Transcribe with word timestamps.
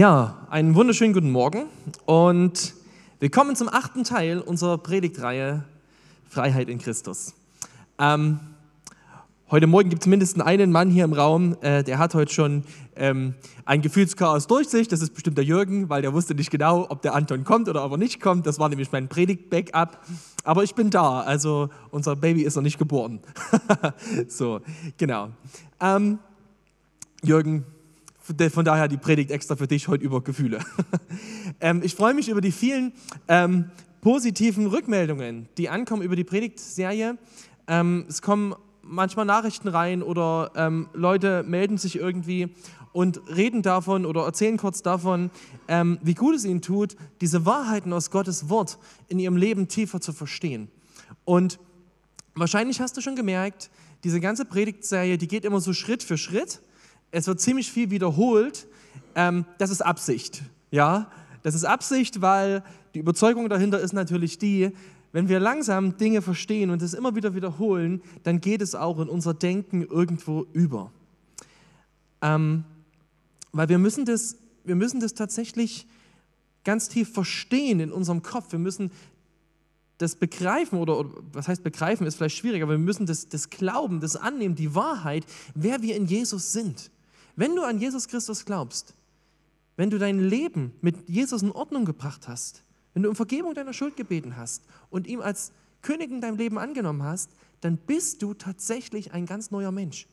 Ja, 0.00 0.46
einen 0.48 0.74
wunderschönen 0.76 1.12
guten 1.12 1.30
Morgen 1.30 1.66
und 2.06 2.72
willkommen 3.18 3.54
zum 3.54 3.68
achten 3.68 4.02
Teil 4.02 4.38
unserer 4.40 4.78
Predigtreihe 4.78 5.62
Freiheit 6.26 6.70
in 6.70 6.78
Christus. 6.78 7.34
Ähm, 7.98 8.40
heute 9.50 9.66
Morgen 9.66 9.90
gibt 9.90 10.00
es 10.00 10.08
mindestens 10.08 10.42
einen 10.42 10.72
Mann 10.72 10.88
hier 10.88 11.04
im 11.04 11.12
Raum, 11.12 11.54
äh, 11.60 11.84
der 11.84 11.98
hat 11.98 12.14
heute 12.14 12.32
schon 12.32 12.64
ähm, 12.96 13.34
ein 13.66 13.82
Gefühlschaos 13.82 14.46
durch 14.46 14.70
sich. 14.70 14.88
Das 14.88 15.02
ist 15.02 15.12
bestimmt 15.12 15.36
der 15.36 15.44
Jürgen, 15.44 15.90
weil 15.90 16.00
der 16.00 16.14
wusste 16.14 16.34
nicht 16.34 16.50
genau, 16.50 16.86
ob 16.88 17.02
der 17.02 17.14
Anton 17.14 17.44
kommt 17.44 17.68
oder 17.68 17.84
ob 17.84 17.92
er 17.92 17.98
nicht 17.98 18.22
kommt. 18.22 18.46
Das 18.46 18.58
war 18.58 18.70
nämlich 18.70 18.90
mein 18.92 19.06
Predigt-Backup. 19.06 19.98
Aber 20.44 20.64
ich 20.64 20.74
bin 20.74 20.88
da, 20.88 21.20
also 21.20 21.68
unser 21.90 22.16
Baby 22.16 22.44
ist 22.44 22.56
noch 22.56 22.62
nicht 22.62 22.78
geboren. 22.78 23.20
so, 24.28 24.62
genau. 24.96 25.28
Ähm, 25.78 26.20
Jürgen, 27.22 27.66
von 28.20 28.64
daher 28.64 28.88
die 28.88 28.96
Predigt 28.96 29.30
extra 29.30 29.56
für 29.56 29.66
dich 29.66 29.88
heute 29.88 30.04
über 30.04 30.22
Gefühle. 30.22 30.60
ähm, 31.60 31.80
ich 31.82 31.94
freue 31.94 32.14
mich 32.14 32.28
über 32.28 32.40
die 32.40 32.52
vielen 32.52 32.92
ähm, 33.28 33.70
positiven 34.00 34.66
Rückmeldungen, 34.66 35.48
die 35.58 35.68
ankommen 35.68 36.02
über 36.02 36.16
die 36.16 36.24
Predigtserie. 36.24 37.18
Ähm, 37.66 38.04
es 38.08 38.22
kommen 38.22 38.54
manchmal 38.82 39.26
Nachrichten 39.26 39.68
rein 39.68 40.02
oder 40.02 40.50
Leute 40.94 41.44
melden 41.46 41.76
sich 41.76 41.96
irgendwie 41.96 42.48
und 42.92 43.20
reden 43.36 43.62
davon 43.62 44.06
oder 44.06 44.24
erzählen 44.24 44.56
kurz 44.56 44.82
davon, 44.82 45.30
wie 46.02 46.14
gut 46.14 46.34
es 46.34 46.44
ihnen 46.44 46.62
tut, 46.62 46.96
diese 47.20 47.44
Wahrheiten 47.44 47.92
aus 47.92 48.10
Gottes 48.10 48.48
Wort 48.48 48.78
in 49.06 49.18
ihrem 49.18 49.36
Leben 49.36 49.68
tiefer 49.68 50.00
zu 50.00 50.12
verstehen. 50.12 50.70
Und 51.24 51.60
wahrscheinlich 52.34 52.80
hast 52.80 52.96
du 52.96 53.00
schon 53.00 53.16
gemerkt, 53.16 53.70
diese 54.02 54.18
ganze 54.18 54.44
Predigtserie, 54.44 55.18
die 55.18 55.28
geht 55.28 55.44
immer 55.44 55.60
so 55.60 55.72
Schritt 55.72 56.02
für 56.02 56.16
Schritt 56.16 56.60
es 57.10 57.26
wird 57.26 57.40
ziemlich 57.40 57.70
viel 57.70 57.90
wiederholt. 57.90 58.66
Ähm, 59.14 59.44
das 59.58 59.70
ist 59.70 59.82
Absicht. 59.82 60.42
Ja, 60.70 61.10
das 61.42 61.54
ist 61.54 61.64
Absicht, 61.64 62.20
weil 62.20 62.62
die 62.94 63.00
Überzeugung 63.00 63.48
dahinter 63.48 63.80
ist 63.80 63.92
natürlich 63.92 64.38
die, 64.38 64.72
wenn 65.12 65.28
wir 65.28 65.40
langsam 65.40 65.96
Dinge 65.96 66.22
verstehen 66.22 66.70
und 66.70 66.82
es 66.82 66.94
immer 66.94 67.16
wieder 67.16 67.34
wiederholen, 67.34 68.02
dann 68.22 68.40
geht 68.40 68.62
es 68.62 68.74
auch 68.74 68.98
in 69.00 69.08
unser 69.08 69.34
Denken 69.34 69.82
irgendwo 69.82 70.46
über. 70.52 70.92
Ähm, 72.22 72.64
weil 73.52 73.68
wir 73.68 73.78
müssen, 73.78 74.04
das, 74.04 74.36
wir 74.64 74.76
müssen 74.76 75.00
das 75.00 75.14
tatsächlich 75.14 75.86
ganz 76.62 76.88
tief 76.88 77.12
verstehen 77.12 77.80
in 77.80 77.90
unserem 77.90 78.22
Kopf. 78.22 78.52
Wir 78.52 78.58
müssen 78.58 78.92
das 79.98 80.14
begreifen 80.14 80.78
oder, 80.78 80.98
oder, 80.98 81.10
was 81.32 81.48
heißt 81.48 81.62
begreifen, 81.62 82.06
ist 82.06 82.16
vielleicht 82.16 82.36
schwierig, 82.36 82.62
aber 82.62 82.72
wir 82.72 82.78
müssen 82.78 83.06
das, 83.06 83.28
das 83.28 83.50
glauben, 83.50 84.00
das 84.00 84.16
annehmen, 84.16 84.54
die 84.54 84.74
Wahrheit, 84.74 85.26
wer 85.54 85.82
wir 85.82 85.96
in 85.96 86.06
Jesus 86.06 86.52
sind. 86.52 86.90
Wenn 87.40 87.56
du 87.56 87.62
an 87.62 87.78
Jesus 87.78 88.06
Christus 88.06 88.44
glaubst, 88.44 88.92
wenn 89.78 89.88
du 89.88 89.96
dein 89.96 90.18
Leben 90.18 90.74
mit 90.82 91.08
Jesus 91.08 91.40
in 91.40 91.50
Ordnung 91.50 91.86
gebracht 91.86 92.28
hast, 92.28 92.64
wenn 92.92 93.02
du 93.02 93.08
um 93.08 93.16
Vergebung 93.16 93.54
deiner 93.54 93.72
Schuld 93.72 93.96
gebeten 93.96 94.36
hast 94.36 94.62
und 94.90 95.06
ihm 95.06 95.22
als 95.22 95.50
König 95.80 96.10
in 96.10 96.20
deinem 96.20 96.36
Leben 96.36 96.58
angenommen 96.58 97.02
hast, 97.02 97.30
dann 97.62 97.78
bist 97.78 98.20
du 98.20 98.34
tatsächlich 98.34 99.12
ein 99.12 99.24
ganz 99.24 99.50
neuer 99.50 99.72
Mensch. 99.72 100.06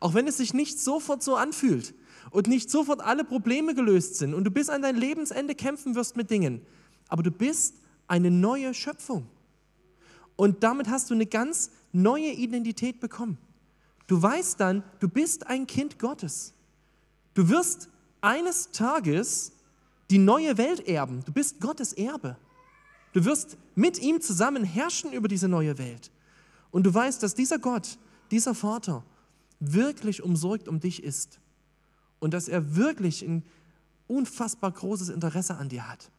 Auch 0.00 0.14
wenn 0.14 0.26
es 0.26 0.38
sich 0.38 0.54
nicht 0.54 0.80
sofort 0.80 1.22
so 1.22 1.36
anfühlt 1.36 1.92
und 2.30 2.46
nicht 2.46 2.70
sofort 2.70 3.02
alle 3.02 3.24
Probleme 3.24 3.74
gelöst 3.74 4.14
sind 4.14 4.32
und 4.32 4.44
du 4.44 4.50
bis 4.50 4.70
an 4.70 4.80
dein 4.80 4.96
Lebensende 4.96 5.54
kämpfen 5.54 5.94
wirst 5.94 6.16
mit 6.16 6.30
Dingen, 6.30 6.62
aber 7.06 7.22
du 7.22 7.30
bist 7.30 7.74
eine 8.06 8.30
neue 8.30 8.72
Schöpfung. 8.72 9.28
Und 10.36 10.62
damit 10.62 10.88
hast 10.88 11.10
du 11.10 11.14
eine 11.14 11.26
ganz 11.26 11.70
neue 11.92 12.30
Identität 12.30 12.98
bekommen. 12.98 13.36
Du 14.06 14.22
weißt 14.22 14.58
dann, 14.58 14.82
du 15.00 15.08
bist 15.10 15.46
ein 15.48 15.66
Kind 15.66 15.98
Gottes. 15.98 16.54
Du 17.34 17.48
wirst 17.48 17.88
eines 18.20 18.70
Tages 18.70 19.52
die 20.10 20.18
neue 20.18 20.58
Welt 20.58 20.86
erben. 20.86 21.24
Du 21.24 21.32
bist 21.32 21.60
Gottes 21.60 21.92
Erbe. 21.92 22.36
Du 23.12 23.24
wirst 23.24 23.56
mit 23.74 23.98
ihm 24.00 24.20
zusammen 24.20 24.64
herrschen 24.64 25.12
über 25.12 25.28
diese 25.28 25.48
neue 25.48 25.78
Welt. 25.78 26.10
Und 26.70 26.84
du 26.84 26.92
weißt, 26.92 27.22
dass 27.22 27.34
dieser 27.34 27.58
Gott, 27.58 27.98
dieser 28.30 28.54
Vater, 28.54 29.04
wirklich 29.60 30.22
umsorgt 30.22 30.68
um 30.68 30.80
dich 30.80 31.02
ist. 31.02 31.38
Und 32.20 32.34
dass 32.34 32.48
er 32.48 32.76
wirklich 32.76 33.22
ein 33.22 33.42
unfassbar 34.06 34.72
großes 34.72 35.08
Interesse 35.08 35.56
an 35.56 35.68
dir 35.68 35.88
hat. 35.88 36.10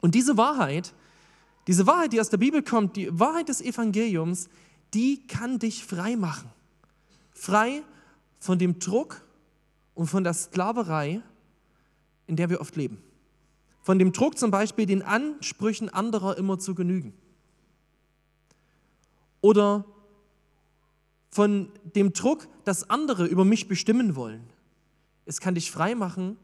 Und 0.00 0.14
diese 0.14 0.36
Wahrheit, 0.36 0.94
diese 1.66 1.86
Wahrheit, 1.86 2.12
die 2.12 2.20
aus 2.20 2.30
der 2.30 2.38
Bibel 2.38 2.62
kommt, 2.62 2.96
die 2.96 3.08
Wahrheit 3.18 3.48
des 3.48 3.60
Evangeliums, 3.60 4.48
die 4.94 5.26
kann 5.26 5.58
dich 5.58 5.84
frei 5.84 6.16
machen. 6.16 6.50
Frei 7.32 7.82
von 8.40 8.58
dem 8.58 8.78
Druck 8.78 9.22
und 9.94 10.06
von 10.06 10.24
der 10.24 10.34
Sklaverei, 10.34 11.22
in 12.26 12.36
der 12.36 12.50
wir 12.50 12.60
oft 12.60 12.76
leben. 12.76 13.02
Von 13.82 13.98
dem 13.98 14.12
Druck 14.12 14.38
zum 14.38 14.50
Beispiel, 14.50 14.86
den 14.86 15.02
Ansprüchen 15.02 15.88
anderer 15.88 16.38
immer 16.38 16.58
zu 16.58 16.74
genügen. 16.74 17.12
Oder 19.40 19.84
von 21.30 21.70
dem 21.96 22.12
Druck, 22.12 22.46
dass 22.64 22.88
andere 22.90 23.26
über 23.26 23.44
mich 23.44 23.66
bestimmen 23.66 24.14
wollen. 24.14 24.44
Es 25.24 25.40
kann 25.40 25.54
dich 25.54 25.70
frei 25.70 25.94
machen, 25.94 26.36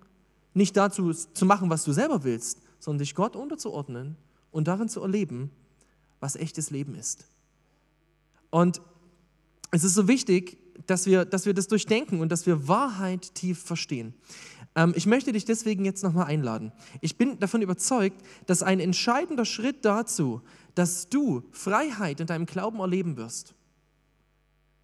nicht 0.55 0.77
dazu 0.77 1.13
zu 1.13 1.47
machen, 1.47 1.71
was 1.71 1.85
du 1.85 1.93
selber 1.93 2.25
willst, 2.25 2.61
sondern 2.79 3.01
dich 3.01 3.15
Gott 3.15 3.37
unterzuordnen 3.37 4.17
und 4.51 4.67
darin 4.67 4.89
zu 4.89 5.01
erleben, 5.01 5.51
was 6.21 6.37
echtes 6.37 6.71
Leben 6.71 6.95
ist. 6.95 7.29
Und 8.51 8.81
es 9.71 9.85
ist 9.85 9.95
so 9.95 10.09
wichtig, 10.09 10.59
dass 10.87 11.07
wir, 11.07 11.25
dass 11.25 11.47
wir 11.47 11.55
das 11.55 11.69
durchdenken 11.69 12.21
und 12.21 12.31
dass 12.31 12.47
wir 12.47 12.69
Wahrheit 12.69 13.35
tief 13.35 13.63
verstehen. 13.63 14.15
Ähm, 14.75 14.93
ich 14.97 15.07
möchte 15.07 15.33
dich 15.33 15.45
deswegen 15.45 15.85
jetzt 15.85 16.03
nochmal 16.03 16.27
einladen. 16.27 16.73
Ich 17.01 17.17
bin 17.17 17.39
davon 17.39 17.63
überzeugt, 17.63 18.23
dass 18.47 18.63
ein 18.63 18.81
entscheidender 18.81 19.45
Schritt 19.45 19.85
dazu, 19.85 20.43
dass 20.75 21.09
du 21.09 21.43
Freiheit 21.51 22.21
in 22.21 22.27
deinem 22.27 22.47
Glauben 22.47 22.79
erleben 22.79 23.17
wirst, 23.17 23.55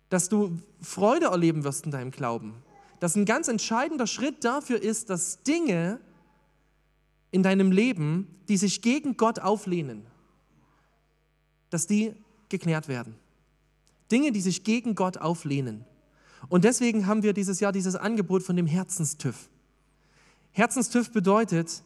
dass 0.09 0.28
du 0.28 0.59
Freude 0.81 1.27
erleben 1.27 1.65
wirst 1.65 1.87
in 1.87 1.93
deinem 1.93 2.11
Glauben, 2.11 2.55
dass 3.00 3.16
ein 3.16 3.25
ganz 3.25 3.49
entscheidender 3.49 4.06
Schritt 4.06 4.44
dafür 4.44 4.82
ist, 4.82 5.11
dass 5.11 5.43
Dinge 5.43 6.00
in 7.31 7.43
deinem 7.43 7.72
Leben, 7.72 8.28
die 8.49 8.56
sich 8.56 8.82
gegen 8.82 9.16
Gott 9.16 9.38
auflehnen, 9.41 10.06
dass 11.71 11.87
die 11.87 12.15
geklärt 12.49 12.88
werden. 12.88 13.16
Dinge, 14.11 14.33
die 14.33 14.41
sich 14.41 14.65
gegen 14.65 14.95
Gott 14.95 15.19
auflehnen. 15.19 15.85
Und 16.49 16.65
deswegen 16.65 17.07
haben 17.07 17.23
wir 17.23 17.33
dieses 17.33 17.61
Jahr 17.61 17.73
dieses 17.73 17.97
Angebot 17.97 18.43
von 18.43 18.57
dem 18.57 18.67
Herzenstüff. 18.67 19.49
Herzenstüff 20.53 21.11
bedeutet, 21.11 21.83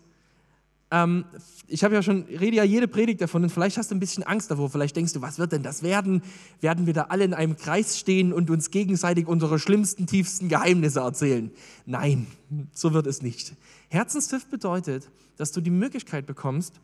ähm, 0.90 1.24
ich 1.66 1.84
habe 1.84 1.94
ja 1.94 2.02
schon, 2.02 2.22
rede 2.22 2.56
ja 2.56 2.64
jede 2.64 2.88
Predigt 2.88 3.20
davon 3.20 3.42
und 3.42 3.50
vielleicht 3.50 3.76
hast 3.76 3.90
du 3.90 3.94
ein 3.94 4.00
bisschen 4.00 4.22
Angst 4.22 4.50
davor, 4.50 4.70
vielleicht 4.70 4.96
denkst 4.96 5.12
du, 5.12 5.20
was 5.20 5.38
wird 5.38 5.52
denn 5.52 5.62
das 5.62 5.82
werden? 5.82 6.22
Werden 6.60 6.86
wir 6.86 6.94
da 6.94 7.04
alle 7.04 7.24
in 7.24 7.34
einem 7.34 7.56
Kreis 7.56 7.98
stehen 7.98 8.32
und 8.32 8.50
uns 8.50 8.70
gegenseitig 8.70 9.26
unsere 9.26 9.58
schlimmsten, 9.58 10.06
tiefsten 10.06 10.48
Geheimnisse 10.48 11.00
erzählen? 11.00 11.50
Nein, 11.84 12.26
so 12.72 12.94
wird 12.94 13.06
es 13.06 13.22
nicht. 13.22 13.54
Herzenstüff 13.88 14.46
bedeutet, 14.46 15.10
dass 15.36 15.52
du 15.52 15.60
die 15.60 15.70
Möglichkeit 15.70 16.26
bekommst, 16.26 16.80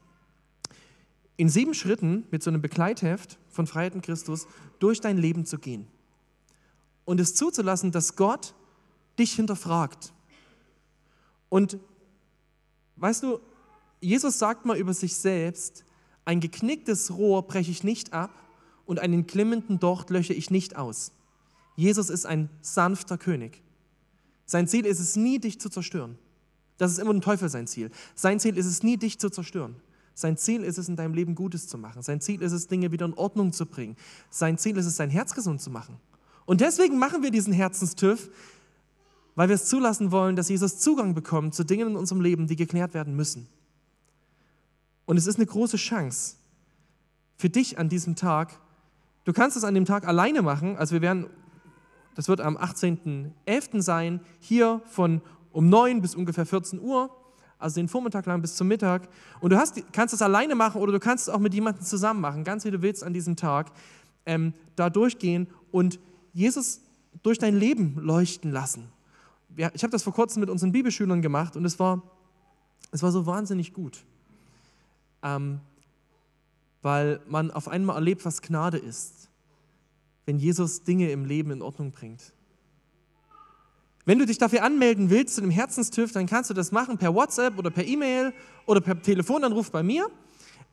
in 1.36 1.48
sieben 1.48 1.74
Schritten 1.74 2.24
mit 2.30 2.42
so 2.42 2.50
einem 2.50 2.62
Begleitheft 2.62 3.38
von 3.48 3.66
Freiheit 3.66 3.94
in 3.94 4.02
Christus 4.02 4.46
durch 4.78 5.00
dein 5.00 5.18
Leben 5.18 5.46
zu 5.46 5.58
gehen 5.58 5.86
und 7.04 7.20
es 7.20 7.34
zuzulassen, 7.34 7.92
dass 7.92 8.16
Gott 8.16 8.54
dich 9.18 9.32
hinterfragt. 9.32 10.12
Und 11.48 11.78
weißt 12.96 13.22
du, 13.22 13.40
Jesus 14.00 14.38
sagt 14.38 14.66
mal 14.66 14.76
über 14.76 14.94
sich 14.94 15.16
selbst, 15.16 15.84
ein 16.24 16.40
geknicktes 16.40 17.16
Rohr 17.16 17.46
breche 17.46 17.70
ich 17.70 17.84
nicht 17.84 18.12
ab 18.12 18.30
und 18.86 18.98
einen 18.98 19.26
klimmenden 19.26 19.78
Docht 19.78 20.10
lösche 20.10 20.34
ich 20.34 20.50
nicht 20.50 20.76
aus. 20.76 21.12
Jesus 21.76 22.10
ist 22.10 22.26
ein 22.26 22.48
sanfter 22.60 23.18
König. 23.18 23.62
Sein 24.46 24.68
Ziel 24.68 24.86
ist 24.86 25.00
es 25.00 25.16
nie, 25.16 25.38
dich 25.38 25.60
zu 25.60 25.68
zerstören. 25.68 26.18
Das 26.76 26.90
ist 26.90 26.98
immer 26.98 27.12
ein 27.12 27.20
Teufel 27.20 27.48
sein 27.48 27.66
Ziel. 27.66 27.90
Sein 28.14 28.40
Ziel 28.40 28.56
ist 28.56 28.66
es 28.66 28.82
nie, 28.82 28.96
dich 28.96 29.18
zu 29.18 29.30
zerstören. 29.30 29.76
Sein 30.14 30.36
Ziel 30.36 30.62
ist 30.62 30.78
es, 30.78 30.88
in 30.88 30.96
deinem 30.96 31.12
Leben 31.12 31.34
Gutes 31.34 31.66
zu 31.66 31.76
machen. 31.76 32.02
Sein 32.02 32.20
Ziel 32.20 32.40
ist 32.40 32.52
es, 32.52 32.68
Dinge 32.68 32.92
wieder 32.92 33.04
in 33.04 33.14
Ordnung 33.14 33.52
zu 33.52 33.66
bringen. 33.66 33.96
Sein 34.30 34.58
Ziel 34.58 34.76
ist 34.76 34.86
es, 34.86 34.96
dein 34.96 35.10
Herz 35.10 35.34
gesund 35.34 35.60
zu 35.60 35.70
machen. 35.70 35.96
Und 36.46 36.60
deswegen 36.60 36.98
machen 36.98 37.22
wir 37.22 37.30
diesen 37.30 37.52
Herzenstüff, 37.52 38.30
weil 39.34 39.48
wir 39.48 39.56
es 39.56 39.66
zulassen 39.66 40.12
wollen, 40.12 40.36
dass 40.36 40.48
Jesus 40.48 40.78
Zugang 40.78 41.14
bekommt 41.14 41.54
zu 41.54 41.64
Dingen 41.64 41.88
in 41.88 41.96
unserem 41.96 42.20
Leben, 42.20 42.46
die 42.46 42.54
geklärt 42.54 42.94
werden 42.94 43.16
müssen. 43.16 43.48
Und 45.06 45.16
es 45.16 45.26
ist 45.26 45.36
eine 45.36 45.46
große 45.46 45.76
Chance 45.76 46.36
für 47.36 47.50
dich 47.50 47.78
an 47.78 47.88
diesem 47.88 48.14
Tag. 48.14 48.58
Du 49.24 49.32
kannst 49.32 49.56
es 49.56 49.64
an 49.64 49.74
dem 49.74 49.84
Tag 49.84 50.06
alleine 50.06 50.42
machen. 50.42 50.76
Also 50.76 50.92
wir 50.92 51.02
werden, 51.02 51.26
das 52.14 52.28
wird 52.28 52.40
am 52.40 52.56
18.11. 52.56 53.82
sein, 53.82 54.20
hier 54.38 54.80
von 54.86 55.20
um 55.50 55.68
9 55.68 56.00
bis 56.00 56.14
ungefähr 56.14 56.46
14 56.46 56.80
Uhr 56.80 57.10
also 57.58 57.76
den 57.76 57.88
Vormittag 57.88 58.26
lang 58.26 58.40
bis 58.42 58.56
zum 58.56 58.68
Mittag. 58.68 59.08
Und 59.40 59.50
du 59.50 59.56
hast, 59.56 59.82
kannst 59.92 60.14
es 60.14 60.22
alleine 60.22 60.54
machen 60.54 60.80
oder 60.80 60.92
du 60.92 61.00
kannst 61.00 61.28
es 61.28 61.34
auch 61.34 61.38
mit 61.38 61.54
jemandem 61.54 61.84
zusammen 61.84 62.20
machen, 62.20 62.44
ganz 62.44 62.64
wie 62.64 62.70
du 62.70 62.82
willst 62.82 63.02
an 63.02 63.12
diesem 63.14 63.36
Tag, 63.36 63.72
ähm, 64.26 64.52
da 64.76 64.90
durchgehen 64.90 65.46
und 65.70 65.98
Jesus 66.32 66.80
durch 67.22 67.38
dein 67.38 67.56
Leben 67.56 67.96
leuchten 67.98 68.50
lassen. 68.50 68.88
Ja, 69.56 69.70
ich 69.72 69.82
habe 69.82 69.92
das 69.92 70.02
vor 70.02 70.12
kurzem 70.12 70.40
mit 70.40 70.50
unseren 70.50 70.72
Bibelschülern 70.72 71.22
gemacht 71.22 71.56
und 71.56 71.64
es 71.64 71.78
war 71.78 72.02
Es 72.92 73.02
war 73.02 73.10
so 73.10 73.24
wahnsinnig 73.26 73.72
gut, 73.72 74.04
ähm, 75.22 75.60
weil 76.82 77.20
man 77.26 77.50
auf 77.50 77.66
einmal 77.66 77.96
erlebt, 77.96 78.24
was 78.24 78.40
Gnade 78.40 78.78
ist, 78.78 79.30
wenn 80.26 80.38
Jesus 80.38 80.84
Dinge 80.84 81.10
im 81.10 81.24
Leben 81.24 81.50
in 81.50 81.62
Ordnung 81.62 81.90
bringt. 81.90 82.33
Wenn 84.06 84.18
du 84.18 84.26
dich 84.26 84.36
dafür 84.36 84.62
anmelden 84.62 85.08
willst 85.08 85.36
zu 85.36 85.40
dem 85.40 85.50
Herzenstüff, 85.50 86.12
dann 86.12 86.26
kannst 86.26 86.50
du 86.50 86.54
das 86.54 86.72
machen 86.72 86.98
per 86.98 87.14
WhatsApp 87.14 87.58
oder 87.58 87.70
per 87.70 87.86
E-Mail 87.86 88.34
oder 88.66 88.82
per 88.82 89.00
Telefonanruf 89.00 89.70
bei 89.70 89.82
mir. 89.82 90.08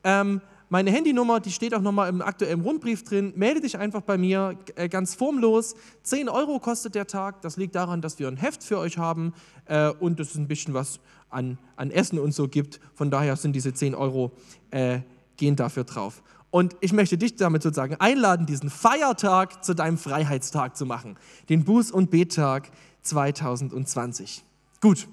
Ähm, 0.04 0.42
meine 0.68 0.90
Handynummer, 0.90 1.40
die 1.40 1.50
steht 1.50 1.74
auch 1.74 1.80
nochmal 1.80 2.08
im 2.08 2.22
aktuellen 2.22 2.60
Rundbrief 2.60 3.04
drin. 3.04 3.32
Melde 3.36 3.60
dich 3.60 3.78
einfach 3.78 4.02
bei 4.02 4.18
mir, 4.18 4.58
äh, 4.74 4.88
ganz 4.88 5.14
formlos. 5.14 5.74
10 6.02 6.28
Euro 6.28 6.58
kostet 6.58 6.94
der 6.94 7.06
Tag. 7.06 7.40
Das 7.42 7.56
liegt 7.56 7.74
daran, 7.74 8.00
dass 8.00 8.18
wir 8.18 8.28
ein 8.28 8.36
Heft 8.36 8.62
für 8.64 8.78
euch 8.78 8.98
haben 8.98 9.32
äh, 9.66 9.88
und 9.88 10.20
es 10.20 10.34
ein 10.34 10.48
bisschen 10.48 10.74
was 10.74 11.00
an, 11.30 11.58
an 11.76 11.90
Essen 11.90 12.18
und 12.18 12.32
so 12.32 12.48
gibt. 12.48 12.80
Von 12.94 13.10
daher 13.10 13.36
sind 13.36 13.54
diese 13.54 13.72
10 13.72 13.94
Euro, 13.94 14.32
äh, 14.70 15.00
gehen 15.36 15.56
dafür 15.56 15.84
drauf. 15.84 16.22
Und 16.50 16.76
ich 16.80 16.92
möchte 16.92 17.16
dich 17.16 17.36
damit 17.36 17.62
sozusagen 17.62 17.96
einladen, 17.96 18.44
diesen 18.44 18.68
Feiertag 18.68 19.64
zu 19.64 19.74
deinem 19.74 19.96
Freiheitstag 19.96 20.76
zu 20.76 20.84
machen. 20.84 21.16
Den 21.48 21.64
Buß- 21.64 21.92
und 21.92 22.10
Bettag 22.10 22.70
2020. 23.02 24.44
Gut, 24.80 25.08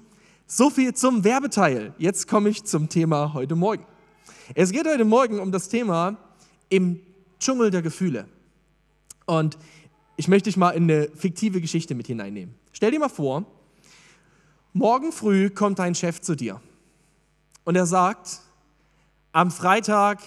so 0.46 0.70
viel 0.70 0.94
zum 0.94 1.24
Werbeteil. 1.24 1.94
Jetzt 1.98 2.28
komme 2.28 2.48
ich 2.48 2.64
zum 2.64 2.88
Thema 2.88 3.34
heute 3.34 3.54
Morgen. 3.56 3.84
Es 4.54 4.72
geht 4.72 4.86
heute 4.86 5.04
Morgen 5.04 5.38
um 5.38 5.52
das 5.52 5.68
Thema 5.68 6.16
im 6.68 7.00
Dschungel 7.38 7.70
der 7.70 7.82
Gefühle. 7.82 8.26
Und 9.26 9.58
ich 10.16 10.28
möchte 10.28 10.50
dich 10.50 10.56
mal 10.56 10.70
in 10.70 10.84
eine 10.84 11.08
fiktive 11.14 11.60
Geschichte 11.60 11.94
mit 11.94 12.06
hineinnehmen. 12.06 12.54
Stell 12.72 12.90
dir 12.90 12.98
mal 12.98 13.08
vor, 13.08 13.44
morgen 14.72 15.12
früh 15.12 15.50
kommt 15.50 15.78
dein 15.78 15.94
Chef 15.94 16.20
zu 16.20 16.34
dir 16.34 16.60
und 17.64 17.76
er 17.76 17.86
sagt, 17.86 18.40
am 19.32 19.50
Freitag 19.50 20.20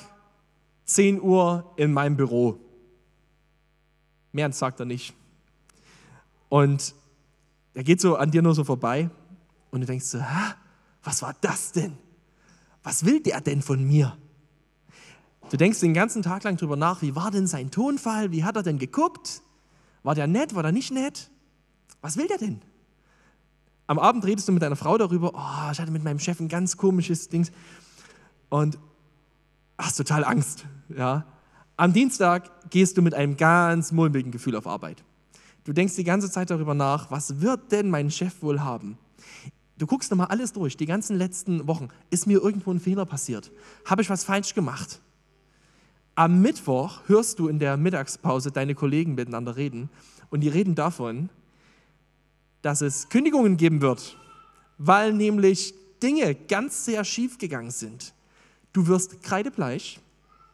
10 0.86 1.21
Uhr 1.21 1.74
in 1.75 1.94
meinem 1.94 2.16
Büro. 2.16 2.57
Mehr 4.31 4.51
sagt 4.51 4.80
er 4.80 4.86
nicht. 4.86 5.13
Und 6.50 6.95
er 7.74 7.84
geht 7.84 8.02
so 8.02 8.16
an 8.16 8.31
dir 8.31 8.42
nur 8.42 8.56
so 8.56 8.64
vorbei 8.64 9.10
und 9.72 9.81
du 9.81 9.88
denkst 9.88 10.06
so, 10.06 10.20
Hä, 10.20 10.54
was 11.04 11.22
war 11.22 11.36
das 11.42 11.72
denn? 11.72 11.98
was 12.84 13.06
will 13.06 13.22
der 13.22 13.42
denn 13.42 13.62
von 13.62 13.84
mir? 13.84 14.18
Du 15.50 15.58
denkst 15.58 15.80
den 15.80 15.94
ganzen 15.94 16.22
Tag 16.22 16.44
lang 16.44 16.58
drüber 16.58 16.75
nach, 16.75 17.02
wie 17.02 17.16
war 17.16 17.31
denn 17.31 17.48
sein 17.48 17.72
Tonfall, 17.72 18.31
wie 18.31 18.44
hat 18.44 18.56
er 18.56 18.64
denn 18.64 18.78
geguckt? 18.78 19.42
War 20.04 20.16
der 20.16 20.28
nett, 20.28 20.54
war 20.56 20.64
der 20.64 20.72
nicht 20.72 20.92
nett? 20.92 21.30
Was 22.02 22.18
will 22.18 22.28
der 22.28 22.38
denn? 22.38 22.62
Am 23.88 24.00
Abend 24.00 24.26
redest 24.26 24.48
du 24.48 24.52
mit 24.52 24.62
deiner 24.62 24.76
Frau 24.76 24.98
darüber, 24.98 25.31
oh, 25.34 25.72
ich 25.72 25.80
hatte 25.80 25.92
mit 25.92 26.04
meinem 26.04 26.19
Chef 26.19 26.40
ein 26.40 26.48
ganz 26.48 26.78
komisches 26.78 27.30
Ding 27.30 27.48
und 28.50 28.78
hast 29.78 29.96
total 29.96 30.24
Angst. 30.24 30.66
Ja? 30.90 31.26
Am 31.78 31.94
Dienstag 31.94 32.69
gehst 32.69 32.98
du 32.98 33.02
mit 33.02 33.14
einem 33.14 33.38
ganz 33.38 33.92
mulmigen 33.92 34.31
Gefühl 34.31 34.56
auf 34.56 34.68
Arbeit. 34.68 35.04
Du 35.63 35.74
denkst 35.74 35.95
die 35.95 36.04
ganze 36.04 36.30
Zeit 36.30 36.50
darüber 36.50 36.74
nach, 36.74 37.10
was 37.10 37.39
wird 37.42 37.71
denn 37.71 37.89
mein 37.89 38.12
Chef 38.12 38.42
wohl 38.42 38.62
haben? 38.62 38.98
Du 39.77 39.88
guckst 39.88 40.12
nochmal 40.12 40.27
alles 40.27 40.54
durch, 40.54 40.77
die 40.77 40.86
ganzen 40.86 41.18
letzten 41.18 41.68
Wochen. 41.68 41.89
Ist 42.10 42.27
mir 42.27 42.42
irgendwo 42.42 42.71
ein 42.71 42.80
Fehler 42.80 43.06
passiert? 43.06 43.51
Habe 43.86 44.01
ich 44.01 44.10
was 44.10 44.24
falsch 44.24 44.54
gemacht? 44.54 45.01
Am 46.15 46.42
Mittwoch 46.42 47.01
hörst 47.07 47.39
du 47.39 47.48
in 47.48 47.60
der 47.60 47.75
Mittagspause 47.75 48.51
deine 48.51 48.75
Kollegen 48.75 49.15
miteinander 49.15 49.56
reden 49.56 49.89
und 50.30 50.42
die 50.42 50.50
reden 50.50 50.75
davon, 50.75 51.30
dass 52.62 52.81
es 52.81 53.09
Kündigungen 53.09 53.57
geben 53.57 53.81
wird, 53.81 54.18
weil 54.77 55.12
nämlich 55.13 55.74
Dinge 56.04 56.36
ganz 56.36 56.86
sehr 56.86 57.04
schief 57.04 57.38
gegangen 57.38 57.71
sind. 57.71 58.13
Du 58.74 58.88
wirst 58.88 59.24
kreidebleich, 59.24 60.00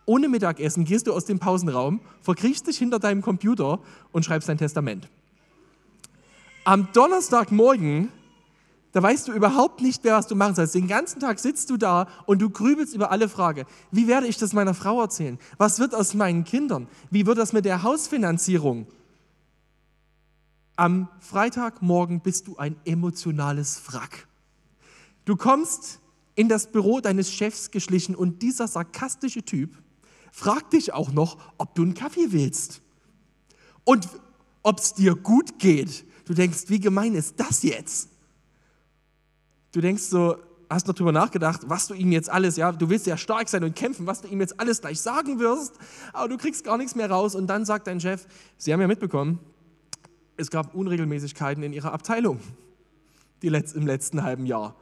ohne 0.10 0.28
Mittagessen 0.28 0.86
gehst 0.86 1.06
du 1.06 1.14
aus 1.14 1.26
dem 1.26 1.38
Pausenraum, 1.38 2.02
verkriechst 2.22 2.66
dich 2.66 2.80
hinter 2.80 2.98
deinem 2.98 3.22
Computer 3.22 3.80
und 4.12 4.26
schreibst 4.26 4.50
dein 4.50 4.58
Testament. 4.58 5.08
Am 6.64 6.88
Donnerstagmorgen 6.94 8.10
da 8.92 9.04
weißt 9.04 9.28
du 9.28 9.34
überhaupt 9.34 9.82
nicht 9.82 10.04
mehr, 10.04 10.16
was 10.16 10.26
du 10.26 10.36
machen 10.36 10.56
sollst. 10.56 10.74
Den 10.74 10.88
ganzen 10.88 11.20
Tag 11.20 11.38
sitzt 11.38 11.70
du 11.70 11.78
da 11.78 12.08
und 12.26 12.42
du 12.42 12.50
grübelst 12.50 12.96
über 12.96 13.12
alle 13.12 13.30
Fragen. 13.30 13.66
Wie 13.92 14.08
werde 14.08 14.26
ich 14.26 14.38
das 14.38 14.52
meiner 14.52 14.74
Frau 14.74 15.00
erzählen? 15.00 15.38
Was 15.60 15.78
wird 15.78 15.94
aus 15.94 16.16
meinen 16.16 16.44
Kindern? 16.44 16.88
Wie 17.12 17.28
wird 17.28 17.38
das 17.38 17.54
mit 17.54 17.66
der 17.66 17.84
Hausfinanzierung? 17.84 18.88
Am 20.76 21.08
Freitagmorgen 21.20 22.22
bist 22.22 22.48
du 22.48 22.58
ein 22.58 22.78
emotionales 22.84 23.80
Wrack. 23.92 24.28
Du 25.26 25.36
kommst 25.36 26.00
in 26.34 26.50
das 26.50 26.72
Büro 26.72 27.00
deines 27.00 27.32
Chefs 27.32 27.70
geschlichen 27.70 28.16
und 28.16 28.42
dieser 28.42 28.68
sarkastische 28.68 29.44
Typ 29.44 29.78
fragt 30.32 30.74
dich 30.74 30.94
auch 30.94 31.12
noch, 31.12 31.38
ob 31.58 31.76
du 31.76 31.84
einen 31.84 31.94
Kaffee 31.94 32.32
willst 32.32 32.82
und 33.84 34.08
ob 34.64 34.80
es 34.80 34.94
dir 34.94 35.16
gut 35.16 35.60
geht. 35.60 36.06
Du 36.26 36.34
denkst, 36.34 36.66
wie 36.68 36.80
gemein 36.80 37.16
ist 37.16 37.40
das 37.40 37.64
jetzt? 37.64 38.10
Du 39.72 39.82
denkst 39.82 40.04
so, 40.04 40.38
hast 40.70 40.88
noch 40.88 40.94
drüber 40.94 41.12
nachgedacht, 41.12 41.62
was 41.66 41.88
du 41.88 41.94
ihm 41.94 42.12
jetzt 42.12 42.30
alles, 42.30 42.56
ja, 42.56 42.72
du 42.72 42.90
willst 42.90 43.08
ja 43.08 43.18
stark 43.18 43.50
sein 43.50 43.64
und 43.64 43.76
kämpfen, 43.76 44.06
was 44.06 44.22
du 44.22 44.28
ihm 44.28 44.40
jetzt 44.40 44.60
alles 44.60 44.82
gleich 44.82 45.00
sagen 45.02 45.40
wirst, 45.40 45.74
aber 46.14 46.28
du 46.28 46.38
kriegst 46.38 46.64
gar 46.64 46.78
nichts 46.78 46.96
mehr 46.96 47.10
raus 47.10 47.34
und 47.36 47.48
dann 47.48 47.66
sagt 47.66 47.88
dein 47.88 48.00
Chef, 48.00 48.28
Sie 48.58 48.72
haben 48.72 48.82
ja 48.82 48.88
mitbekommen, 48.88 49.40
es 50.38 50.50
gab 50.50 50.76
Unregelmäßigkeiten 50.76 51.64
in 51.64 51.74
Ihrer 51.74 51.92
Abteilung 51.92 52.40
die 53.42 53.50
Letz 53.50 53.74
im 53.74 53.86
letzten 53.88 54.24
halben 54.24 54.46
Jahr. 54.46 54.76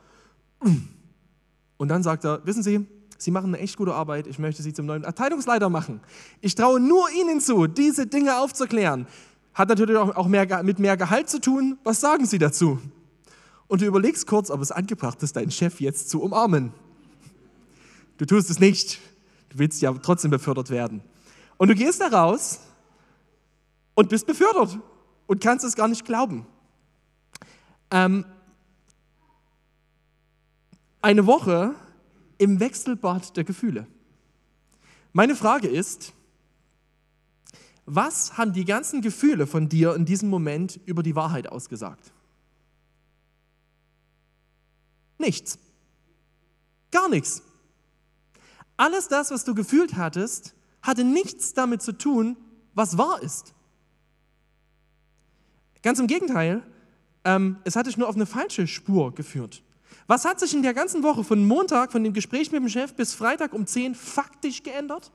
Und 1.77 1.89
dann 1.89 2.03
sagt 2.03 2.25
er, 2.25 2.45
wissen 2.45 2.63
Sie, 2.63 2.85
Sie 3.17 3.31
machen 3.31 3.53
eine 3.53 3.63
echt 3.63 3.77
gute 3.77 3.93
Arbeit, 3.93 4.27
ich 4.27 4.39
möchte 4.39 4.61
Sie 4.61 4.73
zum 4.73 4.85
neuen 4.85 5.05
Abteilungsleiter 5.05 5.69
machen. 5.69 6.01
Ich 6.41 6.55
traue 6.55 6.79
nur 6.79 7.09
Ihnen 7.11 7.41
zu, 7.41 7.67
diese 7.67 8.07
Dinge 8.07 8.39
aufzuklären. 8.39 9.07
Hat 9.53 9.69
natürlich 9.69 9.97
auch 9.97 10.27
mehr, 10.27 10.63
mit 10.63 10.79
mehr 10.79 10.97
Gehalt 10.97 11.29
zu 11.29 11.41
tun. 11.41 11.77
Was 11.83 11.99
sagen 11.99 12.25
Sie 12.25 12.37
dazu? 12.37 12.79
und 13.67 13.81
du 13.81 13.85
überlegst 13.85 14.27
kurz, 14.27 14.49
ob 14.49 14.61
es 14.61 14.71
angebracht 14.71 15.21
ist, 15.23 15.35
deinen 15.35 15.51
Chef 15.51 15.79
jetzt 15.79 16.09
zu 16.09 16.21
umarmen. 16.21 16.73
Du 18.17 18.25
tust 18.25 18.49
es 18.49 18.59
nicht. 18.59 18.99
Du 19.49 19.59
willst 19.59 19.81
ja 19.81 19.93
trotzdem 19.93 20.31
befördert 20.31 20.69
werden. 20.69 21.01
Und 21.57 21.69
du 21.69 21.75
gehst 21.75 22.01
da 22.01 22.07
raus 22.07 22.59
und 23.93 24.09
bist 24.09 24.25
befördert 24.25 24.77
und 25.27 25.41
kannst 25.41 25.65
es 25.65 25.75
gar 25.75 25.87
nicht 25.87 26.05
glauben. 26.05 26.45
Ähm, 27.91 28.25
eine 31.01 31.25
Woche 31.25 31.75
im 32.37 32.59
Wechselbad 32.59 33.35
der 33.35 33.43
Gefühle. 33.43 33.87
Meine 35.13 35.35
Frage 35.35 35.67
ist, 35.67 36.13
was 37.85 38.37
haben 38.37 38.53
die 38.53 38.65
ganzen 38.65 39.01
Gefühle 39.01 39.47
von 39.47 39.69
dir 39.69 39.95
in 39.95 40.05
diesem 40.05 40.29
Moment 40.29 40.79
über 40.85 41.03
die 41.03 41.15
Wahrheit 41.15 41.47
ausgesagt? 41.47 42.11
Nichts. 45.17 45.57
Gar 46.91 47.09
nichts. 47.09 47.41
Alles 48.75 49.07
das, 49.07 49.31
was 49.31 49.43
du 49.43 49.55
gefühlt 49.55 49.95
hattest, 49.95 50.53
hatte 50.81 51.03
nichts 51.03 51.53
damit 51.53 51.81
zu 51.81 51.97
tun, 51.97 52.37
was 52.75 52.97
wahr 52.97 53.21
ist. 53.23 53.53
Ganz 55.81 55.99
im 55.99 56.07
Gegenteil, 56.07 56.63
ähm, 57.23 57.57
es 57.63 57.75
hat 57.75 57.87
dich 57.87 57.97
nur 57.97 58.07
auf 58.07 58.15
eine 58.15 58.25
falsche 58.25 58.67
Spur 58.67 59.15
geführt. 59.15 59.63
Was 60.07 60.25
hat 60.25 60.39
sich 60.39 60.53
in 60.53 60.63
der 60.63 60.73
ganzen 60.73 61.03
Woche 61.03 61.23
von 61.23 61.45
Montag, 61.45 61.91
von 61.91 62.03
dem 62.03 62.13
Gespräch 62.13 62.51
mit 62.51 62.61
dem 62.61 62.69
Chef 62.69 62.93
bis 62.93 63.13
Freitag 63.13 63.53
um 63.53 63.67
10 63.67 63.95
faktisch 63.95 64.63
geändert? 64.63 65.11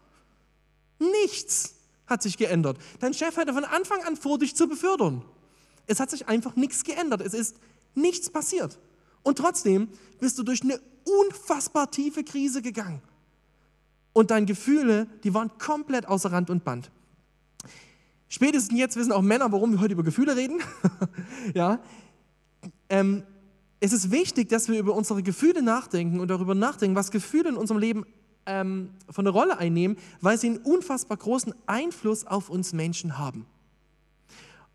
Nichts 0.99 1.75
hat 2.07 2.23
sich 2.23 2.37
geändert. 2.37 2.79
Dein 3.01 3.15
Chef 3.15 3.37
hatte 3.37 3.55
von 3.55 3.65
Anfang 3.65 4.03
an 4.05 4.17
vor, 4.17 4.39
dich 4.39 4.55
zu 4.55 4.69
befördern. 4.69 5.25
Es 5.87 5.99
hat 5.99 6.11
sich 6.11 6.29
einfach 6.29 6.57
nichts 6.57 6.85
geändert. 6.85 7.21
Es 7.23 7.35
ist 7.35 7.57
nichts 7.95 8.31
passiert. 8.31 8.79
Und 9.23 9.39
trotzdem 9.39 9.89
bist 10.21 10.39
du 10.39 10.43
durch 10.43 10.63
eine 10.63 10.81
unfassbar 11.05 11.91
tiefe 11.91 12.25
Krise 12.25 12.63
gegangen. 12.63 13.03
Und 14.13 14.31
deine 14.31 14.47
Gefühle, 14.47 15.07
die 15.25 15.33
waren 15.33 15.51
komplett 15.59 16.07
außer 16.07 16.31
Rand 16.31 16.51
und 16.51 16.65
Band. 16.65 16.91
Spätestens 18.29 18.79
jetzt 18.79 18.97
wissen 18.97 19.13
auch 19.13 19.23
Männer, 19.23 19.53
warum 19.53 19.73
wir 19.73 19.81
heute 19.81 19.93
über 19.93 20.03
Gefühle 20.03 20.37
reden. 20.37 20.61
ja. 21.55 21.81
Ähm, 22.89 23.25
es 23.83 23.93
ist 23.93 24.13
wichtig, 24.13 24.49
dass 24.49 24.69
wir 24.69 24.79
über 24.79 24.95
unsere 24.95 25.25
Gefühle 25.25 25.61
nachdenken 25.61 26.21
und 26.21 26.29
darüber 26.29 26.55
nachdenken, 26.55 26.95
was 26.95 27.11
Gefühle 27.11 27.49
in 27.49 27.57
unserem 27.57 27.81
Leben 27.81 28.07
ähm, 28.47 28.91
von 29.11 29.25
der 29.25 29.35
Rolle 29.35 29.59
einnehmen, 29.59 29.97
weil 30.21 30.39
sie 30.39 30.51
einen 30.51 30.59
unfassbar 30.59 31.17
großen 31.17 31.53
Einfluss 31.67 32.25
auf 32.25 32.49
uns 32.49 32.73
Menschen 32.73 33.19
haben. 33.19 33.45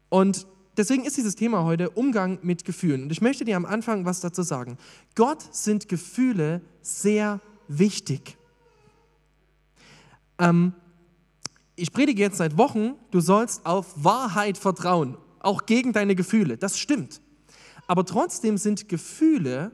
Und 0.10 0.46
deswegen 0.76 1.06
ist 1.06 1.16
dieses 1.16 1.36
Thema 1.36 1.64
heute 1.64 1.90
Umgang 1.92 2.40
mit 2.42 2.66
Gefühlen. 2.66 3.04
Und 3.04 3.12
ich 3.14 3.22
möchte 3.22 3.46
dir 3.46 3.56
am 3.56 3.66
Anfang 3.66 4.04
was 4.04 4.20
dazu 4.20 4.44
sagen. 4.44 4.78
Gott 5.16 5.56
sind 5.56 5.88
Gefühle 5.88 6.60
sehr 6.82 7.40
wichtig. 7.70 8.36
Ähm, 10.38 10.74
ich 11.78 11.94
predige 11.94 12.24
jetzt 12.24 12.40
seit 12.40 12.58
Wochen, 12.58 12.96
du 13.12 13.22
sollst 13.22 13.66
auf 13.66 14.04
Wahrheit 14.04 14.58
vertrauen, 14.58 15.16
auch 15.40 15.66
gegen 15.66 15.94
deine 15.94 16.14
Gefühle. 16.14 16.58
Das 16.58 16.78
stimmt. 16.78 17.22
Aber 17.88 18.06
trotzdem 18.06 18.58
sind 18.58 18.90
Gefühle 18.90 19.72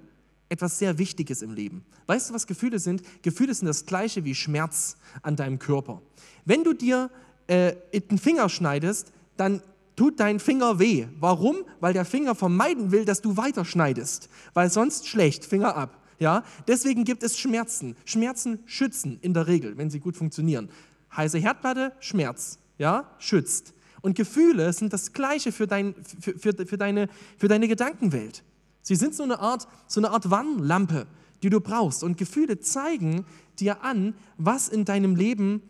etwas 0.50 0.80
sehr 0.80 0.98
Wichtiges 0.98 1.42
im 1.42 1.54
Leben. 1.54 1.84
Weißt 2.06 2.30
du, 2.30 2.34
was 2.34 2.48
Gefühle 2.48 2.80
sind? 2.80 3.02
Gefühle 3.24 3.54
sind 3.54 3.68
das 3.68 3.86
gleiche 3.86 4.24
wie 4.24 4.36
Schmerz 4.36 4.98
an 5.22 5.36
deinem 5.36 5.60
Körper. 5.60 6.02
Wenn 6.46 6.64
du 6.64 6.74
dir 6.74 7.10
äh, 7.48 7.74
den 7.94 8.20
Finger 8.20 8.50
schneidest, 8.50 9.12
dann 9.36 9.62
tut 9.96 10.20
dein 10.20 10.40
Finger 10.40 10.80
weh. 10.80 11.08
Warum? 11.20 11.58
Weil 11.80 11.94
der 11.94 12.06
Finger 12.06 12.36
vermeiden 12.36 12.92
will, 12.92 13.06
dass 13.06 13.22
du 13.22 13.38
weiterschneidest. 13.38 14.30
Weil 14.54 14.70
sonst 14.70 15.08
schlecht, 15.08 15.46
Finger 15.46 15.76
ab. 15.76 16.00
Ja? 16.20 16.44
Deswegen 16.68 17.04
gibt 17.04 17.24
es 17.24 17.38
Schmerzen. 17.38 17.96
Schmerzen 18.06 18.60
schützen 18.66 19.20
in 19.22 19.34
der 19.34 19.48
Regel, 19.48 19.78
wenn 19.78 19.90
sie 19.90 20.00
gut 20.00 20.16
funktionieren. 20.16 20.70
Heiße 21.16 21.38
Herdplatte, 21.38 21.94
Schmerz. 22.00 22.60
Ja? 22.78 23.10
Schützt. 23.18 23.74
Und 24.04 24.16
Gefühle 24.16 24.74
sind 24.74 24.92
das 24.92 25.14
Gleiche 25.14 25.54
für, 25.54 25.66
dein, 25.66 25.96
für, 26.20 26.38
für, 26.38 26.54
für, 26.68 26.78
deine, 26.78 27.08
für 27.38 27.48
deine 27.48 27.70
Gedankenwelt. 27.70 28.44
Sie 28.82 28.96
sind 28.96 29.16
so 29.16 29.24
eine 29.24 29.40
Art, 29.40 29.66
so 29.88 30.02
eine 30.02 30.12
Art 30.12 30.30
Warnlampe, 30.30 31.08
die 31.42 31.50
du 31.50 31.62
brauchst. 31.62 32.04
Und 32.04 32.18
Gefühle 32.18 32.60
zeigen 32.60 33.26
dir 33.60 33.82
an, 33.82 34.14
was 34.38 34.68
in 34.68 34.84
deinem 34.84 35.16
Leben, 35.16 35.62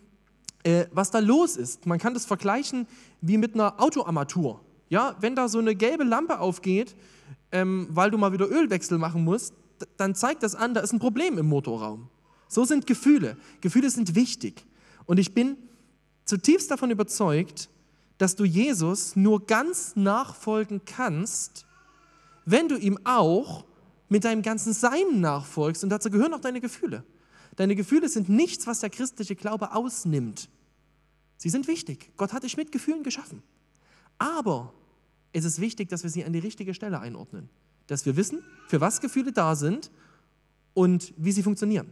äh, 0.64 0.88
was 0.92 1.12
da 1.12 1.20
los 1.20 1.58
ist. 1.58 1.86
Man 1.86 2.00
kann 2.00 2.16
das 2.16 2.26
vergleichen 2.26 2.88
wie 3.22 3.38
mit 3.38 3.54
einer 3.54 3.80
Autoarmatur. 3.80 4.62
Ja, 4.90 5.16
wenn 5.20 5.36
da 5.36 5.48
so 5.48 5.60
eine 5.60 5.76
gelbe 5.76 6.04
Lampe 6.04 6.40
aufgeht, 6.40 6.96
ähm, 7.52 7.88
weil 7.92 8.10
du 8.10 8.18
mal 8.18 8.34
wieder 8.34 8.50
Ölwechsel 8.50 8.98
machen 8.98 9.24
musst, 9.24 9.54
dann 9.98 10.16
zeigt 10.16 10.42
das 10.42 10.56
an, 10.56 10.74
da 10.74 10.82
ist 10.82 10.92
ein 10.92 11.00
Problem 11.00 11.38
im 11.38 11.46
Motorraum. 11.46 12.10
So 12.48 12.66
sind 12.66 12.88
Gefühle. 12.88 13.38
Gefühle 13.62 13.92
sind 13.92 14.16
wichtig. 14.16 14.66
Und 15.06 15.20
ich 15.20 15.36
bin 15.36 15.58
zutiefst 16.26 16.72
davon 16.72 16.90
überzeugt, 16.90 17.70
dass 18.24 18.38
du 18.38 18.46
Jesus 18.46 19.18
nur 19.18 19.46
ganz 19.46 19.98
nachfolgen 19.98 20.86
kannst, 20.86 21.66
wenn 22.46 22.70
du 22.70 22.78
ihm 22.78 22.98
auch 23.04 23.66
mit 24.08 24.24
deinem 24.24 24.42
ganzen 24.42 24.72
Sein 24.72 25.20
nachfolgst. 25.20 25.84
Und 25.84 25.90
dazu 25.90 26.10
gehören 26.10 26.34
auch 26.34 26.40
deine 26.40 26.62
Gefühle. 26.62 27.04
Deine 27.58 27.76
Gefühle 27.76 28.08
sind 28.08 28.30
nichts, 28.30 28.66
was 28.66 28.80
der 28.80 28.90
christliche 28.90 29.36
Glaube 29.36 29.76
ausnimmt. 29.76 30.48
Sie 31.36 31.50
sind 31.50 31.68
wichtig. 31.68 32.14
Gott 32.16 32.32
hat 32.32 32.44
dich 32.44 32.56
mit 32.56 32.72
Gefühlen 32.72 33.04
geschaffen. 33.04 33.44
Aber 34.20 34.74
es 35.34 35.44
ist 35.44 35.60
wichtig, 35.60 35.90
dass 35.90 36.04
wir 36.04 36.10
sie 36.10 36.24
an 36.24 36.32
die 36.32 36.40
richtige 36.40 36.74
Stelle 36.74 37.02
einordnen. 37.02 37.50
Dass 37.88 38.06
wir 38.06 38.16
wissen, 38.16 38.42
für 38.70 38.80
was 38.80 39.02
Gefühle 39.02 39.34
da 39.34 39.58
sind 39.58 39.92
und 40.74 41.14
wie 41.18 41.34
sie 41.34 41.44
funktionieren. 41.44 41.92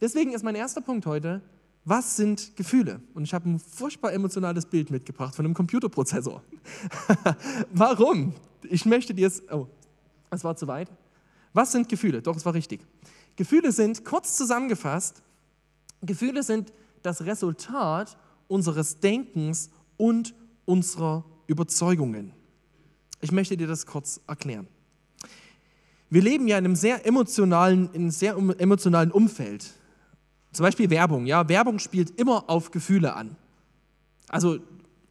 Deswegen 0.00 0.34
ist 0.34 0.44
mein 0.44 0.54
erster 0.54 0.82
Punkt 0.82 1.04
heute, 1.04 1.42
was 1.84 2.16
sind 2.16 2.56
Gefühle? 2.56 3.00
Und 3.12 3.24
ich 3.24 3.34
habe 3.34 3.48
ein 3.48 3.58
furchtbar 3.58 4.12
emotionales 4.12 4.66
Bild 4.66 4.90
mitgebracht 4.90 5.34
von 5.34 5.44
einem 5.44 5.54
Computerprozessor. 5.54 6.42
Warum? 7.72 8.34
Ich 8.62 8.86
möchte 8.86 9.12
dir 9.12 9.26
es. 9.26 9.42
Oh, 9.50 9.66
es 10.30 10.42
war 10.44 10.56
zu 10.56 10.66
weit. 10.66 10.90
Was 11.52 11.72
sind 11.72 11.88
Gefühle? 11.88 12.22
Doch, 12.22 12.36
es 12.36 12.44
war 12.44 12.54
richtig. 12.54 12.80
Gefühle 13.36 13.72
sind, 13.72 14.04
kurz 14.04 14.36
zusammengefasst, 14.36 15.22
Gefühle 16.02 16.42
sind 16.42 16.72
das 17.02 17.24
Resultat 17.24 18.16
unseres 18.48 19.00
Denkens 19.00 19.70
und 19.96 20.34
unserer 20.64 21.24
Überzeugungen. 21.46 22.32
Ich 23.20 23.32
möchte 23.32 23.56
dir 23.56 23.66
das 23.66 23.86
kurz 23.86 24.20
erklären. 24.26 24.66
Wir 26.10 26.22
leben 26.22 26.46
ja 26.46 26.58
in 26.58 26.64
einem 26.64 26.76
sehr 26.76 27.06
emotionalen, 27.06 27.90
in 27.92 28.10
sehr 28.10 28.36
emotionalen 28.58 29.10
Umfeld. 29.10 29.72
Zum 30.54 30.62
Beispiel 30.62 30.88
Werbung. 30.88 31.26
Ja, 31.26 31.48
Werbung 31.48 31.80
spielt 31.80 32.18
immer 32.18 32.48
auf 32.48 32.70
Gefühle 32.70 33.14
an. 33.14 33.36
Also 34.28 34.58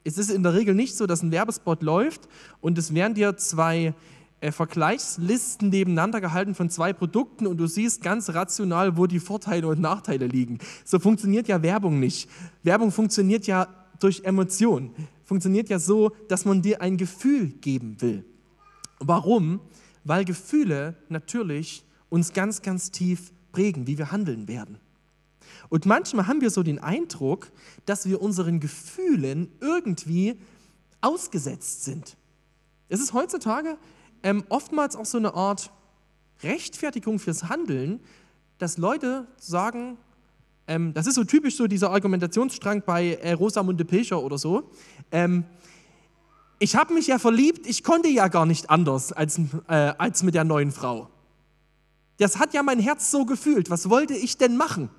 es 0.06 0.18
ist 0.18 0.32
in 0.32 0.42
der 0.42 0.54
Regel 0.54 0.74
nicht 0.74 0.96
so, 0.96 1.06
dass 1.06 1.22
ein 1.22 1.32
Werbespot 1.32 1.84
läuft 1.84 2.30
und 2.62 2.78
es 2.78 2.94
werden 2.94 3.14
dir 3.14 3.36
zwei 3.36 3.94
äh, 4.40 4.54
Vergleichslisten 4.54 5.70
nebeneinander 5.70 6.22
gehalten 6.22 6.56
von 6.56 6.70
zwei 6.70 6.94
Produkten 6.94 7.46
und 7.46 7.58
du 7.58 7.68
siehst 7.68 8.02
ganz 8.02 8.30
rational, 8.30 8.96
wo 8.96 9.06
die 9.06 9.20
Vorteile 9.20 9.68
und 9.68 9.82
Nachteile 9.82 10.28
liegen. 10.28 10.60
So 10.86 10.98
funktioniert 10.98 11.50
ja 11.50 11.62
Werbung 11.62 12.00
nicht. 12.00 12.30
Werbung 12.64 12.92
funktioniert 12.92 13.46
ja 13.46 13.68
durch 14.00 14.24
Emotionen. 14.24 14.92
Funktioniert 15.26 15.68
ja 15.68 15.78
so, 15.78 16.12
dass 16.30 16.46
man 16.46 16.62
dir 16.62 16.82
ein 16.82 16.96
Gefühl 16.96 17.48
geben 17.48 18.02
will. 18.02 18.24
Warum? 19.00 19.60
Weil 20.06 20.24
Gefühle 20.24 20.96
natürlich 21.10 21.84
uns 22.10 22.32
ganz, 22.32 22.62
ganz 22.62 22.92
tief 22.92 23.34
prägen, 23.52 23.88
wie 23.88 23.98
wir 23.98 24.12
handeln 24.12 24.48
werden. 24.48 24.78
Und 25.70 25.86
manchmal 25.86 26.28
haben 26.28 26.42
wir 26.42 26.50
so 26.50 26.64
den 26.64 26.80
Eindruck, 26.80 27.52
dass 27.86 28.08
wir 28.08 28.22
unseren 28.22 28.60
Gefühlen 28.60 29.52
irgendwie 29.60 30.40
ausgesetzt 31.02 31.84
sind. 31.84 32.18
Es 32.90 33.00
ist 33.00 33.14
heutzutage 33.14 33.78
ähm, 34.24 34.44
oftmals 34.50 34.96
auch 34.96 35.06
so 35.06 35.18
eine 35.18 35.34
Art 35.34 35.72
Rechtfertigung 36.44 37.20
fürs 37.20 37.50
Handeln, 37.50 38.00
dass 38.58 38.78
Leute 38.78 39.28
sagen, 39.38 39.98
ähm, 40.68 40.94
das 40.94 41.08
ist 41.08 41.16
so 41.16 41.24
typisch 41.24 41.58
so 41.58 41.68
dieser 41.68 41.92
Argumentationsstrang 41.92 42.84
bei 42.86 43.16
äh, 43.16 43.34
Rosamunde 43.34 43.86
Pilcher 43.86 44.22
oder 44.22 44.38
so, 44.38 44.70
ähm, 45.12 45.46
ich 46.60 46.78
habe 46.78 46.94
mich 46.94 47.08
ja 47.08 47.20
verliebt, 47.20 47.68
ich 47.68 47.84
konnte 47.84 48.08
ja 48.08 48.30
gar 48.30 48.46
nicht 48.46 48.70
anders 48.70 49.12
als, 49.12 49.38
äh, 49.68 49.74
als 49.98 50.24
mit 50.24 50.34
der 50.34 50.46
neuen 50.46 50.72
Frau. 50.72 51.10
Das 52.18 52.40
hat 52.40 52.54
ja 52.54 52.64
mein 52.64 52.80
Herz 52.80 53.12
so 53.12 53.26
gefühlt, 53.26 53.70
was 53.70 53.90
wollte 53.90 54.14
ich 54.14 54.38
denn 54.38 54.56
machen? 54.56 54.90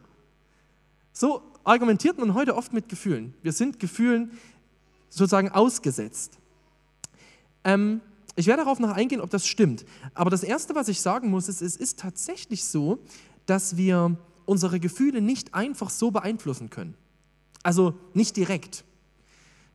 So 1.14 1.42
argumentiert 1.62 2.18
man 2.18 2.34
heute 2.34 2.56
oft 2.56 2.72
mit 2.72 2.88
Gefühlen. 2.88 3.34
Wir 3.42 3.52
sind 3.52 3.78
Gefühlen 3.78 4.32
sozusagen 5.08 5.48
ausgesetzt. 5.48 6.38
Ähm, 7.62 8.00
ich 8.34 8.48
werde 8.48 8.64
darauf 8.64 8.80
noch 8.80 8.90
eingehen, 8.90 9.20
ob 9.20 9.30
das 9.30 9.46
stimmt. 9.46 9.86
Aber 10.12 10.28
das 10.28 10.42
Erste, 10.42 10.74
was 10.74 10.88
ich 10.88 11.00
sagen 11.00 11.30
muss, 11.30 11.48
ist, 11.48 11.62
es 11.62 11.76
ist 11.76 12.00
tatsächlich 12.00 12.64
so, 12.64 12.98
dass 13.46 13.76
wir 13.76 14.16
unsere 14.44 14.80
Gefühle 14.80 15.20
nicht 15.20 15.54
einfach 15.54 15.88
so 15.88 16.10
beeinflussen 16.10 16.68
können. 16.68 16.94
Also 17.62 17.94
nicht 18.12 18.36
direkt. 18.36 18.84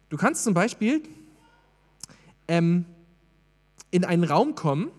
Du 0.09 0.17
kannst 0.17 0.43
zum 0.43 0.53
Beispiel 0.53 1.03
ähm, 2.49 2.83
in 3.91 4.03
einen 4.03 4.25
Raum 4.25 4.55
kommen, 4.55 4.91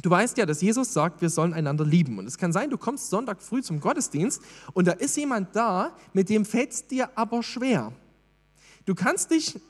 du 0.00 0.08
weißt 0.08 0.38
ja, 0.38 0.46
dass 0.46 0.62
Jesus 0.62 0.92
sagt, 0.92 1.20
wir 1.20 1.28
sollen 1.28 1.52
einander 1.52 1.84
lieben. 1.84 2.18
Und 2.18 2.26
es 2.26 2.38
kann 2.38 2.52
sein, 2.52 2.70
du 2.70 2.78
kommst 2.78 3.10
Sonntag 3.10 3.42
früh 3.42 3.62
zum 3.62 3.80
Gottesdienst 3.80 4.40
und 4.72 4.86
da 4.86 4.92
ist 4.92 5.16
jemand 5.16 5.54
da, 5.54 5.94
mit 6.12 6.28
dem 6.28 6.44
fällt 6.44 6.70
es 6.70 6.86
dir 6.86 7.10
aber 7.14 7.42
schwer. 7.42 7.92
Du 8.86 8.94
kannst 8.94 9.30
dich 9.30 9.60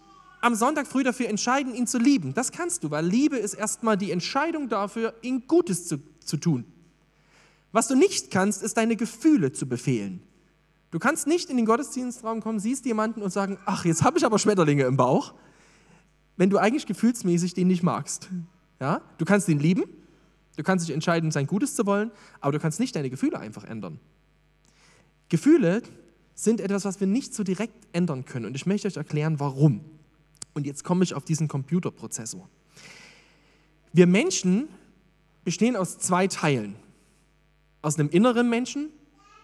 am 0.41 0.55
Sonntag 0.55 0.87
früh 0.87 1.03
dafür 1.03 1.29
entscheiden, 1.29 1.75
ihn 1.75 1.87
zu 1.87 1.99
lieben. 1.99 2.35
Das 2.35 2.53
kannst 2.53 2.85
du, 2.85 2.91
weil 2.91 3.07
Liebe 3.07 3.37
ist 3.37 3.55
erstmal 3.55 3.97
die 3.97 4.11
Entscheidung 4.11 4.69
dafür, 4.69 5.15
ihm 5.23 5.47
Gutes 5.47 5.87
zu, 5.87 5.99
zu 6.25 6.37
tun. 6.37 6.65
Was 7.73 7.89
du 7.89 7.95
nicht 7.95 8.31
kannst, 8.31 8.63
ist 8.63 8.77
deine 8.77 8.97
Gefühle 8.97 9.53
zu 9.53 9.67
befehlen. 9.67 10.23
Du 10.91 10.99
kannst 10.99 11.27
nicht 11.27 11.49
in 11.49 11.57
den 11.57 11.65
Gottesdienstraum 11.65 12.43
kommen, 12.43 12.61
siehst 12.61 12.85
jemanden 12.85 13.23
und 13.23 13.33
sagen, 13.33 13.59
ach, 13.65 13.85
jetzt 13.87 14.03
habe 14.03 14.19
ich 14.19 14.27
aber 14.27 14.39
Schmetterlinge 14.39 14.85
im 14.85 14.97
Bauch, 14.97 15.33
wenn 16.37 16.51
du 16.51 16.59
eigentlich 16.59 16.87
gefühlsmäßig 16.87 17.55
den 17.55 17.69
nicht 17.69 17.83
magst. 17.83 18.29
Ja? 18.79 19.01
Du 19.17 19.25
kannst 19.25 19.49
ihn 19.49 19.59
lieben, 19.59 19.85
du 20.57 20.63
kannst 20.63 20.87
dich 20.87 20.95
entscheiden, 20.95 21.31
sein 21.31 21.47
Gutes 21.47 21.75
zu 21.75 21.87
wollen, 21.87 22.11
aber 22.41 22.53
du 22.53 22.59
kannst 22.59 22.81
nicht 22.81 22.95
deine 22.95 23.11
Gefühle 23.11 23.39
einfach 23.39 23.65
ändern. 23.65 23.99
Gefühle 25.29 25.83
sind 26.35 26.61
etwas, 26.61 26.85
was 26.85 27.01
wir 27.01 27.07
nicht 27.07 27.35
so 27.35 27.43
direkt 27.43 27.87
ändern 27.93 28.25
können. 28.25 28.47
Und 28.47 28.55
ich 28.55 28.67
möchte 28.67 28.89
euch 28.89 28.97
erklären, 28.97 29.41
warum. 29.41 29.85
Und 30.55 30.67
jetzt 30.67 30.85
komme 30.85 31.05
ich 31.05 31.15
auf 31.15 31.25
diesen 31.25 31.49
Computerprozessor. 31.49 32.49
Wir 33.93 34.07
Menschen 34.07 34.69
bestehen 35.45 35.77
aus 35.77 35.99
zwei 35.99 36.27
Teilen. 36.27 36.77
Aus 37.81 37.99
einem 37.99 38.11
inneren 38.11 38.49
Menschen 38.49 38.91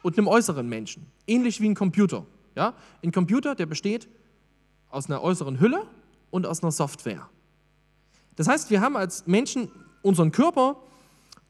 und 0.02 0.16
einem 0.16 0.28
äußeren 0.28 0.68
Menschen. 0.68 1.06
Ähnlich 1.26 1.60
wie 1.60 1.68
ein 1.68 1.74
Computer. 1.74 2.26
Ja? 2.54 2.74
Ein 3.02 3.12
Computer, 3.12 3.54
der 3.54 3.66
besteht 3.66 4.08
aus 4.90 5.06
einer 5.06 5.22
äußeren 5.22 5.60
Hülle 5.60 5.86
und 6.30 6.46
aus 6.46 6.62
einer 6.62 6.72
Software. 6.72 7.28
Das 8.36 8.48
heißt, 8.48 8.70
wir 8.70 8.80
haben 8.80 8.96
als 8.96 9.26
Menschen 9.26 9.70
unseren 10.02 10.32
Körper 10.32 10.80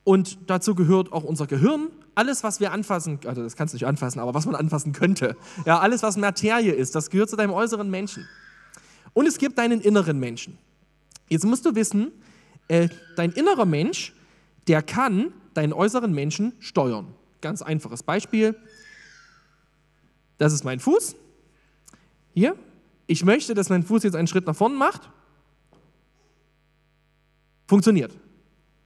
und 0.09 0.39
dazu 0.47 0.75
gehört 0.75 1.13
auch 1.13 1.23
unser 1.23 1.47
Gehirn. 1.47 1.89
Alles, 2.15 2.43
was 2.43 2.61
wir 2.61 2.73
anfassen, 2.73 3.21
also 3.27 3.43
das 3.43 3.57
kannst 3.57 3.75
du 3.75 3.77
nicht 3.77 3.85
anfassen, 3.85 4.21
aber 4.21 4.33
was 4.33 4.47
man 4.47 4.55
anfassen 4.55 4.95
könnte. 4.95 5.37
Ja, 5.67 5.81
alles, 5.81 6.03
was 6.03 6.17
Materie 6.17 6.73
ist, 6.73 6.95
das 6.95 7.11
gehört 7.11 7.29
zu 7.29 7.37
deinem 7.37 7.53
äußeren 7.53 7.91
Menschen. 7.91 8.27
Und 9.13 9.27
es 9.27 9.37
gibt 9.37 9.59
deinen 9.59 9.83
inneren 9.83 10.19
Menschen. 10.19 10.57
Jetzt 11.29 11.45
musst 11.45 11.67
du 11.67 11.75
wissen, 11.75 12.11
äh, 12.69 12.89
dein 13.17 13.33
innerer 13.33 13.67
Mensch, 13.67 14.15
der 14.67 14.81
kann 14.81 15.31
deinen 15.53 15.75
äußeren 15.75 16.15
Menschen 16.15 16.55
steuern. 16.59 17.15
Ganz 17.43 17.61
einfaches 17.61 18.03
Beispiel. 18.03 18.57
Das 20.39 20.55
ist 20.55 20.65
mein 20.65 20.81
Fuß. 20.81 21.17
Hier. 22.33 22.57
Ich 23.09 23.27
möchte, 23.27 23.53
dass 23.53 23.69
mein 23.69 23.83
Fuß 23.83 24.05
jetzt 24.05 24.17
einen 24.17 24.27
Schritt 24.27 24.47
nach 24.47 24.57
vorne 24.57 24.75
macht. 24.75 25.11
Funktioniert. 27.67 28.17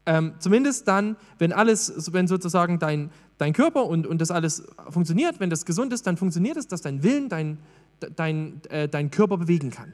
Ähm, 0.04 0.35
zumindest 0.38 0.88
dann, 0.88 1.16
wenn 1.38 1.52
alles, 1.52 2.12
wenn 2.12 2.26
sozusagen 2.26 2.78
dein, 2.78 3.11
dein 3.38 3.52
Körper 3.52 3.87
und, 3.87 4.06
und 4.06 4.21
das 4.21 4.30
alles 4.30 4.64
funktioniert, 4.90 5.38
wenn 5.38 5.50
das 5.50 5.64
gesund 5.64 5.92
ist, 5.92 6.06
dann 6.06 6.16
funktioniert 6.16 6.56
es, 6.56 6.66
dass 6.66 6.82
dein 6.82 7.02
Willen 7.02 7.28
dein, 7.28 7.59
dein, 8.16 8.61
äh, 8.68 8.88
dein 8.88 9.11
Körper 9.11 9.38
bewegen 9.38 9.71
kann. 9.71 9.92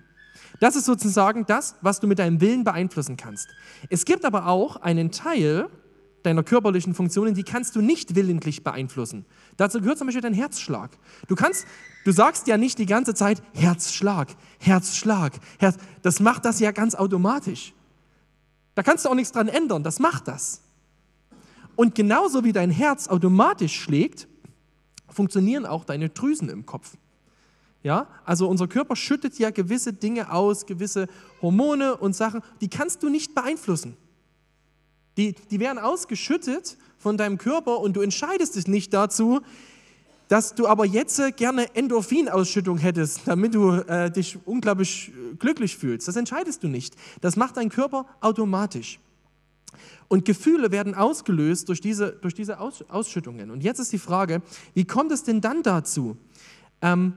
Das 0.60 0.76
ist 0.76 0.86
sozusagen 0.86 1.44
das, 1.46 1.76
was 1.82 2.00
du 2.00 2.06
mit 2.06 2.18
deinem 2.18 2.40
Willen 2.40 2.64
beeinflussen 2.64 3.16
kannst. 3.16 3.48
Es 3.90 4.04
gibt 4.04 4.24
aber 4.24 4.46
auch 4.46 4.76
einen 4.76 5.10
Teil 5.10 5.68
deiner 6.22 6.42
körperlichen 6.42 6.94
Funktionen, 6.94 7.34
die 7.34 7.44
kannst 7.44 7.76
du 7.76 7.80
nicht 7.80 8.14
willentlich 8.14 8.64
beeinflussen. 8.64 9.24
Dazu 9.56 9.80
gehört 9.80 9.98
zum 9.98 10.08
Beispiel 10.08 10.22
dein 10.22 10.34
Herzschlag. 10.34 10.90
Du 11.28 11.34
kannst, 11.34 11.66
du 12.04 12.12
sagst 12.12 12.46
ja 12.48 12.56
nicht 12.56 12.78
die 12.78 12.86
ganze 12.86 13.14
Zeit 13.14 13.42
Herzschlag, 13.54 14.28
Herzschlag, 14.58 15.32
Herz. 15.58 15.76
Das 16.02 16.20
macht 16.20 16.44
das 16.44 16.60
ja 16.60 16.72
ganz 16.72 16.94
automatisch. 16.94 17.72
Da 18.78 18.84
kannst 18.84 19.04
du 19.04 19.08
auch 19.08 19.16
nichts 19.16 19.32
dran 19.32 19.48
ändern. 19.48 19.82
Das 19.82 19.98
macht 19.98 20.28
das. 20.28 20.62
Und 21.74 21.96
genauso 21.96 22.44
wie 22.44 22.52
dein 22.52 22.70
Herz 22.70 23.08
automatisch 23.08 23.74
schlägt, 23.74 24.28
funktionieren 25.08 25.66
auch 25.66 25.84
deine 25.84 26.10
Drüsen 26.10 26.48
im 26.48 26.64
Kopf. 26.64 26.96
Ja, 27.82 28.06
also 28.24 28.48
unser 28.48 28.68
Körper 28.68 28.94
schüttet 28.94 29.36
ja 29.40 29.50
gewisse 29.50 29.92
Dinge 29.92 30.30
aus, 30.30 30.64
gewisse 30.64 31.08
Hormone 31.42 31.96
und 31.96 32.14
Sachen, 32.14 32.40
die 32.60 32.68
kannst 32.68 33.02
du 33.02 33.08
nicht 33.08 33.34
beeinflussen. 33.34 33.96
Die, 35.16 35.34
die 35.50 35.58
werden 35.58 35.80
ausgeschüttet 35.80 36.78
von 36.98 37.16
deinem 37.16 37.36
Körper 37.36 37.80
und 37.80 37.96
du 37.96 38.00
entscheidest 38.00 38.54
dich 38.54 38.68
nicht 38.68 38.94
dazu, 38.94 39.40
dass 40.28 40.54
du 40.54 40.66
aber 40.66 40.84
jetzt 40.84 41.20
gerne 41.36 41.74
Endorphinausschüttung 41.74 42.78
hättest, 42.78 43.22
damit 43.26 43.54
du 43.54 43.72
äh, 43.72 44.10
dich 44.10 44.38
unglaublich 44.46 45.10
glücklich 45.38 45.76
fühlst. 45.76 46.06
Das 46.06 46.16
entscheidest 46.16 46.62
du 46.62 46.68
nicht. 46.68 46.94
Das 47.20 47.36
macht 47.36 47.56
dein 47.56 47.70
Körper 47.70 48.06
automatisch. 48.20 49.00
Und 50.08 50.24
Gefühle 50.24 50.70
werden 50.70 50.94
ausgelöst 50.94 51.68
durch 51.68 51.80
diese, 51.80 52.12
durch 52.12 52.34
diese 52.34 52.60
Aus, 52.60 52.82
Ausschüttungen. 52.88 53.50
Und 53.50 53.62
jetzt 53.62 53.78
ist 53.78 53.92
die 53.92 53.98
Frage, 53.98 54.42
wie 54.74 54.84
kommt 54.84 55.12
es 55.12 55.24
denn 55.24 55.40
dann 55.40 55.62
dazu? 55.62 56.16
Ähm, 56.80 57.14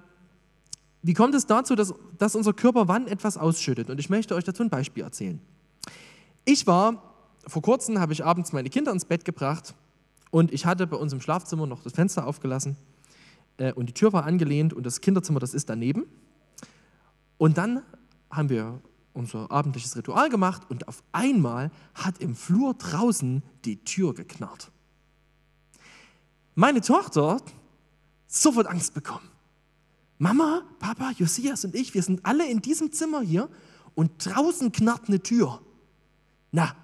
wie 1.01 1.13
kommt 1.13 1.35
es 1.35 1.45
dazu, 1.45 1.75
dass, 1.75 1.93
dass 2.17 2.35
unser 2.35 2.53
Körper 2.53 2.87
wann 2.87 3.07
etwas 3.07 3.37
ausschüttet? 3.37 3.89
Und 3.89 3.99
ich 3.99 4.09
möchte 4.09 4.35
euch 4.35 4.43
dazu 4.43 4.63
ein 4.63 4.69
Beispiel 4.69 5.03
erzählen. 5.03 5.39
Ich 6.45 6.67
war 6.67 7.11
vor 7.47 7.61
kurzem 7.61 7.99
habe 7.99 8.13
ich 8.13 8.23
abends 8.23 8.53
meine 8.53 8.69
Kinder 8.69 8.91
ins 8.91 9.05
Bett 9.05 9.25
gebracht 9.25 9.73
und 10.29 10.53
ich 10.53 10.65
hatte 10.65 10.85
bei 10.85 10.97
uns 10.97 11.11
im 11.11 11.21
Schlafzimmer 11.21 11.65
noch 11.65 11.81
das 11.81 11.93
Fenster 11.93 12.27
aufgelassen 12.27 12.77
äh, 13.57 13.73
und 13.73 13.87
die 13.87 13.93
Tür 13.93 14.13
war 14.13 14.25
angelehnt 14.25 14.73
und 14.73 14.85
das 14.85 15.01
Kinderzimmer, 15.01 15.39
das 15.39 15.53
ist 15.53 15.69
daneben. 15.69 16.05
Und 17.37 17.57
dann 17.57 17.81
haben 18.29 18.49
wir 18.49 18.81
unser 19.13 19.51
abendliches 19.51 19.95
Ritual 19.97 20.29
gemacht 20.29 20.69
und 20.69 20.87
auf 20.87 21.03
einmal 21.11 21.71
hat 21.93 22.19
im 22.19 22.35
Flur 22.35 22.73
draußen 22.73 23.43
die 23.65 23.83
Tür 23.83 24.13
geknarrt. 24.13 24.71
Meine 26.55 26.81
Tochter 26.81 27.41
sofort 28.27 28.67
Angst 28.67 28.93
bekommen. 28.93 29.27
Mama, 30.17 30.61
Papa, 30.79 31.11
Josias 31.17 31.65
und 31.65 31.75
ich, 31.75 31.93
wir 31.93 32.03
sind 32.03 32.25
alle 32.25 32.47
in 32.49 32.61
diesem 32.61 32.91
Zimmer 32.91 33.21
hier 33.21 33.49
und 33.95 34.11
draußen 34.23 34.71
knarrt 34.71 35.07
eine 35.07 35.21
Tür. 35.21 35.61
Na, 36.51 36.75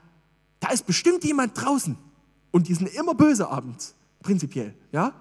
da 0.59 0.69
ist 0.69 0.86
bestimmt 0.86 1.24
jemand 1.24 1.59
draußen 1.62 1.97
und 2.51 2.67
die 2.67 2.74
sind 2.74 2.88
immer 2.95 3.13
böse 3.13 3.47
abends, 3.47 3.95
prinzipiell, 4.21 4.74
ja? 4.91 5.13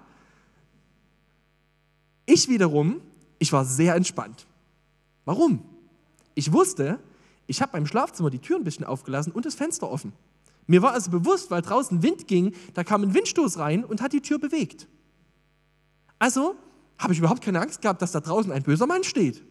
Ich 2.26 2.48
wiederum, 2.48 3.00
ich 3.38 3.52
war 3.52 3.64
sehr 3.64 3.94
entspannt. 3.94 4.46
Warum? 5.24 5.62
Ich 6.34 6.52
wusste, 6.52 6.98
ich 7.46 7.62
habe 7.62 7.72
beim 7.72 7.86
Schlafzimmer 7.86 8.30
die 8.30 8.40
Tür 8.40 8.56
ein 8.56 8.64
bisschen 8.64 8.84
aufgelassen 8.84 9.32
und 9.32 9.46
das 9.46 9.54
Fenster 9.54 9.90
offen. 9.90 10.12
Mir 10.66 10.82
war 10.82 10.92
also 10.92 11.10
bewusst, 11.10 11.50
weil 11.50 11.62
draußen 11.62 12.02
Wind 12.02 12.26
ging, 12.26 12.54
da 12.74 12.82
kam 12.82 13.02
ein 13.02 13.14
Windstoß 13.14 13.58
rein 13.58 13.84
und 13.84 14.02
hat 14.02 14.12
die 14.12 14.20
Tür 14.20 14.38
bewegt. 14.38 14.88
Also 16.18 16.56
habe 16.98 17.12
ich 17.12 17.20
überhaupt 17.20 17.42
keine 17.42 17.60
Angst 17.60 17.82
gehabt, 17.82 18.02
dass 18.02 18.12
da 18.12 18.20
draußen 18.20 18.50
ein 18.50 18.64
böser 18.64 18.86
Mann 18.86 19.04
steht. 19.04 19.42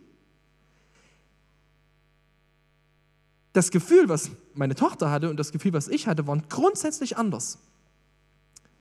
das 3.56 3.72
Gefühl, 3.72 4.10
was 4.10 4.32
meine 4.54 4.76
Tochter 4.76 5.10
hatte 5.10 5.30
und 5.30 5.38
das 5.38 5.52
Gefühl, 5.52 5.72
was 5.74 5.88
ich 5.88 6.08
hatte, 6.08 6.28
waren 6.28 6.44
grundsätzlich 6.50 7.18
anders. 7.18 7.58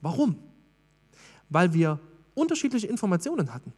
Warum? 0.00 0.36
Weil 1.48 1.72
wir 1.72 2.00
unterschiedliche 2.34 2.88
Informationen 2.88 3.54
hatten. 3.54 3.72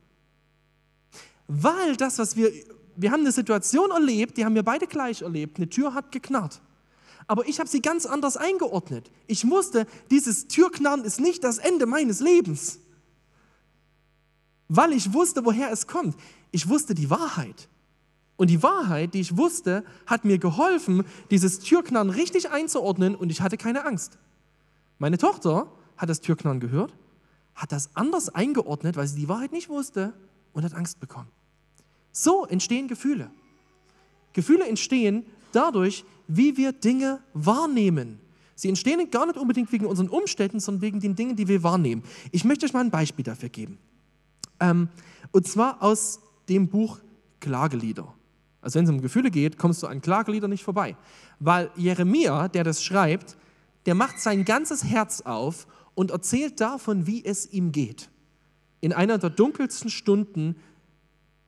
Weil 1.48 1.96
das, 1.96 2.18
was 2.18 2.36
wir, 2.36 2.52
wir 2.96 3.12
haben 3.12 3.20
eine 3.20 3.32
Situation 3.32 3.90
erlebt, 3.90 4.36
die 4.36 4.44
haben 4.44 4.54
wir 4.54 4.62
beide 4.62 4.86
gleich 4.86 5.22
erlebt, 5.22 5.58
eine 5.58 5.68
Tür 5.68 5.94
hat 5.94 6.12
geknarrt. 6.12 6.60
Aber 7.28 7.46
ich 7.48 7.58
habe 7.58 7.68
sie 7.68 7.82
ganz 7.82 8.06
anders 8.06 8.36
eingeordnet. 8.36 9.10
Ich 9.26 9.48
wusste, 9.48 9.86
dieses 10.10 10.46
Türknarren 10.48 11.04
ist 11.04 11.20
nicht 11.20 11.42
das 11.42 11.58
Ende 11.58 11.86
meines 11.86 12.20
Lebens. 12.20 12.78
Weil 14.68 14.92
ich 14.92 15.12
wusste, 15.12 15.44
woher 15.44 15.70
es 15.70 15.86
kommt. 15.86 16.16
Ich 16.50 16.68
wusste 16.68 16.94
die 16.94 17.10
Wahrheit. 17.10 17.68
Und 18.36 18.50
die 18.50 18.62
Wahrheit, 18.62 19.14
die 19.14 19.20
ich 19.20 19.36
wusste, 19.36 19.84
hat 20.06 20.24
mir 20.24 20.38
geholfen, 20.38 21.04
dieses 21.30 21.60
Türknarren 21.60 22.10
richtig 22.10 22.50
einzuordnen 22.50 23.14
und 23.14 23.30
ich 23.30 23.40
hatte 23.40 23.56
keine 23.56 23.84
Angst. 23.84 24.18
Meine 24.98 25.18
Tochter 25.18 25.70
hat 25.96 26.08
das 26.08 26.20
Türknarren 26.20 26.60
gehört, 26.60 26.94
hat 27.54 27.72
das 27.72 27.90
anders 27.94 28.28
eingeordnet, 28.28 28.96
weil 28.96 29.06
sie 29.06 29.16
die 29.16 29.28
Wahrheit 29.28 29.52
nicht 29.52 29.68
wusste 29.68 30.12
und 30.52 30.64
hat 30.64 30.74
Angst 30.74 31.00
bekommen. 31.00 31.28
So 32.18 32.46
entstehen 32.46 32.88
Gefühle. 32.88 33.30
Gefühle 34.32 34.66
entstehen 34.66 35.26
dadurch, 35.52 36.02
wie 36.26 36.56
wir 36.56 36.72
Dinge 36.72 37.20
wahrnehmen. 37.34 38.20
Sie 38.54 38.70
entstehen 38.70 39.10
gar 39.10 39.26
nicht 39.26 39.36
unbedingt 39.36 39.70
wegen 39.70 39.84
unseren 39.84 40.08
Umständen, 40.08 40.58
sondern 40.58 40.80
wegen 40.80 40.98
den 40.98 41.14
Dingen, 41.14 41.36
die 41.36 41.46
wir 41.46 41.62
wahrnehmen. 41.62 42.02
Ich 42.32 42.42
möchte 42.42 42.64
euch 42.64 42.72
mal 42.72 42.80
ein 42.80 42.90
Beispiel 42.90 43.22
dafür 43.22 43.50
geben. 43.50 43.76
Ähm, 44.60 44.88
und 45.30 45.46
zwar 45.46 45.82
aus 45.82 46.20
dem 46.48 46.68
Buch 46.68 47.00
Klagelieder. 47.40 48.14
Also 48.62 48.78
wenn 48.78 48.86
es 48.86 48.90
um 48.90 49.02
Gefühle 49.02 49.30
geht, 49.30 49.58
kommst 49.58 49.82
du 49.82 49.86
an 49.86 50.00
Klagelieder 50.00 50.48
nicht 50.48 50.64
vorbei. 50.64 50.96
Weil 51.38 51.70
Jeremia, 51.76 52.48
der 52.48 52.64
das 52.64 52.82
schreibt, 52.82 53.36
der 53.84 53.94
macht 53.94 54.20
sein 54.20 54.46
ganzes 54.46 54.84
Herz 54.84 55.20
auf 55.20 55.66
und 55.94 56.12
erzählt 56.12 56.62
davon, 56.62 57.06
wie 57.06 57.22
es 57.22 57.52
ihm 57.52 57.72
geht. 57.72 58.08
In 58.80 58.94
einer 58.94 59.18
der 59.18 59.28
dunkelsten 59.28 59.90
Stunden 59.90 60.56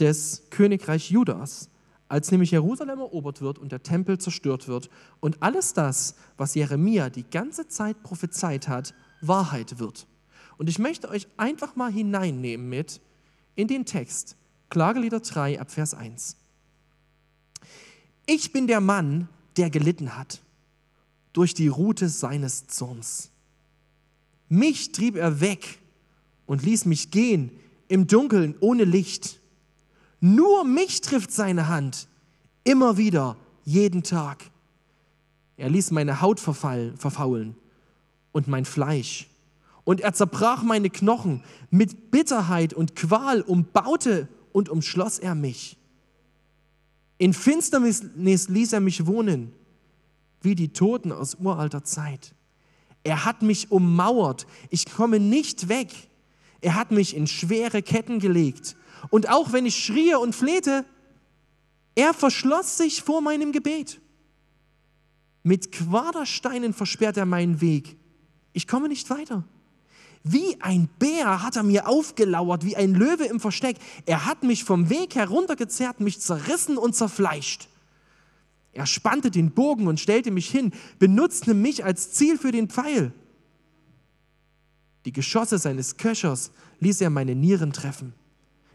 des 0.01 0.45
Königreich 0.51 1.11
Judas, 1.11 1.69
als 2.09 2.31
nämlich 2.31 2.51
Jerusalem 2.51 3.01
erobert 3.01 3.41
wird 3.41 3.59
und 3.59 3.73
der 3.73 3.83
Tempel 3.83 4.19
zerstört 4.19 4.69
wird 4.69 4.89
und 5.21 5.43
alles 5.43 5.75
das, 5.75 6.15
was 6.37 6.55
Jeremia 6.55 7.11
die 7.11 7.29
ganze 7.29 7.69
Zeit 7.69 8.03
prophezeit 8.03 8.69
hat, 8.69 8.95
Wahrheit 9.21 9.79
wird. 9.79 10.07
Und 10.57 10.69
ich 10.69 10.79
möchte 10.79 11.09
euch 11.09 11.29
einfach 11.37 11.77
mal 11.77 11.93
hineinnehmen 11.93 12.69
mit 12.69 13.01
in 13.55 13.69
den 13.69 13.85
Text, 13.85 14.37
Klagelieder 14.71 15.21
3 15.21 15.61
ab 15.61 15.71
Vers 15.71 15.95
1. 15.95 16.37
Ich 18.27 18.53
bin 18.53 18.67
der 18.67 18.81
Mann, 18.81 19.29
der 19.57 19.71
gelitten 19.71 20.17
hat 20.17 20.43
durch 21.33 21.55
die 21.55 21.69
Rute 21.69 22.09
seines 22.09 22.67
Zorns. 22.67 23.31
Mich 24.49 24.93
trieb 24.93 25.17
er 25.17 25.41
weg 25.41 25.79
und 26.47 26.63
ließ 26.63 26.85
mich 26.87 27.11
gehen 27.11 27.51
im 27.89 28.07
Dunkeln 28.07 28.55
ohne 28.61 28.85
Licht. 28.85 29.41
Nur 30.21 30.65
mich 30.65 31.01
trifft 31.01 31.31
seine 31.31 31.69
Hand 31.69 32.09
immer 32.65 32.97
wieder, 32.97 33.37
jeden 33.65 34.03
Tag. 34.03 34.51
Er 35.57 35.71
ließ 35.71 35.91
meine 35.91 36.21
Haut 36.21 36.41
verfaulen 36.41 37.57
und 38.33 38.49
mein 38.49 38.65
Fleisch. 38.65 39.29
Und 39.85 40.01
er 40.01 40.13
zerbrach 40.13 40.63
meine 40.63 40.91
Knochen. 40.91 41.43
Mit 41.71 42.11
Bitterheit 42.11 42.75
und 42.75 42.95
Qual 42.95 43.41
umbaute 43.41 44.29
und 44.53 44.69
umschloss 44.69 45.19
er 45.19 45.35
mich. 45.35 45.77
In 47.17 47.33
Finsternis 47.33 48.05
ließ 48.15 48.73
er 48.73 48.81
mich 48.81 49.07
wohnen, 49.07 49.53
wie 50.43 50.55
die 50.55 50.73
Toten 50.73 51.11
aus 51.11 51.37
uralter 51.37 51.83
Zeit. 51.85 52.35
Er 53.03 53.25
hat 53.25 53.43
mich 53.43 53.73
ummauert, 53.73 54.47
ich 54.71 54.87
komme 54.87 55.19
nicht 55.19 55.69
weg. 55.69 55.89
Er 56.61 56.75
hat 56.75 56.91
mich 56.91 57.17
in 57.17 57.27
schwere 57.27 57.83
Ketten 57.83 58.21
gelegt. 58.21 58.77
Und 59.11 59.29
auch 59.29 59.53
wenn 59.53 59.67
ich 59.67 59.77
schrie 59.77 60.15
und 60.15 60.35
flehte, 60.35 60.85
er 61.95 62.15
verschloss 62.15 62.77
sich 62.77 63.03
vor 63.03 63.21
meinem 63.21 63.53
Gebet. 63.53 64.01
Mit 65.43 65.73
Quadersteinen 65.73 66.75
versperrt 66.75 67.17
er 67.17 67.27
meinen 67.27 67.61
Weg. 67.61 67.97
Ich 68.53 68.67
komme 68.67 68.89
nicht 68.89 69.09
weiter. 69.11 69.45
Wie 70.25 70.61
ein 70.61 70.89
Bär 70.99 71.43
hat 71.43 71.57
er 71.57 71.63
mir 71.63 71.89
aufgelauert, 71.89 72.65
wie 72.65 72.77
ein 72.77 72.95
Löwe 72.95 73.25
im 73.25 73.41
Versteck. 73.41 73.77
Er 74.05 74.27
hat 74.27 74.43
mich 74.43 74.65
vom 74.65 74.91
Weg 74.91 75.15
heruntergezerrt, 75.15 76.01
mich 76.01 76.21
zerrissen 76.21 76.77
und 76.77 76.95
zerfleischt. 76.95 77.69
Er 78.73 78.87
spannte 78.87 79.31
den 79.31 79.53
Bogen 79.53 79.87
und 79.87 79.99
stellte 79.99 80.31
mich 80.31 80.51
hin, 80.51 80.73
benutzte 80.99 81.55
mich 81.55 81.85
als 81.85 82.13
Ziel 82.13 82.37
für 82.37 82.53
den 82.53 82.69
Pfeil. 82.69 83.13
Die 85.05 85.13
Geschosse 85.13 85.59
seines 85.59 85.97
Köchers 85.97 86.51
ließ 86.81 87.01
er 87.01 87.11
meine 87.11 87.35
Nieren 87.35 87.73
treffen. 87.73 88.13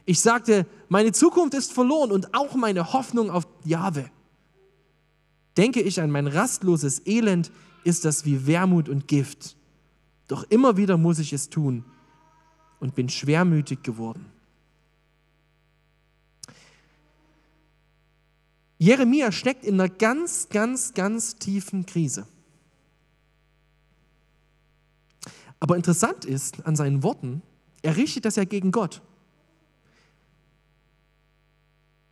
Ich 0.06 0.20
sagte, 0.20 0.66
meine 0.90 1.12
Zukunft 1.12 1.54
ist 1.54 1.72
verloren 1.72 2.12
und 2.12 2.34
auch 2.34 2.56
meine 2.56 2.94
Hoffnung 2.94 3.30
auf 3.30 3.48
Jahwe. 3.64 4.10
Denke 5.58 5.82
ich 5.82 6.02
an 6.02 6.12
mein 6.12 6.28
rastloses 6.28 7.06
Elend, 7.06 7.52
ist 7.84 8.06
das 8.06 8.26
wie 8.26 8.48
Wermut 8.48 8.90
und 8.90 9.08
Gift. 9.08 9.56
Doch 10.28 10.44
immer 10.50 10.78
wieder 10.78 10.98
muss 10.98 11.20
ich 11.20 11.32
es 11.32 11.50
tun 11.50 11.86
und 12.80 12.96
bin 12.96 13.08
schwermütig 13.08 13.84
geworden. 13.84 14.26
Jeremia 18.78 19.32
steckt 19.32 19.64
in 19.64 19.80
einer 19.80 19.88
ganz, 19.88 20.50
ganz, 20.50 20.94
ganz 20.94 21.38
tiefen 21.38 21.86
Krise. 21.86 22.28
Aber 25.62 25.78
interessant 25.78 26.26
ist 26.26 26.66
an 26.66 26.76
seinen 26.76 27.04
Worten, 27.04 27.42
er 27.82 27.96
richtet 27.96 28.26
das 28.26 28.36
ja 28.36 28.44
gegen 28.44 28.72
Gott. 28.72 29.02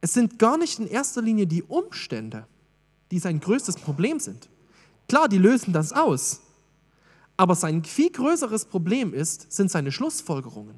Es 0.01 0.13
sind 0.13 0.39
gar 0.39 0.57
nicht 0.57 0.79
in 0.79 0.87
erster 0.87 1.21
Linie 1.21 1.45
die 1.45 1.63
Umstände, 1.63 2.47
die 3.11 3.19
sein 3.19 3.39
größtes 3.39 3.75
Problem 3.75 4.19
sind. 4.19 4.49
Klar, 5.07 5.29
die 5.29 5.37
lösen 5.37 5.73
das 5.73 5.93
aus. 5.93 6.41
Aber 7.37 7.55
sein 7.55 7.83
viel 7.83 8.11
größeres 8.11 8.65
Problem 8.65 9.13
ist, 9.13 9.51
sind 9.51 9.69
seine 9.69 9.91
Schlussfolgerungen. 9.91 10.75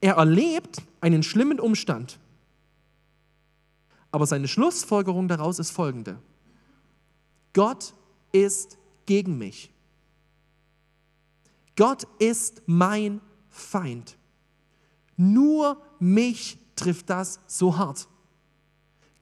Er 0.00 0.14
erlebt 0.14 0.82
einen 1.00 1.22
schlimmen 1.22 1.60
Umstand. 1.60 2.18
Aber 4.10 4.26
seine 4.26 4.48
Schlussfolgerung 4.48 5.28
daraus 5.28 5.58
ist 5.58 5.70
folgende. 5.70 6.18
Gott 7.52 7.94
ist 8.32 8.78
gegen 9.06 9.38
mich. 9.38 9.72
Gott 11.76 12.04
ist 12.18 12.62
mein 12.66 13.20
Feind. 13.48 14.16
Nur 15.16 15.80
mich 15.98 16.58
trifft 16.76 17.10
das 17.10 17.40
so 17.46 17.76
hart. 17.76 18.08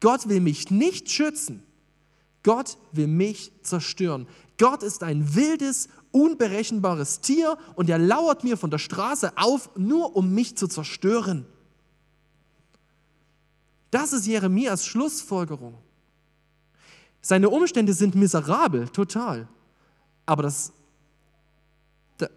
Gott 0.02 0.28
will 0.28 0.40
mich 0.40 0.70
nicht 0.70 1.10
schützen. 1.10 1.62
Gott 2.42 2.76
will 2.90 3.06
mich 3.06 3.52
zerstören. 3.62 4.26
Gott 4.58 4.82
ist 4.82 5.04
ein 5.04 5.34
wildes, 5.36 5.88
unberechenbares 6.10 7.20
Tier 7.20 7.56
und 7.76 7.88
er 7.88 7.98
lauert 7.98 8.42
mir 8.42 8.56
von 8.56 8.70
der 8.70 8.78
Straße 8.78 9.32
auf, 9.36 9.70
nur 9.76 10.16
um 10.16 10.34
mich 10.34 10.56
zu 10.56 10.66
zerstören. 10.66 11.46
Das 13.92 14.12
ist 14.12 14.26
Jeremias 14.26 14.86
Schlussfolgerung. 14.86 15.78
Seine 17.20 17.48
Umstände 17.48 17.92
sind 17.92 18.16
miserabel, 18.16 18.88
total. 18.88 19.46
Aber 20.26 20.42
das, 20.42 20.72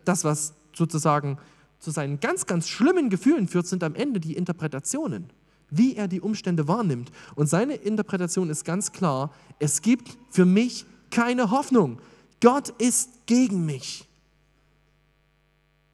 das 0.04 0.24
was 0.24 0.54
sozusagen 0.72 1.40
zu 1.80 1.90
seinen 1.90 2.20
ganz, 2.20 2.46
ganz 2.46 2.68
schlimmen 2.68 3.10
Gefühlen 3.10 3.48
führt, 3.48 3.66
sind 3.66 3.84
am 3.84 3.96
Ende 3.96 4.20
die 4.20 4.36
Interpretationen, 4.36 5.32
wie 5.70 5.96
er 5.96 6.08
die 6.08 6.22
Umstände 6.22 6.68
wahrnimmt. 6.68 7.12
Und 7.36 7.48
seine 7.48 7.76
Interpretation 7.76 8.50
ist 8.50 8.66
ganz 8.66 8.92
klar, 8.92 9.32
es 9.60 9.82
gibt 9.82 10.18
für 10.30 10.46
mich 10.46 10.86
keine 11.10 11.52
Hoffnung. 11.52 12.00
Gott 12.42 12.70
ist 12.70 13.26
gegen 13.26 13.66
mich. 13.66 14.08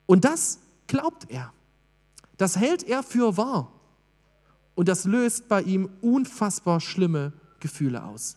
Und 0.06 0.26
das 0.26 0.60
glaubt 0.88 1.30
er. 1.30 1.54
Das 2.38 2.58
hält 2.58 2.84
er 2.84 3.04
für 3.04 3.38
wahr. 3.38 3.72
Und 4.76 4.88
das 4.88 5.06
löst 5.06 5.48
bei 5.48 5.62
ihm 5.62 5.90
unfassbar 6.02 6.80
schlimme 6.80 7.34
Gefühle 7.60 8.04
aus. 8.04 8.36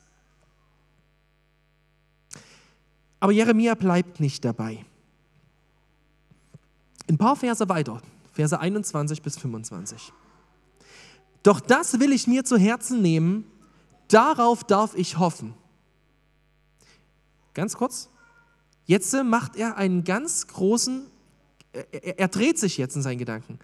Aber 3.20 3.32
Jeremia 3.32 3.74
bleibt 3.74 4.20
nicht 4.20 4.44
dabei. 4.44 4.84
Ein 7.08 7.16
paar 7.16 7.36
Verse 7.36 7.66
weiter, 7.68 8.02
Verse 8.32 8.58
21 8.58 9.22
bis 9.22 9.38
25. 9.38 10.12
Doch 11.44 11.60
das 11.60 12.00
will 12.00 12.12
ich 12.12 12.26
mir 12.26 12.44
zu 12.44 12.56
Herzen 12.56 13.02
nehmen, 13.02 13.44
darauf 14.08 14.64
darf 14.64 14.96
ich 14.96 15.18
hoffen. 15.18 15.54
Ganz 17.52 17.76
kurz, 17.76 18.08
jetzt 18.86 19.14
macht 19.22 19.54
er 19.54 19.76
einen 19.76 20.02
ganz 20.02 20.48
großen, 20.48 21.06
er, 21.72 22.18
er 22.18 22.28
dreht 22.28 22.58
sich 22.58 22.78
jetzt 22.78 22.96
in 22.96 23.02
seinen 23.02 23.18
Gedanken. 23.18 23.60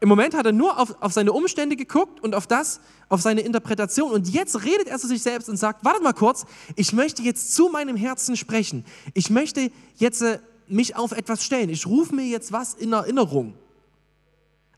Im 0.00 0.08
Moment 0.08 0.34
hat 0.34 0.46
er 0.46 0.52
nur 0.52 0.78
auf, 0.78 1.00
auf 1.02 1.12
seine 1.12 1.32
Umstände 1.32 1.76
geguckt 1.76 2.20
und 2.20 2.34
auf 2.34 2.46
das, 2.46 2.80
auf 3.08 3.20
seine 3.20 3.42
Interpretation. 3.42 4.10
Und 4.10 4.28
jetzt 4.28 4.64
redet 4.64 4.88
er 4.88 4.98
zu 4.98 5.06
sich 5.06 5.22
selbst 5.22 5.48
und 5.48 5.56
sagt, 5.58 5.84
wartet 5.84 6.02
mal 6.02 6.12
kurz, 6.12 6.46
ich 6.76 6.92
möchte 6.92 7.22
jetzt 7.22 7.54
zu 7.54 7.68
meinem 7.68 7.96
Herzen 7.96 8.36
sprechen. 8.36 8.84
Ich 9.14 9.30
möchte 9.30 9.70
jetzt 9.96 10.22
äh, 10.22 10.38
mich 10.66 10.96
auf 10.96 11.12
etwas 11.12 11.44
stellen. 11.44 11.70
Ich 11.70 11.86
rufe 11.86 12.14
mir 12.14 12.26
jetzt 12.26 12.52
was 12.52 12.74
in 12.74 12.92
Erinnerung. 12.92 13.54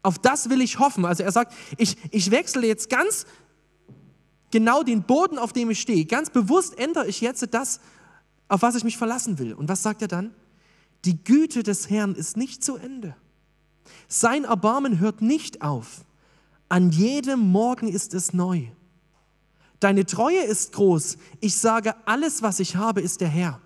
Auf 0.03 0.19
das 0.19 0.49
will 0.49 0.61
ich 0.61 0.79
hoffen. 0.79 1.05
Also 1.05 1.23
er 1.23 1.33
sagt, 1.33 1.55
ich, 1.77 1.97
ich 2.13 2.31
wechsle 2.31 2.67
jetzt 2.67 2.89
ganz 2.89 3.27
genau 4.51 4.83
den 4.83 5.03
Boden, 5.03 5.39
auf 5.39 5.53
dem 5.53 5.71
ich 5.71 5.81
stehe. 5.81 6.05
Ganz 6.05 6.31
bewusst 6.31 6.79
ändere 6.79 7.07
ich 7.09 7.21
jetzt 7.21 7.47
das, 7.53 7.81
auf 8.49 8.63
was 8.63 8.77
ich 8.77 8.85
mich 8.85 8.97
verlassen 8.97 9.39
will. 9.39 9.55
Und 9.55 9.69
was 9.69 9.83
sagt 9.83 10.03
er 10.03 10.09
dann? 10.09 10.35
Die 11.05 11.23
Güte 11.23 11.63
des 11.63 11.91
Herrn 11.91 12.15
ist 12.15 12.37
nicht 12.37 12.65
zu 12.65 12.77
Ende. 12.77 13.17
Sein 14.09 14.45
Erbarmen 14.45 14.99
hört 14.99 15.23
nicht 15.23 15.63
auf. 15.63 16.05
An 16.69 16.91
jedem 16.91 17.41
Morgen 17.41 17.89
ist 17.89 18.15
es 18.15 18.33
neu. 18.33 18.67
Deine 19.81 20.07
Treue 20.07 20.41
ist 20.41 20.73
groß. 20.73 21.19
Ich 21.41 21.57
sage, 21.57 21.95
alles, 22.05 22.43
was 22.43 22.61
ich 22.61 22.77
habe, 22.77 23.01
ist 23.01 23.21
der 23.21 23.29
Herr. 23.29 23.61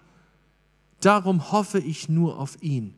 Darum 1.01 1.51
hoffe 1.53 1.79
ich 1.79 2.09
nur 2.09 2.39
auf 2.39 2.63
ihn. 2.63 2.95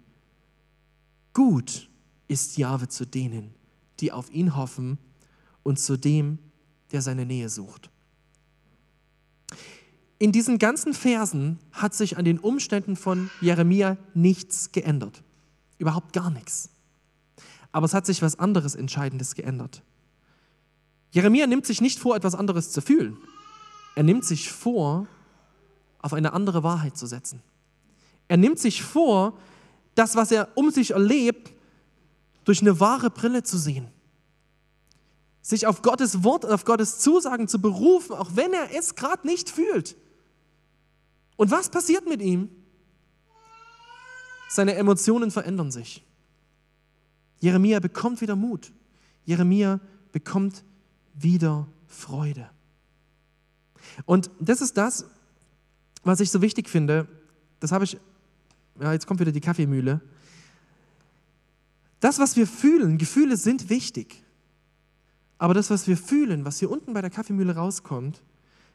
Gut 1.33 1.89
ist 2.29 2.57
Jahwe 2.57 2.89
zu 2.89 3.07
denen, 3.07 3.55
die 4.01 4.13
auf 4.13 4.31
ihn 4.31 4.57
hoffen 4.57 4.99
und 5.63 5.79
zu 5.79 5.97
dem, 5.97 6.39
der 6.93 7.03
seine 7.03 7.27
Nähe 7.27 7.49
sucht. 7.49 7.91
In 10.19 10.33
diesen 10.33 10.59
ganzen 10.59 10.95
Versen 10.95 11.59
hat 11.73 11.95
sich 11.95 12.17
an 12.17 12.25
den 12.25 12.39
Umständen 12.39 12.97
von 12.97 13.31
Jeremia 13.41 13.97
nichts 14.15 14.73
geändert. 14.73 15.23
Überhaupt 15.79 16.13
gar 16.13 16.31
nichts. 16.31 16.71
Aber 17.73 17.87
es 17.87 17.95
hat 17.95 18.07
sich 18.07 18.23
was 18.23 18.39
anderes 18.39 18.75
Entscheidendes 18.75 19.35
geändert. 19.35 19.83
Jeremia 21.11 21.47
nimmt 21.47 21.67
sich 21.67 21.81
nicht 21.81 21.99
vor, 21.99 22.17
etwas 22.17 22.35
anderes 22.35 22.71
zu 22.71 22.81
fühlen. 22.81 23.17
Er 23.97 24.03
nimmt 24.03 24.25
sich 24.25 24.51
vor, 24.51 25.07
auf 25.99 26.13
eine 26.13 26.33
andere 26.33 26.63
Wahrheit 26.63 26.97
zu 26.97 27.07
setzen. 27.07 27.43
Er 28.29 28.37
nimmt 28.37 28.59
sich 28.59 28.83
vor, 28.83 29.39
das, 29.95 30.17
was 30.17 30.31
er 30.33 30.49
um 30.57 30.71
sich 30.71 30.93
erlebt, 30.93 31.53
durch 32.45 32.61
eine 32.61 32.81
wahre 32.81 33.11
Brille 33.11 33.43
zu 33.43 33.59
sehen. 33.59 33.89
Sich 35.43 35.67
auf 35.67 35.83
Gottes 35.83 36.25
Wort, 36.25 36.47
auf 36.47 36.65
Gottes 36.65 36.99
Zusagen 36.99 37.49
zu 37.49 37.61
berufen, 37.61 38.15
auch 38.15 38.31
wenn 38.35 38.53
er 38.53 38.75
es 38.75 38.95
gerade 38.95 39.27
nicht 39.27 39.51
fühlt. 39.51 39.97
Und 41.37 41.51
was 41.51 41.69
passiert 41.69 42.09
mit 42.09 42.23
ihm? 42.23 42.49
Seine 44.49 44.75
Emotionen 44.77 45.31
verändern 45.31 45.71
sich. 45.71 46.05
Jeremia 47.41 47.81
bekommt 47.81 48.21
wieder 48.21 48.37
Mut. 48.37 48.73
Jeremia 49.25 49.81
bekommt 50.13 50.65
wieder 51.15 51.67
Freude. 51.87 52.49
Und 54.07 54.31
das 54.41 54.61
ist 54.61 54.77
das, 54.77 55.07
was 56.05 56.21
ich 56.21 56.31
so 56.31 56.41
wichtig 56.41 56.69
finde. 56.69 57.09
Das 57.61 57.73
habe 57.73 57.85
ich 57.85 57.99
ja, 58.81 58.93
jetzt 58.93 59.07
kommt 59.07 59.21
wieder 59.21 59.33
die 59.33 59.41
Kaffeemühle. 59.41 60.01
Das, 62.05 62.19
was 62.19 62.37
wir 62.37 62.47
fühlen, 62.47 62.99
Gefühle 62.99 63.39
sind 63.39 63.71
wichtig. 63.71 64.23
Aber 65.39 65.55
das, 65.55 65.71
was 65.71 65.89
wir 65.89 65.97
fühlen, 65.97 66.45
was 66.45 66.59
hier 66.59 66.71
unten 66.71 66.93
bei 66.93 67.01
der 67.01 67.09
Kaffeemühle 67.09 67.57
rauskommt, 67.57 68.23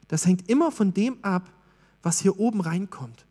das 0.08 0.26
hängt 0.26 0.50
immer 0.50 0.72
von 0.72 0.92
dem 0.92 1.22
ab, 1.22 1.48
was 2.02 2.18
hier 2.18 2.40
oben 2.40 2.60
reinkommt. 2.60 3.26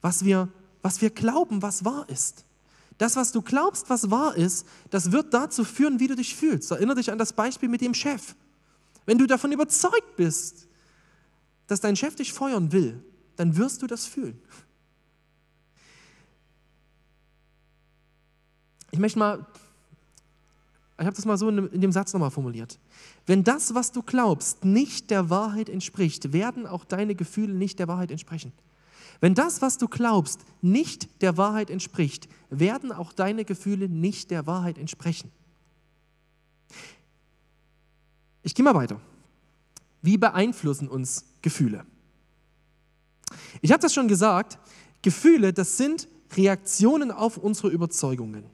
Was 0.00 0.24
wir, 0.24 0.48
was 0.80 1.02
wir 1.02 1.10
glauben, 1.10 1.60
was 1.60 1.84
wahr 1.84 2.08
ist. 2.08 2.46
Das, 2.96 3.16
was 3.16 3.32
du 3.32 3.42
glaubst, 3.42 3.90
was 3.90 4.10
wahr 4.10 4.34
ist, 4.34 4.66
das 4.88 5.12
wird 5.12 5.34
dazu 5.34 5.62
führen, 5.62 6.00
wie 6.00 6.06
du 6.06 6.16
dich 6.16 6.34
fühlst. 6.34 6.70
Erinnere 6.70 6.96
dich 6.96 7.12
an 7.12 7.18
das 7.18 7.34
Beispiel 7.34 7.68
mit 7.68 7.82
dem 7.82 7.92
Chef. 7.92 8.34
Wenn 9.04 9.18
du 9.18 9.26
davon 9.26 9.52
überzeugt 9.52 10.16
bist, 10.16 10.68
dass 11.66 11.82
dein 11.82 11.96
Chef 11.96 12.14
dich 12.14 12.32
feuern 12.32 12.72
will, 12.72 13.04
dann 13.36 13.58
wirst 13.58 13.82
du 13.82 13.86
das 13.86 14.06
fühlen. 14.06 14.40
Ich 18.94 19.00
möchte 19.00 19.18
mal, 19.18 19.44
ich 21.00 21.04
habe 21.04 21.16
das 21.16 21.24
mal 21.24 21.36
so 21.36 21.48
in 21.48 21.80
dem 21.80 21.90
Satz 21.90 22.12
nochmal 22.12 22.30
formuliert. 22.30 22.78
Wenn 23.26 23.42
das, 23.42 23.74
was 23.74 23.90
du 23.90 24.04
glaubst, 24.04 24.64
nicht 24.64 25.10
der 25.10 25.30
Wahrheit 25.30 25.68
entspricht, 25.68 26.32
werden 26.32 26.64
auch 26.64 26.84
deine 26.84 27.16
Gefühle 27.16 27.54
nicht 27.54 27.80
der 27.80 27.88
Wahrheit 27.88 28.12
entsprechen. 28.12 28.52
Wenn 29.20 29.34
das, 29.34 29.60
was 29.60 29.78
du 29.78 29.88
glaubst, 29.88 30.42
nicht 30.62 31.22
der 31.22 31.36
Wahrheit 31.36 31.70
entspricht, 31.70 32.28
werden 32.50 32.92
auch 32.92 33.12
deine 33.12 33.44
Gefühle 33.44 33.88
nicht 33.88 34.30
der 34.30 34.46
Wahrheit 34.46 34.78
entsprechen. 34.78 35.32
Ich 38.44 38.54
gehe 38.54 38.64
mal 38.64 38.76
weiter. 38.76 39.00
Wie 40.02 40.18
beeinflussen 40.18 40.86
uns 40.86 41.24
Gefühle? 41.42 41.84
Ich 43.60 43.72
habe 43.72 43.82
das 43.82 43.92
schon 43.92 44.06
gesagt, 44.06 44.56
Gefühle, 45.02 45.52
das 45.52 45.78
sind 45.78 46.06
Reaktionen 46.36 47.10
auf 47.10 47.38
unsere 47.38 47.70
Überzeugungen. 47.70 48.53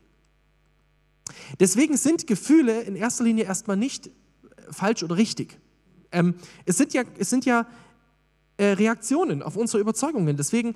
Deswegen 1.58 1.96
sind 1.96 2.26
Gefühle 2.26 2.82
in 2.82 2.96
erster 2.96 3.24
Linie 3.24 3.44
erstmal 3.44 3.76
nicht 3.76 4.06
äh, 4.06 4.10
falsch 4.70 5.02
oder 5.02 5.16
richtig. 5.16 5.58
Ähm, 6.12 6.34
es 6.64 6.76
sind 6.76 6.92
ja, 6.92 7.02
es 7.18 7.30
sind 7.30 7.44
ja 7.44 7.66
äh, 8.56 8.66
Reaktionen 8.66 9.42
auf 9.42 9.56
unsere 9.56 9.80
Überzeugungen. 9.80 10.36
Deswegen 10.36 10.74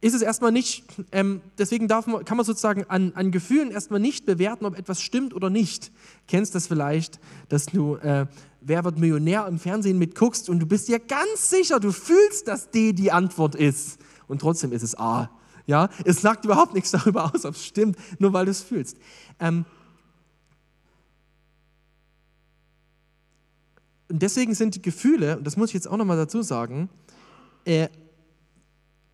ist 0.00 0.14
es 0.14 0.20
erstmal 0.20 0.52
nicht, 0.52 0.84
ähm, 1.12 1.40
deswegen 1.56 1.88
darf 1.88 2.06
man, 2.06 2.24
kann 2.24 2.36
man 2.36 2.44
sozusagen 2.44 2.84
an, 2.88 3.12
an 3.14 3.30
Gefühlen 3.30 3.70
erstmal 3.70 4.00
nicht 4.00 4.26
bewerten, 4.26 4.66
ob 4.66 4.78
etwas 4.78 5.00
stimmt 5.00 5.32
oder 5.32 5.48
nicht. 5.48 5.92
Kennst 6.28 6.54
das 6.54 6.66
vielleicht, 6.66 7.20
dass 7.48 7.66
du 7.66 7.96
äh, 7.96 8.26
Wer 8.66 8.82
wird 8.82 8.98
Millionär 8.98 9.46
im 9.46 9.58
Fernsehen 9.58 9.98
mitguckst 9.98 10.48
und 10.48 10.58
du 10.58 10.64
bist 10.64 10.88
dir 10.88 10.98
ganz 10.98 11.50
sicher, 11.50 11.80
du 11.80 11.92
fühlst, 11.92 12.48
dass 12.48 12.70
D 12.70 12.94
die 12.94 13.12
Antwort 13.12 13.54
ist 13.54 13.98
und 14.26 14.40
trotzdem 14.40 14.72
ist 14.72 14.82
es 14.82 14.98
A. 14.98 15.30
Ja, 15.66 15.88
es 16.04 16.20
sagt 16.20 16.44
überhaupt 16.44 16.74
nichts 16.74 16.90
darüber 16.90 17.32
aus, 17.32 17.44
ob 17.44 17.54
es 17.54 17.64
stimmt, 17.64 17.96
nur 18.18 18.32
weil 18.32 18.44
du 18.44 18.50
es 18.50 18.62
fühlst. 18.62 18.98
Ähm, 19.40 19.64
und 24.08 24.20
deswegen 24.20 24.54
sind 24.54 24.74
die 24.74 24.82
Gefühle, 24.82 25.38
und 25.38 25.46
das 25.46 25.56
muss 25.56 25.70
ich 25.70 25.74
jetzt 25.74 25.88
auch 25.88 25.96
nochmal 25.96 26.16
dazu 26.16 26.42
sagen, 26.42 26.90
äh, 27.64 27.88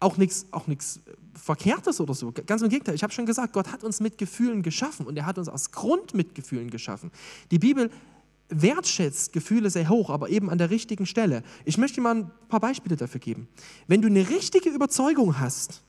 auch 0.01 0.17
nichts 0.17 0.47
auch 0.51 0.67
Verkehrtes 1.35 2.01
oder 2.01 2.15
so. 2.15 2.33
Ganz 2.33 2.63
im 2.63 2.69
Gegenteil, 2.69 2.95
ich 2.95 3.03
habe 3.03 3.13
schon 3.13 3.27
gesagt, 3.27 3.53
Gott 3.53 3.71
hat 3.71 3.85
uns 3.85 4.01
mit 4.01 4.19
Gefühlen 4.19 4.63
geschaffen 4.63 5.07
und 5.07 5.17
er 5.17 5.27
hat 5.27 5.39
uns 5.39 5.49
aus 5.49 5.71
Grund 5.71 6.15
mit 6.15 6.35
Gefühlen 6.35 6.71
geschaffen. 6.71 7.11
Die 7.51 7.59
Bibel 7.59 7.91
wertschätzt 8.49 9.33
Gefühle 9.33 9.71
sehr 9.71 9.89
hoch, 9.89 10.11
aber 10.11 10.29
eben 10.29 10.51
an 10.51 10.59
der 10.59 10.71
richtigen 10.71 11.07
Stelle. 11.07 11.45
Ich 11.65 11.79
möchte 11.79 12.01
mal 12.01 12.17
ein 12.17 12.31
paar 12.49 12.61
Beispiele 12.61 12.97
dafür 12.97 13.21
geben. 13.21 13.49
Wenn 13.87 14.03
du 14.03 14.09
eine 14.09 14.29
richtige 14.29 14.71
Überzeugung 14.71 15.39
hast, 15.39 15.83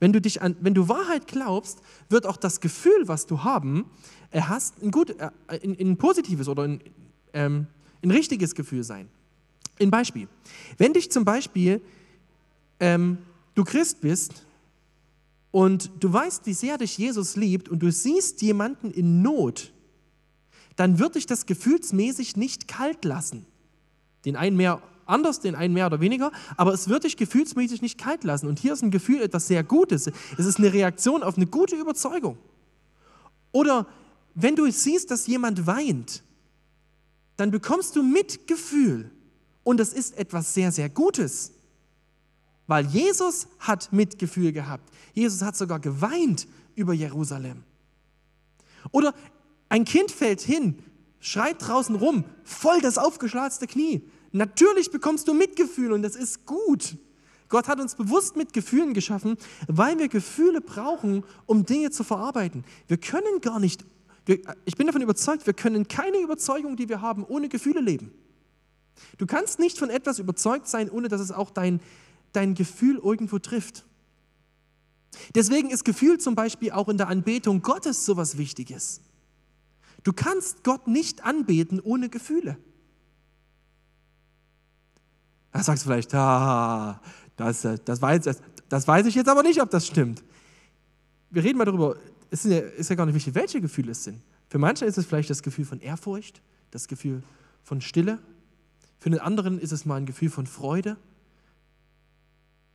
wenn 0.00 0.12
du, 0.12 0.20
dich 0.20 0.42
an, 0.42 0.56
wenn 0.60 0.74
du 0.74 0.88
Wahrheit 0.88 1.28
glaubst, 1.28 1.80
wird 2.08 2.26
auch 2.26 2.38
das 2.38 2.60
Gefühl, 2.60 3.06
was 3.06 3.26
du 3.26 3.44
haben, 3.44 3.84
hast, 4.32 4.82
ein, 4.82 4.90
gut, 4.90 5.10
äh, 5.10 5.30
ein, 5.46 5.76
ein 5.78 5.96
positives 5.96 6.48
oder 6.48 6.64
ein, 6.64 6.80
ähm, 7.34 7.66
ein 8.02 8.10
richtiges 8.10 8.54
Gefühl 8.54 8.82
sein. 8.82 9.08
Ein 9.78 9.90
Beispiel. 9.90 10.28
Wenn 10.78 10.94
dich 10.94 11.10
zum 11.10 11.24
Beispiel 11.24 11.80
ähm, 12.80 13.18
du 13.54 13.64
Christ 13.64 14.00
bist 14.00 14.46
und 15.50 15.90
du 16.00 16.12
weißt, 16.12 16.46
wie 16.46 16.54
sehr 16.54 16.78
dich 16.78 16.96
Jesus 16.96 17.36
liebt 17.36 17.68
und 17.68 17.80
du 17.80 17.92
siehst 17.92 18.40
jemanden 18.42 18.90
in 18.90 19.22
Not, 19.22 19.72
dann 20.76 20.98
wird 20.98 21.16
dich 21.16 21.26
das 21.26 21.44
gefühlsmäßig 21.44 22.36
nicht 22.36 22.68
kalt 22.68 23.04
lassen. 23.04 23.44
Den 24.24 24.36
einen 24.36 24.56
mehr 24.56 24.82
anders, 25.10 25.40
den 25.40 25.54
einen 25.54 25.74
mehr 25.74 25.86
oder 25.86 26.00
weniger, 26.00 26.32
aber 26.56 26.72
es 26.72 26.88
wird 26.88 27.04
dich 27.04 27.16
gefühlsmäßig 27.16 27.82
nicht 27.82 27.98
kalt 27.98 28.24
lassen. 28.24 28.46
Und 28.46 28.58
hier 28.58 28.72
ist 28.72 28.82
ein 28.82 28.90
Gefühl 28.90 29.20
etwas 29.20 29.46
sehr 29.46 29.62
Gutes. 29.62 30.10
Es 30.38 30.46
ist 30.46 30.58
eine 30.58 30.72
Reaktion 30.72 31.22
auf 31.22 31.36
eine 31.36 31.46
gute 31.46 31.76
Überzeugung. 31.76 32.38
Oder 33.52 33.86
wenn 34.34 34.56
du 34.56 34.70
siehst, 34.70 35.10
dass 35.10 35.26
jemand 35.26 35.66
weint, 35.66 36.22
dann 37.36 37.50
bekommst 37.50 37.96
du 37.96 38.02
Mitgefühl. 38.02 39.10
Und 39.64 39.78
das 39.78 39.92
ist 39.92 40.16
etwas 40.16 40.54
sehr, 40.54 40.72
sehr 40.72 40.88
Gutes. 40.88 41.52
Weil 42.66 42.86
Jesus 42.86 43.48
hat 43.58 43.92
Mitgefühl 43.92 44.52
gehabt. 44.52 44.92
Jesus 45.12 45.42
hat 45.42 45.56
sogar 45.56 45.80
geweint 45.80 46.46
über 46.74 46.92
Jerusalem. 46.92 47.64
Oder 48.92 49.14
ein 49.68 49.84
Kind 49.84 50.10
fällt 50.10 50.40
hin, 50.40 50.78
schreit 51.20 51.56
draußen 51.60 51.94
rum, 51.94 52.24
voll 52.44 52.80
das 52.80 52.98
aufgeschlatzte 52.98 53.66
Knie. 53.66 54.02
Natürlich 54.32 54.90
bekommst 54.90 55.28
du 55.28 55.34
Mitgefühl 55.34 55.92
und 55.92 56.02
das 56.02 56.16
ist 56.16 56.46
gut. 56.46 56.96
Gott 57.48 57.66
hat 57.66 57.80
uns 57.80 57.96
bewusst 57.96 58.36
mit 58.36 58.52
Gefühlen 58.52 58.94
geschaffen, 58.94 59.36
weil 59.66 59.98
wir 59.98 60.08
Gefühle 60.08 60.60
brauchen, 60.60 61.24
um 61.46 61.66
Dinge 61.66 61.90
zu 61.90 62.04
verarbeiten. 62.04 62.64
Wir 62.86 62.96
können 62.96 63.40
gar 63.40 63.58
nicht, 63.58 63.84
ich 64.64 64.76
bin 64.76 64.86
davon 64.86 65.02
überzeugt, 65.02 65.46
wir 65.46 65.52
können 65.52 65.88
keine 65.88 66.18
Überzeugung, 66.18 66.76
die 66.76 66.88
wir 66.88 67.00
haben, 67.00 67.24
ohne 67.24 67.48
Gefühle 67.48 67.80
leben. 67.80 68.12
Du 69.18 69.26
kannst 69.26 69.58
nicht 69.58 69.78
von 69.78 69.90
etwas 69.90 70.20
überzeugt 70.20 70.68
sein, 70.68 70.88
ohne 70.88 71.08
dass 71.08 71.20
es 71.20 71.32
auch 71.32 71.50
dein, 71.50 71.80
dein 72.32 72.54
Gefühl 72.54 73.00
irgendwo 73.02 73.40
trifft. 73.40 73.84
Deswegen 75.34 75.70
ist 75.70 75.84
Gefühl 75.84 76.18
zum 76.18 76.36
Beispiel 76.36 76.70
auch 76.70 76.88
in 76.88 76.98
der 76.98 77.08
Anbetung 77.08 77.62
Gottes 77.62 78.04
so 78.06 78.16
was 78.16 78.38
Wichtiges. 78.38 79.00
Du 80.04 80.12
kannst 80.12 80.62
Gott 80.62 80.86
nicht 80.86 81.24
anbeten 81.24 81.80
ohne 81.80 82.08
Gefühle. 82.08 82.56
Da 85.52 85.62
sagst 85.62 85.84
du 85.84 85.88
vielleicht, 85.88 86.14
ah, 86.14 87.00
das, 87.36 87.66
das, 87.84 88.00
weiß, 88.00 88.40
das, 88.68 88.88
weiß 88.88 89.06
ich 89.06 89.14
jetzt 89.14 89.28
aber 89.28 89.42
nicht, 89.42 89.60
ob 89.60 89.70
das 89.70 89.86
stimmt. 89.86 90.22
Wir 91.30 91.42
reden 91.42 91.58
mal 91.58 91.64
darüber, 91.64 91.96
es 92.30 92.44
ist 92.44 92.52
ja, 92.52 92.58
ist 92.58 92.90
ja 92.90 92.96
gar 92.96 93.06
nicht 93.06 93.14
wichtig, 93.14 93.34
welche 93.34 93.60
Gefühle 93.60 93.92
es 93.92 94.04
sind. 94.04 94.20
Für 94.48 94.58
manche 94.58 94.84
ist 94.84 94.98
es 94.98 95.06
vielleicht 95.06 95.30
das 95.30 95.42
Gefühl 95.42 95.64
von 95.64 95.80
Ehrfurcht, 95.80 96.42
das 96.70 96.88
Gefühl 96.88 97.22
von 97.62 97.80
Stille. 97.80 98.18
Für 98.98 99.10
den 99.10 99.20
anderen 99.20 99.58
ist 99.58 99.72
es 99.72 99.84
mal 99.84 99.96
ein 99.96 100.06
Gefühl 100.06 100.30
von 100.30 100.46
Freude. 100.46 100.96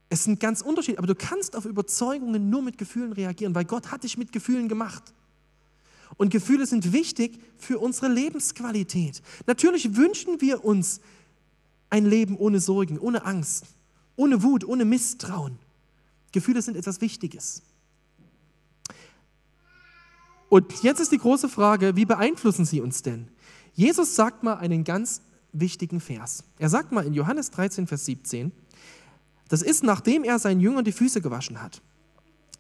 Es 0.09 0.23
sind 0.23 0.39
ganz 0.39 0.61
unterschiedlich, 0.61 0.99
aber 0.99 1.07
du 1.07 1.15
kannst 1.15 1.55
auf 1.55 1.65
Überzeugungen 1.65 2.49
nur 2.49 2.61
mit 2.61 2.77
Gefühlen 2.77 3.11
reagieren, 3.11 3.55
weil 3.55 3.65
Gott 3.65 3.91
hat 3.91 4.03
dich 4.03 4.17
mit 4.17 4.31
Gefühlen 4.31 4.69
gemacht. 4.69 5.13
Und 6.17 6.29
Gefühle 6.29 6.65
sind 6.65 6.93
wichtig 6.93 7.39
für 7.57 7.79
unsere 7.79 8.07
Lebensqualität. 8.07 9.21
Natürlich 9.47 9.95
wünschen 9.95 10.39
wir 10.39 10.63
uns 10.63 11.01
ein 11.89 12.05
Leben 12.05 12.37
ohne 12.37 12.59
Sorgen, 12.59 12.99
ohne 12.99 13.25
Angst, 13.25 13.65
ohne 14.15 14.43
Wut, 14.43 14.63
ohne 14.63 14.85
Misstrauen. 14.85 15.59
Gefühle 16.31 16.61
sind 16.61 16.77
etwas 16.77 17.01
Wichtiges. 17.01 17.61
Und 20.49 20.83
jetzt 20.83 20.99
ist 20.99 21.11
die 21.11 21.17
große 21.17 21.49
Frage, 21.49 21.95
wie 21.95 22.05
beeinflussen 22.05 22.65
sie 22.65 22.81
uns 22.81 23.01
denn? 23.01 23.27
Jesus 23.73 24.15
sagt 24.15 24.43
mal 24.43 24.55
einen 24.55 24.83
ganz 24.83 25.21
wichtigen 25.51 25.99
Vers. 25.99 26.43
Er 26.59 26.69
sagt 26.69 26.91
mal 26.91 27.05
in 27.05 27.13
Johannes 27.13 27.51
13, 27.51 27.87
Vers 27.87 28.05
17, 28.05 28.51
das 29.49 29.61
ist, 29.61 29.83
nachdem 29.83 30.23
er 30.23 30.39
seinen 30.39 30.59
Jüngern 30.61 30.85
die 30.85 30.91
Füße 30.91 31.21
gewaschen 31.21 31.61
hat. 31.61 31.81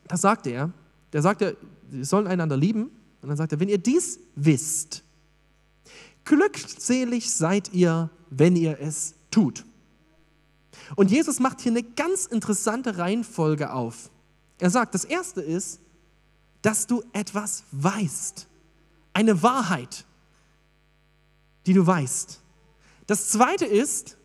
Da 0.07 0.17
sagt 0.17 0.45
er, 0.45 0.71
der 1.13 1.21
sagt 1.21 1.41
er, 1.41 1.55
sie 1.89 2.03
sollen 2.03 2.27
einander 2.27 2.57
lieben, 2.57 2.91
und 3.21 3.29
dann 3.29 3.37
sagt 3.37 3.53
er, 3.53 3.59
wenn 3.59 3.69
ihr 3.69 3.77
dies 3.77 4.19
wisst, 4.35 5.04
glückselig 6.25 7.31
seid 7.31 7.73
ihr, 7.73 8.09
wenn 8.29 8.55
ihr 8.55 8.79
es 8.79 9.13
tut. 9.31 9.65
Und 10.95 11.11
Jesus 11.11 11.39
macht 11.39 11.61
hier 11.61 11.71
eine 11.71 11.83
ganz 11.83 12.25
interessante 12.25 12.97
Reihenfolge 12.97 13.71
auf. 13.71 14.09
Er 14.59 14.69
sagt, 14.69 14.93
das 14.93 15.05
erste 15.05 15.41
ist, 15.41 15.79
dass 16.61 16.87
du 16.87 17.03
etwas 17.13 17.63
weißt. 17.71 18.47
Eine 19.13 19.41
Wahrheit, 19.43 20.05
die 21.65 21.73
du 21.73 21.85
weißt. 21.85 22.41
Das 23.07 23.29
zweite 23.29 23.65
ist, 23.65 24.17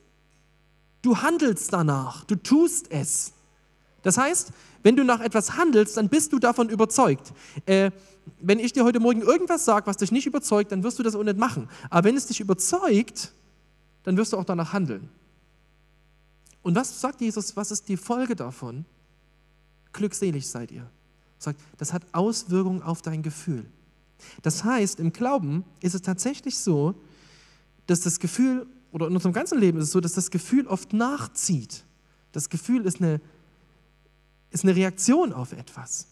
du 1.03 1.19
handelst 1.19 1.73
danach, 1.73 2.25
du 2.25 2.37
tust 2.37 2.91
es. 2.91 3.33
Das 4.03 4.17
heißt, 4.17 4.53
wenn 4.83 4.97
du 4.97 5.05
nach 5.05 5.21
etwas 5.21 5.57
handelst, 5.57 5.97
dann 5.97 6.09
bist 6.09 6.33
du 6.33 6.39
davon 6.39 6.71
überzeugt. 6.71 7.33
Äh, 7.67 7.91
wenn 8.41 8.59
ich 8.59 8.73
dir 8.73 8.85
heute 8.85 9.01
Morgen 9.01 9.23
irgendwas 9.23 9.65
sage, 9.65 9.87
was 9.87 9.97
dich 9.97 10.13
nicht 10.13 10.27
überzeugt, 10.27 10.73
dann 10.73 10.83
wirst 10.83 10.99
du 10.99 11.03
das 11.03 11.15
auch 11.15 11.23
nicht 11.23 11.39
machen. 11.39 11.69
Aber 11.89 12.05
wenn 12.05 12.17
es 12.17 12.27
dich 12.27 12.41
überzeugt, 12.41 13.33
dann 14.03 14.17
wirst 14.17 14.33
du 14.33 14.37
auch 14.37 14.45
danach 14.45 14.73
handeln. 14.73 15.09
Und 16.63 16.75
was 16.75 17.01
sagt 17.01 17.21
Jesus, 17.21 17.57
was 17.57 17.71
ist 17.71 17.89
die 17.89 17.97
Folge 17.97 18.37
davon? 18.37 18.85
Glückselig 19.93 20.47
seid 20.49 20.71
ihr. 20.71 20.89
Sagt, 21.39 21.61
das 21.79 21.93
hat 21.93 22.03
Auswirkungen 22.13 22.83
auf 22.83 23.03
dein 23.03 23.23
Gefühl. 23.23 23.67
Das 24.43 24.65
heißt, 24.65 25.01
im 25.01 25.13
Glauben 25.13 25.65
ist 25.81 25.95
es 25.95 26.03
tatsächlich 26.03 26.59
so, 26.59 26.95
dass 27.87 28.01
das 28.01 28.21
Gefühl, 28.21 28.67
oder 28.93 29.07
in 29.07 29.15
unserem 29.15 29.33
ganzen 29.33 29.59
Leben 29.59 29.79
ist 29.79 29.85
es 29.85 29.93
so, 29.93 30.01
dass 30.01 30.13
das 30.13 30.31
Gefühl 30.31 30.67
oft 30.67 30.93
nachzieht. 30.93 31.85
Das 32.33 32.49
Gefühl 32.51 32.85
ist 32.85 33.01
eine, 33.01 33.21
ist 34.51 34.65
eine 34.65 34.77
Reaktion 34.77 35.33
auf 35.33 35.53
etwas. 35.53 36.07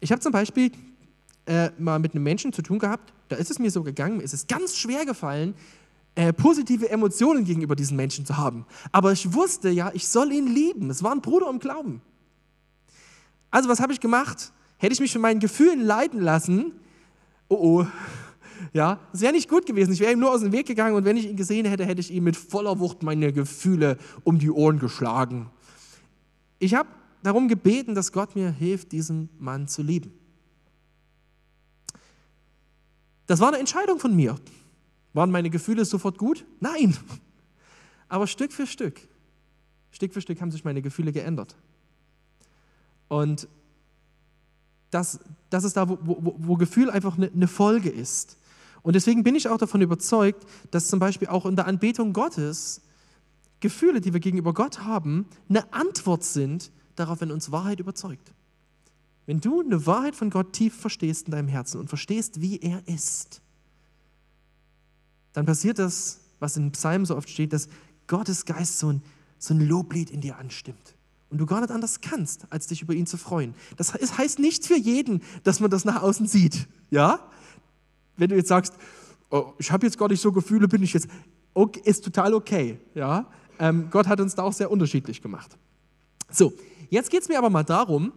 Ich 0.00 0.12
habe 0.12 0.20
zum 0.20 0.32
Beispiel 0.32 0.70
äh, 1.46 1.70
mal 1.78 1.98
mit 1.98 2.14
einem 2.14 2.24
Menschen 2.24 2.52
zu 2.52 2.62
tun 2.62 2.78
gehabt, 2.78 3.12
da 3.28 3.36
ist 3.36 3.50
es 3.50 3.58
mir 3.58 3.70
so 3.70 3.82
gegangen, 3.82 4.20
es 4.20 4.32
ist 4.32 4.48
ganz 4.48 4.76
schwer 4.76 5.04
gefallen, 5.04 5.54
äh, 6.14 6.32
positive 6.32 6.90
Emotionen 6.90 7.44
gegenüber 7.44 7.76
diesen 7.76 7.96
Menschen 7.96 8.26
zu 8.26 8.36
haben. 8.36 8.66
Aber 8.92 9.12
ich 9.12 9.32
wusste 9.32 9.68
ja, 9.70 9.90
ich 9.94 10.08
soll 10.08 10.32
ihn 10.32 10.46
lieben. 10.46 10.90
Es 10.90 11.02
war 11.02 11.12
ein 11.12 11.20
Bruder 11.20 11.48
im 11.48 11.58
Glauben. 11.58 12.02
Also 13.50 13.68
was 13.68 13.80
habe 13.80 13.92
ich 13.92 14.00
gemacht? 14.00 14.52
Hätte 14.78 14.92
ich 14.92 15.00
mich 15.00 15.12
von 15.12 15.22
meinen 15.22 15.40
Gefühlen 15.40 15.80
leiten 15.80 16.20
lassen, 16.20 16.72
oh 17.48 17.56
oh, 17.56 17.86
ja, 18.72 19.00
das 19.12 19.20
wäre 19.20 19.32
nicht 19.32 19.48
gut 19.48 19.64
gewesen. 19.64 19.92
Ich 19.92 20.00
wäre 20.00 20.12
ihm 20.12 20.18
nur 20.18 20.32
aus 20.32 20.40
dem 20.40 20.52
Weg 20.52 20.66
gegangen 20.66 20.96
und 20.96 21.04
wenn 21.04 21.16
ich 21.16 21.26
ihn 21.26 21.36
gesehen 21.36 21.66
hätte, 21.66 21.84
hätte 21.84 22.00
ich 22.00 22.12
ihm 22.12 22.24
mit 22.24 22.36
voller 22.36 22.78
Wucht 22.78 23.02
meine 23.02 23.32
Gefühle 23.32 23.96
um 24.24 24.38
die 24.38 24.50
Ohren 24.50 24.78
geschlagen. 24.78 25.50
Ich 26.58 26.74
habe 26.74 26.88
darum 27.22 27.48
gebeten, 27.48 27.94
dass 27.94 28.12
Gott 28.12 28.34
mir 28.34 28.50
hilft, 28.50 28.92
diesen 28.92 29.28
Mann 29.38 29.68
zu 29.68 29.82
lieben. 29.82 30.12
Das 33.26 33.40
war 33.40 33.48
eine 33.48 33.58
Entscheidung 33.58 33.98
von 33.98 34.14
mir. 34.14 34.36
Waren 35.12 35.30
meine 35.30 35.50
Gefühle 35.50 35.84
sofort 35.84 36.18
gut? 36.18 36.44
Nein. 36.60 36.96
Aber 38.08 38.26
Stück 38.26 38.52
für 38.52 38.66
Stück, 38.66 39.00
Stück 39.90 40.14
für 40.14 40.20
Stück 40.20 40.40
haben 40.40 40.50
sich 40.50 40.64
meine 40.64 40.80
Gefühle 40.80 41.12
geändert. 41.12 41.54
Und 43.08 43.48
das, 44.90 45.20
das 45.50 45.64
ist 45.64 45.76
da, 45.76 45.88
wo, 45.88 45.98
wo, 46.00 46.34
wo 46.38 46.56
Gefühl 46.56 46.90
einfach 46.90 47.16
eine, 47.16 47.30
eine 47.30 47.48
Folge 47.48 47.90
ist. 47.90 48.38
Und 48.82 48.94
deswegen 48.94 49.22
bin 49.24 49.34
ich 49.34 49.48
auch 49.48 49.58
davon 49.58 49.82
überzeugt, 49.82 50.46
dass 50.70 50.88
zum 50.88 50.98
Beispiel 50.98 51.28
auch 51.28 51.44
in 51.44 51.56
der 51.56 51.66
Anbetung 51.66 52.12
Gottes 52.12 52.80
Gefühle, 53.60 54.00
die 54.00 54.12
wir 54.12 54.20
gegenüber 54.20 54.54
Gott 54.54 54.80
haben, 54.84 55.26
eine 55.48 55.70
Antwort 55.72 56.24
sind 56.24 56.70
darauf, 56.98 57.20
wenn 57.20 57.30
uns 57.30 57.50
Wahrheit 57.52 57.80
überzeugt. 57.80 58.32
Wenn 59.26 59.40
du 59.40 59.60
eine 59.60 59.84
Wahrheit 59.86 60.16
von 60.16 60.30
Gott 60.30 60.52
tief 60.52 60.74
verstehst 60.74 61.26
in 61.26 61.32
deinem 61.32 61.48
Herzen 61.48 61.78
und 61.78 61.88
verstehst, 61.88 62.40
wie 62.40 62.58
er 62.58 62.86
ist, 62.88 63.42
dann 65.34 65.44
passiert 65.46 65.78
das, 65.78 66.20
was 66.40 66.56
in 66.56 66.72
Psalmen 66.72 67.04
so 67.04 67.16
oft 67.16 67.28
steht, 67.28 67.52
dass 67.52 67.68
Gottes 68.06 68.44
Geist 68.46 68.78
so 68.78 68.92
ein, 68.92 69.02
so 69.38 69.54
ein 69.54 69.60
Loblied 69.60 70.10
in 70.10 70.20
dir 70.20 70.38
anstimmt. 70.38 70.94
und 71.30 71.38
du 71.38 71.46
gar 71.46 71.60
nicht 71.60 71.70
anders 71.70 72.00
kannst, 72.00 72.50
als 72.50 72.68
dich 72.68 72.80
über 72.80 72.94
ihn 72.94 73.06
zu 73.06 73.18
freuen. 73.18 73.54
Das 73.76 73.92
heißt 73.92 74.38
nicht 74.38 74.66
für 74.66 74.78
jeden, 74.78 75.22
dass 75.44 75.60
man 75.60 75.70
das 75.70 75.84
nach 75.84 76.02
außen 76.02 76.26
sieht. 76.26 76.66
Ja? 76.90 77.20
Wenn 78.16 78.30
du 78.30 78.36
jetzt 78.36 78.48
sagst, 78.48 78.72
oh, 79.30 79.52
ich 79.58 79.70
habe 79.70 79.86
jetzt 79.86 79.98
gar 79.98 80.08
nicht 80.08 80.22
so 80.22 80.32
Gefühle, 80.32 80.68
bin 80.68 80.82
ich 80.82 80.94
jetzt, 80.94 81.08
okay, 81.52 81.82
ist 81.84 82.02
total 82.02 82.32
okay. 82.32 82.80
Ja? 82.94 83.26
Ähm, 83.58 83.88
Gott 83.90 84.06
hat 84.06 84.20
uns 84.20 84.34
da 84.34 84.42
auch 84.42 84.54
sehr 84.54 84.70
unterschiedlich 84.70 85.20
gemacht. 85.20 85.58
So, 86.30 86.52
jetzt 86.90 87.10
geht 87.10 87.22
es 87.22 87.28
mir 87.28 87.38
aber 87.38 87.50
mal 87.50 87.64
darum, 87.64 88.12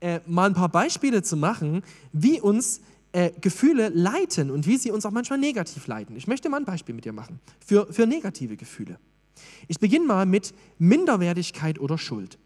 äh, 0.00 0.20
mal 0.26 0.46
ein 0.46 0.54
paar 0.54 0.68
Beispiele 0.68 1.22
zu 1.22 1.36
machen, 1.36 1.82
wie 2.12 2.40
uns 2.40 2.80
äh, 3.12 3.30
Gefühle 3.40 3.90
leiten 3.90 4.50
und 4.50 4.66
wie 4.66 4.76
sie 4.76 4.90
uns 4.90 5.06
auch 5.06 5.10
manchmal 5.10 5.38
negativ 5.38 5.86
leiten. 5.86 6.16
Ich 6.16 6.26
möchte 6.26 6.48
mal 6.48 6.58
ein 6.58 6.64
Beispiel 6.64 6.94
mit 6.94 7.04
dir 7.04 7.12
machen 7.12 7.40
für, 7.64 7.92
für 7.92 8.06
negative 8.06 8.56
Gefühle. 8.56 8.98
Ich 9.68 9.78
beginne 9.78 10.04
mal 10.04 10.26
mit 10.26 10.52
Minderwertigkeit 10.78 11.78
oder 11.78 11.96
Schuld. 11.96 12.38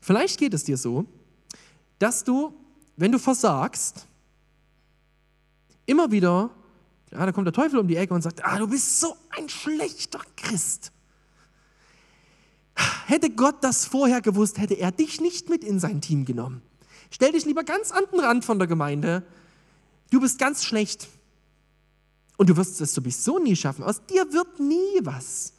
Vielleicht 0.00 0.38
geht 0.38 0.54
es 0.54 0.64
dir 0.64 0.76
so, 0.76 1.04
dass 1.98 2.24
du, 2.24 2.54
wenn 2.96 3.12
du 3.12 3.18
versagst, 3.18 4.06
immer 5.86 6.10
wieder, 6.10 6.50
ja, 7.12 7.24
da 7.24 7.32
kommt 7.32 7.46
der 7.46 7.52
Teufel 7.52 7.78
um 7.78 7.88
die 7.88 7.96
Ecke 7.96 8.14
und 8.14 8.22
sagt, 8.22 8.44
ah, 8.44 8.58
du 8.58 8.68
bist 8.68 9.00
so 9.00 9.16
ein 9.30 9.48
schlechter 9.48 10.20
Christ. 10.36 10.92
Hätte 13.06 13.30
Gott 13.30 13.62
das 13.62 13.86
vorher 13.86 14.20
gewusst, 14.20 14.58
hätte 14.58 14.74
er 14.74 14.92
dich 14.92 15.20
nicht 15.20 15.48
mit 15.48 15.64
in 15.64 15.80
sein 15.80 16.00
Team 16.00 16.24
genommen. 16.24 16.62
Stell 17.10 17.32
dich 17.32 17.44
lieber 17.44 17.64
ganz 17.64 17.92
an 17.92 18.04
den 18.12 18.20
Rand 18.20 18.44
von 18.44 18.58
der 18.58 18.68
Gemeinde. 18.68 19.24
Du 20.10 20.20
bist 20.20 20.38
ganz 20.38 20.64
schlecht. 20.64 21.08
Und 22.36 22.50
du 22.50 22.56
wirst 22.56 22.80
es 22.80 22.92
sowieso 22.92 23.38
nie 23.38 23.56
schaffen. 23.56 23.82
Aus 23.82 24.04
dir 24.06 24.32
wird 24.32 24.60
nie 24.60 25.00
was. 25.02 25.54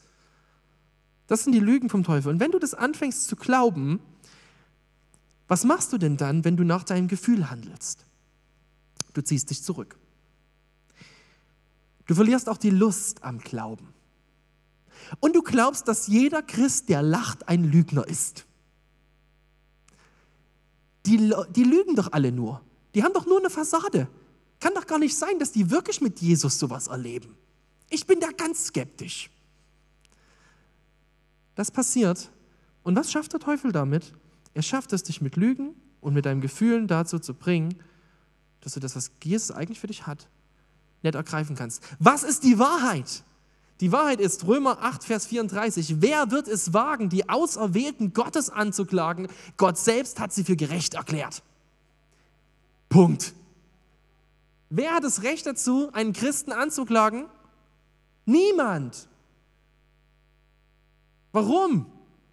Das 1.26 1.44
sind 1.44 1.54
die 1.54 1.60
Lügen 1.60 1.90
vom 1.90 2.04
Teufel. 2.04 2.32
Und 2.32 2.40
wenn 2.40 2.52
du 2.52 2.60
das 2.60 2.74
anfängst 2.74 3.28
zu 3.28 3.36
glauben, 3.36 4.00
was 5.48 5.64
machst 5.64 5.94
du 5.94 5.98
denn 5.98 6.18
dann, 6.18 6.46
wenn 6.46 6.58
du 6.58 6.64
nach 6.64 6.84
deinem 6.84 7.08
Gefühl 7.08 7.50
handelst? 7.50 8.06
Du 9.14 9.22
ziehst 9.22 9.50
dich 9.50 9.64
zurück. 9.64 9.98
Du 12.06 12.16
verlierst 12.16 12.50
auch 12.50 12.58
die 12.58 12.70
Lust 12.70 13.24
am 13.24 13.40
Glauben. 13.40 13.94
Und 15.20 15.36
du 15.36 15.42
glaubst, 15.42 15.88
dass 15.88 16.08
jeder 16.08 16.42
Christ, 16.42 16.90
der 16.90 17.02
lacht, 17.02 17.48
ein 17.48 17.64
Lügner 17.64 18.08
ist. 18.08 18.46
Die, 21.06 21.34
die 21.56 21.64
lügen 21.64 21.96
doch 21.96 22.12
alle 22.12 22.32
nur. 22.32 22.62
Die 22.94 23.04
haben 23.04 23.14
doch 23.14 23.26
nur 23.26 23.40
eine 23.40 23.50
Fassade. 23.50 24.08
Kann 24.60 24.74
doch 24.74 24.86
gar 24.86 25.00
nicht 25.00 25.16
sein, 25.16 25.40
dass 25.40 25.52
die 25.52 25.70
wirklich 25.70 26.02
mit 26.02 26.20
Jesus 26.20 26.60
sowas 26.60 26.88
erleben. 26.88 27.36
Ich 27.90 28.06
bin 28.06 28.20
da 28.20 28.32
ganz 28.32 28.66
skeptisch. 28.66 29.30
Das 31.56 31.72
passiert. 31.72 32.30
Und 32.84 32.96
was 32.96 33.12
schafft 33.12 33.34
der 33.34 33.40
Teufel 33.40 33.72
damit? 33.72 34.14
Er 34.54 34.64
schafft 34.64 34.94
es, 34.94 35.04
dich 35.04 35.22
mit 35.22 35.36
Lügen 35.36 35.76
und 36.02 36.14
mit 36.14 36.26
deinen 36.26 36.42
Gefühlen 36.42 36.88
dazu 36.88 37.20
zu 37.20 37.34
bringen, 37.34 37.76
dass 38.62 38.74
du 38.74 38.80
das, 38.80 38.96
was 38.96 39.12
Jesus 39.24 39.52
eigentlich 39.52 39.80
für 39.80 39.88
dich 39.88 40.08
hat, 40.08 40.28
nicht 41.04 41.16
ergreifen 41.16 41.56
kannst. 41.56 41.84
Was 42.00 42.24
ist 42.24 42.44
die 42.44 42.60
Wahrheit? 42.60 43.24
Die 43.80 43.92
Wahrheit 43.92 44.20
ist 44.20 44.48
Römer 44.48 44.80
8, 44.82 45.04
Vers 45.04 45.28
34. 45.28 46.02
Wer 46.02 46.32
wird 46.32 46.48
es 46.48 46.74
wagen, 46.74 47.10
die 47.10 47.30
Auserwählten 47.30 48.14
Gottes 48.14 48.50
anzuklagen? 48.50 49.28
Gott 49.58 49.78
selbst 49.78 50.20
hat 50.20 50.34
sie 50.34 50.44
für 50.44 50.56
gerecht 50.56 50.96
erklärt. 50.96 51.44
Punkt. 52.90 53.34
Wer 54.70 54.94
hat 54.94 55.04
das 55.04 55.24
Recht 55.24 55.46
dazu, 55.46 55.92
einen 55.94 56.14
Christen 56.14 56.52
anzuklagen? 56.52 57.26
Niemand. 58.26 59.08
Warum? 61.32 61.86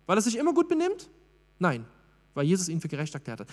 Weil 0.07 0.19
er 0.19 0.23
sich 0.23 0.37
immer 0.37 0.55
gut 0.55 0.69
benimmt? 0.69 1.11
Nein, 1.59 1.85
weil 2.33 2.47
Jesus 2.47 2.69
ihn 2.69 2.81
für 2.81 2.89
gerecht 2.89 3.15
erklärt 3.15 3.41
hat. 3.41 3.49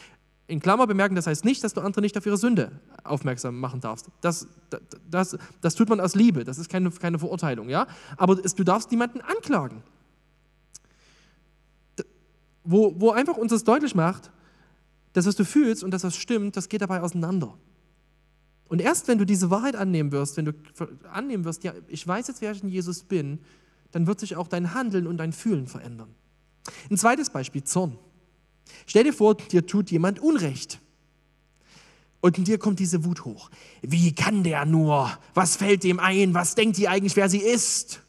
In 0.51 0.59
Klammer 0.59 0.85
bemerken, 0.85 1.15
das 1.15 1.27
heißt 1.27 1.45
nicht, 1.45 1.63
dass 1.63 1.73
du 1.73 1.79
andere 1.79 2.01
nicht 2.01 2.17
auf 2.17 2.25
ihre 2.25 2.35
Sünde 2.35 2.73
aufmerksam 3.05 3.57
machen 3.57 3.79
darfst. 3.79 4.07
Das, 4.19 4.47
das, 5.09 5.37
das, 5.61 5.75
tut 5.75 5.87
man 5.87 6.01
aus 6.01 6.13
Liebe, 6.13 6.43
das 6.43 6.57
ist 6.57 6.69
keine, 6.69 6.91
keine 6.91 7.17
Verurteilung. 7.19 7.69
Ja? 7.69 7.87
Aber 8.17 8.37
es, 8.43 8.53
du 8.53 8.65
darfst 8.65 8.91
niemanden 8.91 9.21
anklagen. 9.21 9.81
Wo, 12.65 12.93
wo 12.99 13.11
einfach 13.11 13.37
uns 13.37 13.51
das 13.53 13.63
deutlich 13.63 13.95
macht, 13.95 14.29
das, 15.13 15.25
was 15.25 15.37
du 15.37 15.45
fühlst 15.45 15.85
und 15.85 15.91
das, 15.91 16.03
was 16.03 16.17
stimmt, 16.17 16.57
das 16.57 16.67
geht 16.67 16.81
dabei 16.81 16.99
auseinander. 16.99 17.57
Und 18.67 18.81
erst 18.81 19.07
wenn 19.07 19.17
du 19.17 19.25
diese 19.25 19.49
Wahrheit 19.51 19.77
annehmen 19.77 20.11
wirst, 20.11 20.35
wenn 20.35 20.45
du 20.45 20.53
annehmen 21.13 21.45
wirst, 21.45 21.63
ja, 21.63 21.71
ich 21.87 22.05
weiß 22.05 22.27
jetzt, 22.27 22.41
wer 22.41 22.51
ich 22.51 22.61
in 22.61 22.67
Jesus 22.67 23.03
bin, 23.03 23.39
dann 23.91 24.05
wird 24.05 24.19
sich 24.19 24.35
auch 24.35 24.49
dein 24.49 24.73
Handeln 24.73 25.07
und 25.07 25.15
dein 25.15 25.31
Fühlen 25.31 25.67
verändern. 25.67 26.09
Ein 26.89 26.97
zweites 26.97 27.29
Beispiel, 27.29 27.63
Zorn. 27.63 27.97
Stell 28.86 29.03
dir 29.03 29.13
vor, 29.13 29.36
dir 29.36 29.65
tut 29.65 29.91
jemand 29.91 30.19
Unrecht. 30.19 30.79
Und 32.21 32.38
in 32.38 32.43
dir 32.43 32.60
kommt 32.60 32.79
diese 32.79 33.03
Wut 33.03 33.25
hoch. 33.25 33.49
Wie 33.81 34.13
kann 34.13 34.43
der 34.43 34.65
nur? 34.65 35.12
Was 35.34 35.55
fällt 35.55 35.84
dem 35.84 35.99
ein? 35.99 36.34
Was 36.34 36.55
denkt 36.55 36.77
die 36.77 36.88
eigentlich, 36.88 37.15
wer 37.15 37.29
sie 37.29 37.39
ist? 37.39 38.01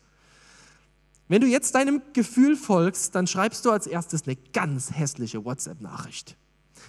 Wenn 1.28 1.40
du 1.40 1.46
jetzt 1.46 1.74
deinem 1.74 2.02
Gefühl 2.12 2.56
folgst, 2.56 3.14
dann 3.14 3.26
schreibst 3.26 3.64
du 3.64 3.70
als 3.70 3.86
erstes 3.86 4.24
eine 4.26 4.36
ganz 4.52 4.92
hässliche 4.92 5.46
WhatsApp-Nachricht. 5.46 6.36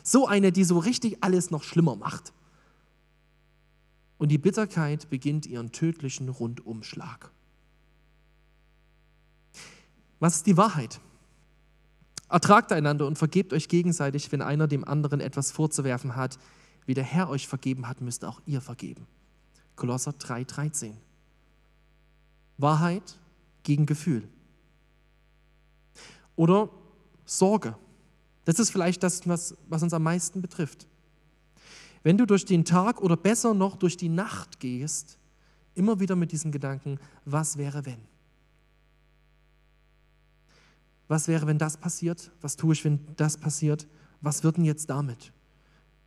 So 0.03 0.27
eine, 0.27 0.51
die 0.51 0.65
so 0.65 0.79
richtig 0.79 1.23
alles 1.23 1.49
noch 1.49 1.63
schlimmer 1.63 1.95
macht. 1.95 2.33
Und 4.17 4.29
die 4.29 4.38
Bitterkeit 4.38 5.09
beginnt 5.09 5.45
ihren 5.45 5.71
tödlichen 5.71 6.27
Rundumschlag. 6.27 7.31
Was 10.19 10.36
ist 10.38 10.45
die 10.45 10.57
Wahrheit? 10.57 10.99
Ertragt 12.34 12.72
einander 12.72 13.06
und 13.06 13.19
vergebt 13.19 13.54
euch 13.54 13.67
gegenseitig, 13.67 14.32
wenn 14.32 14.41
einer 14.41 14.67
dem 14.67 14.84
anderen 14.84 15.22
etwas 15.22 15.52
vorzuwerfen 15.52 16.15
hat. 16.15 16.39
Wie 16.88 16.96
der 16.96 17.04
Herr 17.04 17.30
euch 17.30 17.48
vergeben 17.48 17.88
hat, 17.88 18.02
müsst 18.02 18.26
auch 18.26 18.41
ihr 18.48 18.60
vergeben. 18.60 19.06
Kolosser 19.76 20.13
3,13. 20.13 20.93
Wahrheit 22.58 23.19
gegen 23.62 23.86
Gefühl. 23.86 24.28
Oder 26.36 26.72
Sorge. 27.24 27.76
Das 28.46 28.58
ist 28.58 28.72
vielleicht 28.72 29.04
das, 29.04 29.28
was, 29.28 29.56
was 29.69 29.84
uns 29.84 29.93
am 29.93 30.02
meisten 30.02 30.41
betrifft. 30.41 30.88
Wenn 32.02 32.17
du 32.17 32.26
durch 32.26 32.46
den 32.46 32.65
Tag 32.65 33.00
oder 33.00 33.15
besser 33.15 33.54
noch 33.54 33.76
durch 33.76 33.96
die 33.96 34.10
Nacht 34.10 34.60
gehst, 34.60 35.19
immer 35.76 36.00
wieder 36.00 36.15
mit 36.15 36.32
diesem 36.32 36.52
Gedanken, 36.52 37.00
was 37.26 37.58
wäre 37.58 37.86
wenn? 37.86 38.02
Was 41.07 41.27
wäre, 41.27 41.47
wenn 41.47 41.57
das 41.57 41.77
passiert? 41.77 42.31
Was 42.41 42.55
tue 42.55 42.73
ich, 42.73 42.83
wenn 42.85 42.99
das 43.15 43.37
passiert? 43.37 43.87
Was 44.21 44.43
wird 44.43 44.57
denn 44.57 44.65
jetzt 44.65 44.89
damit? 44.89 45.33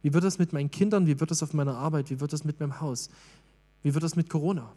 Wie 0.02 0.14
wird 0.14 0.24
das 0.24 0.38
mit 0.38 0.52
meinen 0.52 0.70
Kindern? 0.70 1.06
Wie 1.06 1.20
wird 1.20 1.30
das 1.30 1.42
auf 1.42 1.52
meiner 1.52 1.76
Arbeit? 1.76 2.11
Wie 2.11 2.20
wird 2.20 2.32
das 2.32 2.44
mit 2.44 2.61
meinem 2.61 2.80
Haus? 2.80 3.11
Wie 3.82 3.92
wird 3.92 4.02
das 4.02 4.16
mit 4.16 4.30
Corona? 4.30 4.72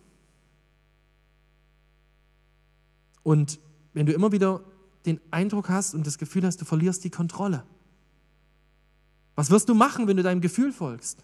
Und 3.24 3.60
wenn 3.94 4.06
du 4.06 4.14
immer 4.14 4.32
wieder 4.32 4.62
den 5.06 5.20
Eindruck 5.32 5.70
hast 5.70 5.94
und 5.94 6.06
das 6.06 6.18
Gefühl 6.18 6.46
hast, 6.46 6.60
du 6.62 6.66
verlierst 6.66 7.04
die 7.04 7.10
Kontrolle, 7.10 7.64
was 9.36 9.50
wirst 9.52 9.70
du 9.70 9.74
machen, 9.74 10.08
wenn 10.08 10.18
du 10.18 10.24
deinem 10.24 10.42
Gefühl 10.42 10.74
folgst? 10.74 11.24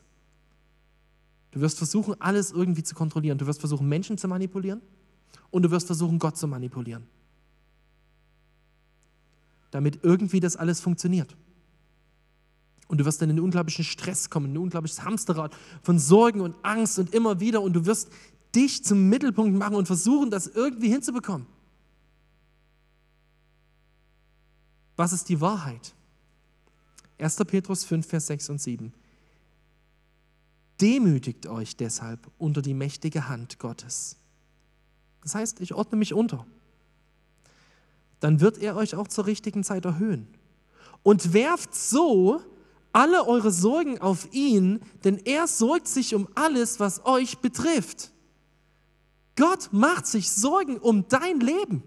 Du 1.52 1.60
wirst 1.60 1.78
versuchen, 1.78 2.20
alles 2.22 2.52
irgendwie 2.52 2.84
zu 2.84 2.96
kontrollieren. 2.96 3.38
Du 3.38 3.46
wirst 3.48 3.60
versuchen, 3.60 3.90
Menschen 3.90 4.18
zu 4.18 4.28
manipulieren 4.28 4.82
und 5.52 5.64
du 5.64 5.72
wirst 5.72 5.88
versuchen, 5.88 6.20
Gott 6.20 6.38
zu 6.38 6.48
manipulieren 6.48 7.08
damit 9.76 10.00
irgendwie 10.04 10.40
das 10.40 10.56
alles 10.56 10.80
funktioniert. 10.80 11.36
Und 12.88 13.00
du 13.00 13.04
wirst 13.04 13.22
dann 13.22 13.30
in 13.30 13.36
einen 13.36 13.44
unglaublichen 13.44 13.84
Stress 13.84 14.30
kommen, 14.30 14.54
ein 14.54 14.58
unglaubliches 14.58 15.04
Hamsterrad 15.04 15.54
von 15.82 16.00
Sorgen 16.00 16.40
und 16.40 16.56
Angst 16.64 16.98
und 16.98 17.14
immer 17.14 17.42
wieder. 17.42 17.62
Und 17.62 17.74
du 17.74 17.86
wirst 17.86 18.10
dich 18.56 18.86
zum 18.86 19.10
Mittelpunkt 19.10 19.58
machen 19.58 19.76
und 19.76 19.86
versuchen, 19.86 20.32
das 20.32 20.48
irgendwie 20.48 20.88
hinzubekommen. 20.88 21.46
Was 24.96 25.12
ist 25.12 25.28
die 25.28 25.42
Wahrheit? 25.42 25.94
1. 27.18 27.36
Petrus 27.46 27.84
5, 27.84 28.08
Vers 28.08 28.28
6 28.28 28.50
und 28.52 28.62
7. 28.62 28.94
Demütigt 30.80 31.48
euch 31.48 31.76
deshalb 31.76 32.32
unter 32.38 32.62
die 32.62 32.74
mächtige 32.74 33.28
Hand 33.28 33.60
Gottes. 33.60 34.16
Das 35.22 35.36
heißt, 35.36 35.60
ich 35.60 35.74
ordne 35.74 35.98
mich 35.98 36.14
unter 36.14 36.46
dann 38.20 38.40
wird 38.40 38.58
er 38.58 38.76
euch 38.76 38.96
auch 38.96 39.08
zur 39.08 39.26
richtigen 39.26 39.64
Zeit 39.64 39.86
erhöhen. 39.86 40.28
Und 41.04 41.34
werft 41.34 41.76
so 41.76 42.42
alle 42.92 43.28
eure 43.28 43.52
Sorgen 43.52 44.00
auf 44.00 44.34
ihn, 44.34 44.80
denn 45.04 45.18
er 45.26 45.48
sorgt 45.48 45.88
sich 45.88 46.16
um 46.16 46.28
alles, 46.34 46.80
was 46.80 47.06
euch 47.06 47.40
betrifft. 47.40 48.12
Gott 49.36 49.70
macht 49.74 50.08
sich 50.08 50.32
Sorgen 50.32 50.78
um 50.78 51.08
dein 51.08 51.40
Leben. 51.40 51.84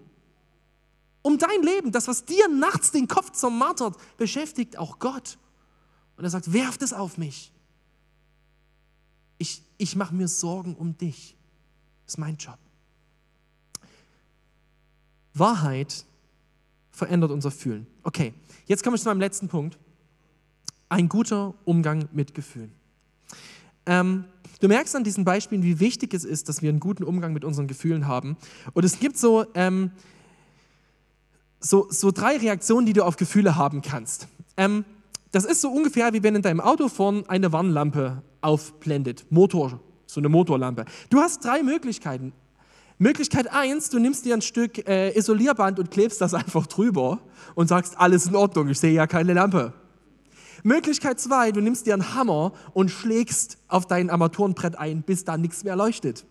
Um 1.21 1.37
dein 1.37 1.63
Leben. 1.63 1.91
Das, 1.91 2.07
was 2.07 2.25
dir 2.25 2.47
nachts 2.47 2.91
den 2.91 3.07
Kopf 3.07 3.31
zermartert, 3.31 3.97
beschäftigt 4.17 4.77
auch 4.77 4.99
Gott. 4.99 5.37
Und 6.15 6.23
er 6.23 6.29
sagt, 6.29 6.53
werft 6.53 6.81
es 6.81 6.93
auf 6.93 7.17
mich. 7.17 7.51
Ich, 9.39 9.63
ich 9.77 9.95
mache 9.95 10.13
mir 10.13 10.27
Sorgen 10.27 10.75
um 10.75 10.97
dich. 10.97 11.35
Das 12.05 12.13
ist 12.13 12.17
mein 12.19 12.37
Job. 12.37 12.59
Wahrheit 15.33 16.05
verändert 16.99 17.31
unser 17.31 17.49
Fühlen. 17.49 17.87
Okay, 18.03 18.33
jetzt 18.67 18.83
komme 18.83 18.95
ich 18.95 19.01
zu 19.01 19.09
meinem 19.09 19.19
letzten 19.19 19.47
Punkt. 19.47 19.79
Ein 20.89 21.09
guter 21.09 21.55
Umgang 21.65 22.07
mit 22.11 22.35
Gefühlen. 22.35 22.71
Ähm, 23.85 24.25
du 24.59 24.67
merkst 24.67 24.95
an 24.95 25.03
diesen 25.03 25.25
Beispielen, 25.25 25.63
wie 25.63 25.79
wichtig 25.79 26.13
es 26.13 26.23
ist, 26.23 26.47
dass 26.49 26.61
wir 26.61 26.69
einen 26.69 26.79
guten 26.79 27.03
Umgang 27.03 27.33
mit 27.33 27.43
unseren 27.43 27.67
Gefühlen 27.67 28.07
haben. 28.07 28.37
Und 28.73 28.85
es 28.85 28.99
gibt 28.99 29.17
so, 29.17 29.45
ähm, 29.55 29.91
so, 31.59 31.87
so 31.89 32.11
drei 32.11 32.37
Reaktionen, 32.37 32.85
die 32.85 32.93
du 32.93 33.03
auf 33.03 33.17
Gefühle 33.17 33.55
haben 33.55 33.81
kannst. 33.81 34.27
Ähm, 34.57 34.85
das 35.31 35.45
ist 35.45 35.61
so 35.61 35.69
ungefähr, 35.69 36.13
wie 36.13 36.23
wenn 36.23 36.35
in 36.35 36.41
deinem 36.41 36.59
Auto 36.59 36.87
vorn 36.87 37.23
eine 37.27 37.51
Warnlampe 37.51 38.23
aufblendet. 38.41 39.25
Motor, 39.29 39.79
so 40.05 40.19
eine 40.19 40.29
Motorlampe. 40.29 40.85
Du 41.09 41.19
hast 41.19 41.43
drei 41.43 41.63
Möglichkeiten. 41.63 42.33
Möglichkeit 42.99 43.51
eins: 43.51 43.89
du 43.89 43.97
nimmst 43.97 44.25
dir 44.25 44.35
ein 44.35 44.41
Stück 44.41 44.87
äh, 44.87 45.17
Isolierband 45.17 45.79
und 45.79 45.89
klebst 45.89 46.21
das 46.21 46.33
einfach 46.33 46.67
drüber 46.67 47.19
und 47.55 47.67
sagst, 47.67 47.97
alles 47.97 48.27
in 48.27 48.35
Ordnung, 48.35 48.67
ich 48.67 48.79
sehe 48.79 48.93
ja 48.93 49.07
keine 49.07 49.33
Lampe. 49.33 49.73
Möglichkeit 50.63 51.19
zwei: 51.19 51.51
du 51.51 51.61
nimmst 51.61 51.87
dir 51.87 51.93
einen 51.93 52.13
Hammer 52.13 52.51
und 52.73 52.91
schlägst 52.91 53.57
auf 53.67 53.87
dein 53.87 54.09
Armaturenbrett 54.09 54.77
ein, 54.77 55.01
bis 55.01 55.23
da 55.23 55.37
nichts 55.37 55.63
mehr 55.63 55.75
leuchtet. 55.75 56.25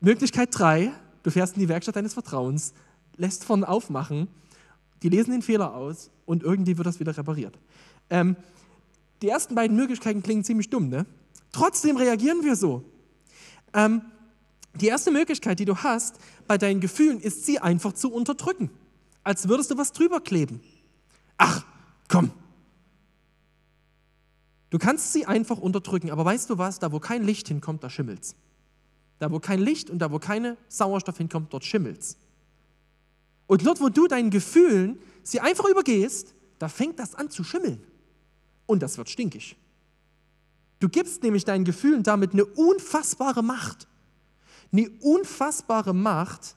Möglichkeit 0.00 0.48
drei: 0.52 0.92
du 1.24 1.30
fährst 1.30 1.56
in 1.56 1.60
die 1.60 1.68
Werkstatt 1.68 1.96
deines 1.96 2.14
Vertrauens, 2.14 2.72
lässt 3.16 3.44
vorne 3.44 3.68
aufmachen, 3.68 4.28
die 5.02 5.08
lesen 5.08 5.32
den 5.32 5.42
Fehler 5.42 5.74
aus 5.74 6.10
und 6.26 6.44
irgendwie 6.44 6.78
wird 6.78 6.86
das 6.86 7.00
wieder 7.00 7.16
repariert. 7.16 7.58
Ähm, 8.08 8.36
die 9.20 9.28
ersten 9.28 9.56
beiden 9.56 9.76
Möglichkeiten 9.76 10.22
klingen 10.22 10.44
ziemlich 10.44 10.70
dumm, 10.70 10.88
ne? 10.88 11.06
Trotzdem 11.52 11.96
reagieren 11.96 12.44
wir 12.44 12.54
so. 12.54 12.84
Ähm, 13.74 14.02
die 14.74 14.86
erste 14.86 15.10
Möglichkeit, 15.10 15.58
die 15.58 15.64
du 15.64 15.76
hast 15.76 16.16
bei 16.46 16.56
deinen 16.56 16.80
Gefühlen, 16.80 17.20
ist 17.20 17.44
sie 17.44 17.58
einfach 17.58 17.92
zu 17.92 18.12
unterdrücken, 18.12 18.70
als 19.24 19.48
würdest 19.48 19.70
du 19.70 19.76
was 19.76 19.92
drüber 19.92 20.20
kleben. 20.20 20.60
Ach, 21.36 21.64
komm. 22.08 22.30
Du 24.70 24.78
kannst 24.78 25.12
sie 25.12 25.26
einfach 25.26 25.58
unterdrücken, 25.58 26.10
aber 26.10 26.24
weißt 26.24 26.48
du 26.48 26.58
was? 26.58 26.78
Da, 26.78 26.92
wo 26.92 27.00
kein 27.00 27.24
Licht 27.24 27.48
hinkommt, 27.48 27.82
da 27.82 27.90
schimmelt's. 27.90 28.36
Da, 29.18 29.30
wo 29.30 29.40
kein 29.40 29.60
Licht 29.60 29.90
und 29.90 29.98
da, 29.98 30.12
wo 30.12 30.18
keine 30.18 30.56
Sauerstoff 30.68 31.18
hinkommt, 31.18 31.52
dort 31.52 31.64
schimmelt's. 31.64 32.16
Und 33.46 33.66
dort, 33.66 33.80
wo 33.80 33.88
du 33.88 34.06
deinen 34.06 34.30
Gefühlen 34.30 34.98
sie 35.24 35.40
einfach 35.40 35.64
übergehst, 35.64 36.34
da 36.60 36.68
fängt 36.68 36.98
das 37.00 37.16
an 37.16 37.30
zu 37.30 37.42
schimmeln. 37.42 37.82
Und 38.66 38.82
das 38.82 38.96
wird 38.96 39.10
stinkig. 39.10 39.56
Du 40.78 40.88
gibst 40.88 41.22
nämlich 41.22 41.44
deinen 41.44 41.64
Gefühlen 41.64 42.02
damit 42.02 42.32
eine 42.32 42.44
unfassbare 42.44 43.42
Macht. 43.42 43.88
Eine 44.72 44.90
unfassbare 45.00 45.94
Macht, 45.94 46.56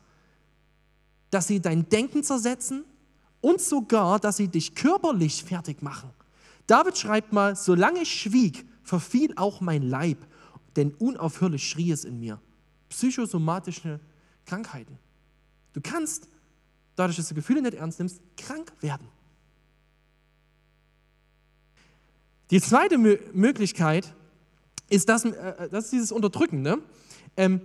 dass 1.29 1.47
sie 1.47 1.59
dein 1.59 1.89
Denken 1.89 2.23
zersetzen 2.23 2.83
und 3.41 3.59
sogar, 3.59 4.19
dass 4.19 4.37
sie 4.37 4.47
dich 4.47 4.75
körperlich 4.75 5.43
fertig 5.43 5.81
machen. 5.81 6.09
David 6.67 6.97
schreibt 6.97 7.33
mal, 7.33 7.55
solange 7.55 8.01
ich 8.01 8.21
schwieg, 8.21 8.65
verfiel 8.83 9.33
auch 9.35 9.59
mein 9.59 9.81
Leib, 9.81 10.17
denn 10.75 10.93
unaufhörlich 10.93 11.67
schrie 11.67 11.91
es 11.91 12.05
in 12.05 12.19
mir. 12.19 12.39
Psychosomatische 12.89 13.99
Krankheiten. 14.45 14.97
Du 15.73 15.81
kannst 15.81 16.27
dadurch, 16.95 17.17
dass 17.17 17.29
du 17.29 17.35
Gefühle 17.35 17.61
nicht 17.61 17.73
ernst 17.73 17.99
nimmst, 17.99 18.21
krank 18.37 18.71
werden. 18.81 19.07
Die 22.51 22.61
zweite 22.61 22.97
Mö 22.97 23.17
Möglichkeit 23.33 24.13
ist, 24.89 25.09
das, 25.09 25.25
äh, 25.25 25.69
das 25.69 25.85
ist 25.85 25.93
dieses 25.93 26.11
Unterdrücken. 26.11 26.61
Ne? 26.61 26.77
Ähm, 27.35 27.61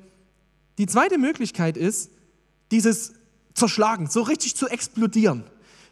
die 0.78 0.86
zweite 0.86 1.18
Möglichkeit 1.18 1.76
ist, 1.76 2.10
dieses 2.70 3.14
Zerschlagen, 3.54 4.08
so 4.08 4.22
richtig 4.22 4.56
zu 4.56 4.68
explodieren. 4.68 5.44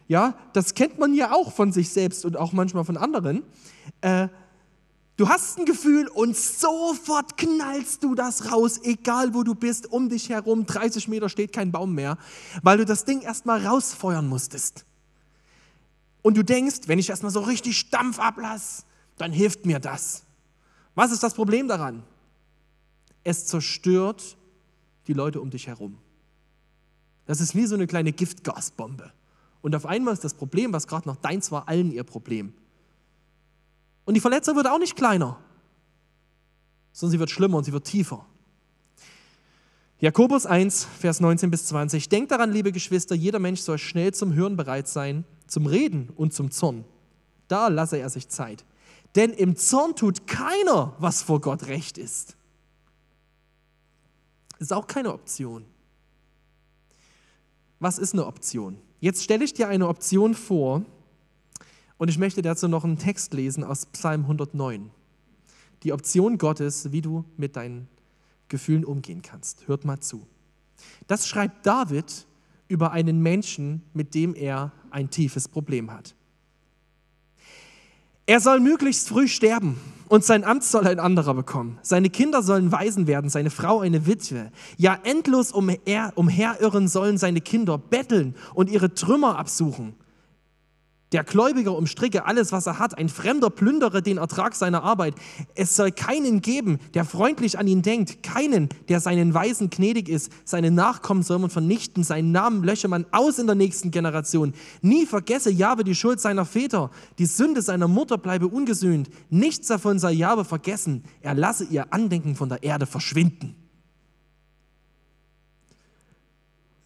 Ja, 0.08 0.38
das 0.52 0.74
kennt 0.74 0.98
man 0.98 1.14
ja 1.14 1.32
auch 1.32 1.52
von 1.52 1.72
sich 1.72 1.90
selbst 1.90 2.24
und 2.24 2.36
auch 2.36 2.52
manchmal 2.52 2.84
von 2.84 2.96
anderen. 2.96 3.42
Äh, 4.00 4.28
Du 5.16 5.30
hast 5.30 5.58
ein 5.58 5.64
Gefühl 5.64 6.08
und 6.08 6.36
sofort 6.36 7.38
knallst 7.38 8.04
du 8.04 8.14
das 8.14 8.52
raus, 8.52 8.78
egal 8.82 9.32
wo 9.32 9.44
du 9.44 9.54
bist, 9.54 9.90
um 9.90 10.10
dich 10.10 10.28
herum, 10.28 10.66
30 10.66 11.08
Meter 11.08 11.30
steht 11.30 11.54
kein 11.54 11.72
Baum 11.72 11.94
mehr, 11.94 12.18
weil 12.62 12.76
du 12.76 12.84
das 12.84 13.06
Ding 13.06 13.22
erstmal 13.22 13.66
rausfeuern 13.66 14.26
musstest. 14.26 14.84
Und 16.20 16.36
du 16.36 16.42
denkst, 16.42 16.80
wenn 16.86 16.98
ich 16.98 17.08
erstmal 17.08 17.32
so 17.32 17.40
richtig 17.40 17.88
Dampf 17.88 18.18
ablasse, 18.18 18.82
dann 19.16 19.32
hilft 19.32 19.64
mir 19.64 19.78
das. 19.78 20.24
Was 20.94 21.12
ist 21.12 21.22
das 21.22 21.32
Problem 21.32 21.66
daran? 21.66 22.02
Es 23.24 23.46
zerstört 23.46 24.36
die 25.08 25.12
Leute 25.12 25.40
um 25.40 25.50
dich 25.50 25.66
herum. 25.66 25.98
Das 27.26 27.40
ist 27.40 27.54
wie 27.54 27.66
so 27.66 27.74
eine 27.74 27.86
kleine 27.86 28.12
Giftgasbombe. 28.12 29.12
Und 29.62 29.74
auf 29.74 29.86
einmal 29.86 30.14
ist 30.14 30.24
das 30.24 30.34
Problem, 30.34 30.72
was 30.72 30.86
gerade 30.86 31.08
noch 31.08 31.16
deins 31.16 31.50
war, 31.50 31.68
allen 31.68 31.90
ihr 31.90 32.04
Problem. 32.04 32.52
Und 34.04 34.14
die 34.14 34.20
Verletzung 34.20 34.54
wird 34.56 34.68
auch 34.68 34.78
nicht 34.78 34.94
kleiner, 34.94 35.38
sondern 36.92 37.12
sie 37.12 37.18
wird 37.18 37.30
schlimmer 37.30 37.58
und 37.58 37.64
sie 37.64 37.72
wird 37.72 37.84
tiefer. 37.84 38.24
Jakobus 39.98 40.46
1, 40.46 40.84
Vers 40.98 41.20
19 41.20 41.50
bis 41.50 41.66
20. 41.66 42.08
Denkt 42.08 42.30
daran, 42.30 42.52
liebe 42.52 42.70
Geschwister, 42.70 43.14
jeder 43.14 43.38
Mensch 43.38 43.60
soll 43.60 43.78
schnell 43.78 44.12
zum 44.14 44.34
Hören 44.34 44.56
bereit 44.56 44.88
sein, 44.88 45.24
zum 45.46 45.66
Reden 45.66 46.10
und 46.14 46.32
zum 46.32 46.50
Zorn. 46.50 46.84
Da 47.48 47.68
lasse 47.68 47.96
er 47.96 48.10
sich 48.10 48.28
Zeit. 48.28 48.64
Denn 49.16 49.32
im 49.32 49.56
Zorn 49.56 49.96
tut 49.96 50.26
keiner, 50.26 50.94
was 50.98 51.22
vor 51.22 51.40
Gott 51.40 51.66
recht 51.66 51.96
ist. 51.96 52.35
Ist 54.58 54.72
auch 54.72 54.86
keine 54.86 55.12
Option. 55.12 55.64
Was 57.78 57.98
ist 57.98 58.14
eine 58.14 58.26
Option? 58.26 58.78
Jetzt 59.00 59.22
stelle 59.22 59.44
ich 59.44 59.52
dir 59.52 59.68
eine 59.68 59.88
Option 59.88 60.34
vor, 60.34 60.84
und 61.98 62.08
ich 62.08 62.18
möchte 62.18 62.42
dazu 62.42 62.68
noch 62.68 62.84
einen 62.84 62.98
Text 62.98 63.32
lesen 63.32 63.64
aus 63.64 63.86
Psalm 63.86 64.22
109. 64.22 64.90
Die 65.82 65.92
Option 65.92 66.38
Gottes, 66.38 66.92
wie 66.92 67.00
du 67.00 67.24
mit 67.36 67.56
deinen 67.56 67.88
Gefühlen 68.48 68.84
umgehen 68.84 69.22
kannst. 69.22 69.66
Hört 69.66 69.84
mal 69.84 70.00
zu. 70.00 70.26
Das 71.06 71.26
schreibt 71.26 71.64
David 71.66 72.26
über 72.68 72.92
einen 72.92 73.22
Menschen, 73.22 73.82
mit 73.94 74.14
dem 74.14 74.34
er 74.34 74.72
ein 74.90 75.10
tiefes 75.10 75.48
Problem 75.48 75.90
hat. 75.90 76.14
Er 78.28 78.40
soll 78.40 78.58
möglichst 78.58 79.08
früh 79.08 79.28
sterben 79.28 79.78
und 80.08 80.24
sein 80.24 80.42
Amt 80.42 80.64
soll 80.64 80.84
ein 80.88 80.98
anderer 80.98 81.32
bekommen. 81.32 81.78
Seine 81.82 82.10
Kinder 82.10 82.42
sollen 82.42 82.72
Waisen 82.72 83.06
werden, 83.06 83.30
seine 83.30 83.50
Frau 83.50 83.80
eine 83.80 84.04
Witwe. 84.06 84.50
Ja, 84.76 84.98
endlos 85.04 85.52
umher, 85.52 86.12
umherirren 86.16 86.88
sollen 86.88 87.18
seine 87.18 87.40
Kinder 87.40 87.78
betteln 87.78 88.34
und 88.52 88.68
ihre 88.68 88.92
Trümmer 88.92 89.38
absuchen. 89.38 89.94
Der 91.12 91.22
Gläubiger 91.22 91.76
umstricke 91.76 92.26
alles, 92.26 92.50
was 92.50 92.66
er 92.66 92.80
hat. 92.80 92.98
Ein 92.98 93.08
Fremder 93.08 93.48
plündere 93.48 94.02
den 94.02 94.18
Ertrag 94.18 94.56
seiner 94.56 94.82
Arbeit. 94.82 95.14
Es 95.54 95.76
soll 95.76 95.92
keinen 95.92 96.42
geben, 96.42 96.80
der 96.94 97.04
freundlich 97.04 97.60
an 97.60 97.68
ihn 97.68 97.82
denkt. 97.82 98.24
Keinen, 98.24 98.68
der 98.88 98.98
seinen 98.98 99.32
Weisen 99.32 99.70
gnädig 99.70 100.08
ist. 100.08 100.32
Seine 100.44 100.72
Nachkommen 100.72 101.22
soll 101.22 101.38
man 101.38 101.50
vernichten. 101.50 102.02
Seinen 102.02 102.32
Namen 102.32 102.64
lösche 102.64 102.88
man 102.88 103.06
aus 103.12 103.38
in 103.38 103.46
der 103.46 103.54
nächsten 103.54 103.92
Generation. 103.92 104.52
Nie 104.82 105.06
vergesse 105.06 105.50
Jabe 105.50 105.84
die 105.84 105.94
Schuld 105.94 106.20
seiner 106.20 106.44
Väter. 106.44 106.90
Die 107.18 107.26
Sünde 107.26 107.62
seiner 107.62 107.86
Mutter 107.86 108.18
bleibe 108.18 108.48
ungesühnt. 108.48 109.08
Nichts 109.30 109.68
davon 109.68 110.00
sei 110.00 110.10
Jabe 110.10 110.44
vergessen. 110.44 111.04
Er 111.20 111.34
lasse 111.34 111.64
ihr 111.64 111.92
Andenken 111.92 112.34
von 112.34 112.48
der 112.48 112.64
Erde 112.64 112.86
verschwinden. 112.86 113.54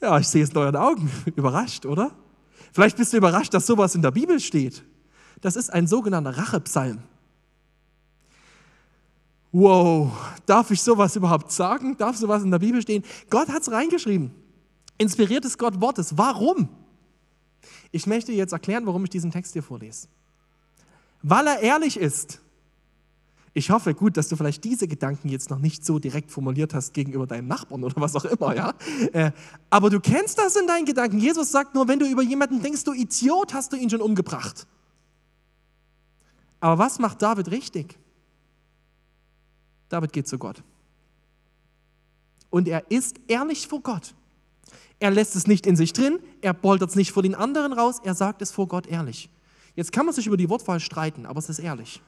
Ja, 0.03 0.19
ich 0.19 0.29
sehe 0.29 0.45
es 0.45 0.51
in 0.51 0.59
euren 0.59 0.77
Augen. 0.77 1.11
Überrascht, 1.37 1.87
oder? 1.87 2.13
Vielleicht 2.73 2.97
bist 2.97 3.13
du 3.13 3.17
überrascht, 3.17 3.53
dass 3.55 3.67
sowas 3.67 3.95
in 3.95 4.03
der 4.03 4.11
Bibel 4.11 4.39
steht. 4.41 4.85
Das 5.41 5.57
ist 5.57 5.73
ein 5.73 5.87
sogenannter 5.87 6.37
Rachepsalm. 6.37 6.99
Wow, 9.53 10.13
darf 10.47 10.71
ich 10.71 10.81
sowas 10.81 11.17
überhaupt 11.17 11.51
sagen? 11.51 11.97
Darf 11.97 12.17
sowas 12.17 12.43
in 12.43 12.51
der 12.51 12.61
Bibel 12.61 12.81
stehen? 12.83 13.03
Gott 13.31 13.49
hat 13.49 13.63
es 13.63 13.71
reingeschrieben. 13.71 14.31
Inspiriertes 14.99 15.59
Gott 15.59 15.81
Wortes. 15.81 16.17
Warum? 16.17 16.69
Ich 17.91 18.07
möchte 18.07 18.33
jetzt 18.33 18.53
erklären, 18.53 18.87
warum 18.87 19.03
ich 19.05 19.11
diesen 19.11 19.33
Text 19.33 19.55
hier 19.55 19.63
vorlese. 19.63 20.07
Weil 21.23 21.49
er 21.49 21.61
ehrlich 21.61 21.97
ist. 21.97 22.41
Ich 23.53 23.71
hoffe 23.71 23.95
gut, 23.95 24.17
dass 24.17 24.29
du 24.29 24.37
vielleicht 24.37 24.63
diese 24.63 24.87
Gedanken 24.87 25.29
jetzt 25.29 25.51
noch 25.51 25.59
nicht 25.59 25.85
so 25.85 25.99
direkt 25.99 26.31
formuliert 26.31 26.73
hast 26.73 26.95
gegenüber 26.95 27.27
deinem 27.27 27.49
Nachbarn 27.49 27.83
oder 27.83 28.01
was 28.01 28.15
auch 28.15 28.25
immer, 28.25 28.55
ja. 28.55 28.75
Äh, 29.13 29.33
aber 29.71 29.91
du 29.91 29.99
kennst 29.99 30.39
das 30.39 30.55
in 30.55 30.69
deinen 30.69 30.85
Gedanken. 30.85 31.19
Jesus 31.19 31.51
sagt 31.51 31.75
nur, 31.75 31.89
wenn 31.89 31.99
du 31.99 32.07
über 32.07 32.23
jemanden 32.23 32.63
denkst, 32.63 32.85
du 32.85 32.93
Idiot, 32.93 33.53
hast 33.53 33.73
du 33.73 33.77
ihn 33.77 33.91
schon 33.91 34.01
umgebracht. 34.01 34.67
Aber 36.61 36.79
was 36.79 36.99
macht 36.99 37.23
David 37.23 37.51
richtig? 37.51 37.99
David 39.89 40.13
geht 40.13 40.29
zu 40.29 40.39
Gott. 40.39 40.63
Und 42.51 42.69
er 42.69 42.89
ist 42.91 43.17
ehrlich 43.27 43.67
vor 43.67 43.81
Gott. 43.81 44.15
Er 45.01 45.11
lässt 45.11 45.35
es 45.35 45.47
nicht 45.47 45.67
in 45.67 45.77
sich 45.77 45.93
drin, 45.93 46.21
er 46.43 46.53
poltert 46.53 46.91
es 46.91 46.97
nicht 46.97 47.11
vor 47.11 47.23
den 47.23 47.35
anderen 47.35 47.73
raus, 47.73 48.01
er 48.05 48.15
sagt 48.15 48.43
es 48.43 48.53
vor 48.53 48.69
Gott 48.69 48.87
ehrlich. 48.87 49.31
Jetzt 49.75 49.93
kann 49.93 50.05
man 50.05 50.15
sich 50.15 50.27
über 50.27 50.37
die 50.37 50.51
Wortwahl 50.51 50.79
streiten, 50.79 51.27
aber 51.27 51.39
es 51.39 51.49
ist 51.49 51.59
ehrlich. 51.59 52.03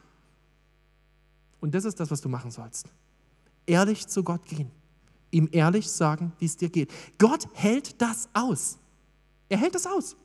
Und 1.63 1.75
das 1.75 1.85
ist 1.85 2.01
das, 2.01 2.11
was 2.11 2.21
du 2.21 2.29
machen 2.29 2.51
sollst. 2.51 2.89
Ehrlich 3.67 4.09
zu 4.09 4.25
Gott 4.25 4.45
gehen. 4.45 4.69
Ihm 5.31 5.49
ehrlich 5.53 5.89
sagen, 5.89 6.33
wie 6.41 6.45
es 6.45 6.57
dir 6.57 6.69
geht. 6.69 6.93
Gott 7.19 7.47
hält 7.55 8.03
das 8.03 8.29
aus. 8.35 8.79
Er 9.49 9.59
hält 9.59 9.77
es 9.77 9.87
aus. 9.87 10.17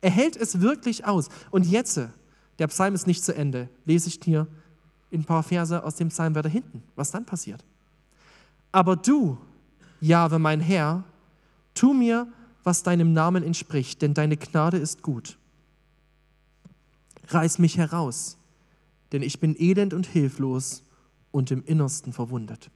Er 0.00 0.10
hält 0.10 0.36
es 0.36 0.60
wirklich 0.60 1.04
aus. 1.04 1.28
Und 1.50 1.66
jetzt, 1.66 2.00
der 2.58 2.66
Psalm 2.68 2.94
ist 2.94 3.06
nicht 3.06 3.22
zu 3.22 3.34
Ende, 3.34 3.68
lese 3.84 4.08
ich 4.08 4.18
dir 4.18 4.48
ein 5.12 5.24
paar 5.24 5.42
Verse 5.42 5.84
aus 5.84 5.96
dem 5.96 6.08
Psalm 6.08 6.34
weiter 6.34 6.48
hinten, 6.48 6.82
was 6.96 7.10
dann 7.10 7.26
passiert. 7.26 7.62
Aber 8.72 8.96
du, 8.96 9.36
Jahwe, 10.00 10.38
mein 10.38 10.60
Herr, 10.60 11.04
tu 11.74 11.92
mir, 11.92 12.26
was 12.64 12.82
deinem 12.82 13.12
Namen 13.12 13.42
entspricht, 13.42 14.00
denn 14.00 14.14
deine 14.14 14.38
Gnade 14.38 14.78
ist 14.78 15.02
gut. 15.02 15.38
Reiß 17.28 17.58
mich 17.58 17.76
heraus, 17.76 18.37
denn 19.12 19.22
ich 19.22 19.40
bin 19.40 19.56
elend 19.58 19.94
und 19.94 20.06
hilflos 20.06 20.82
und 21.30 21.50
im 21.50 21.64
Innersten 21.64 22.12
verwundet. 22.12 22.70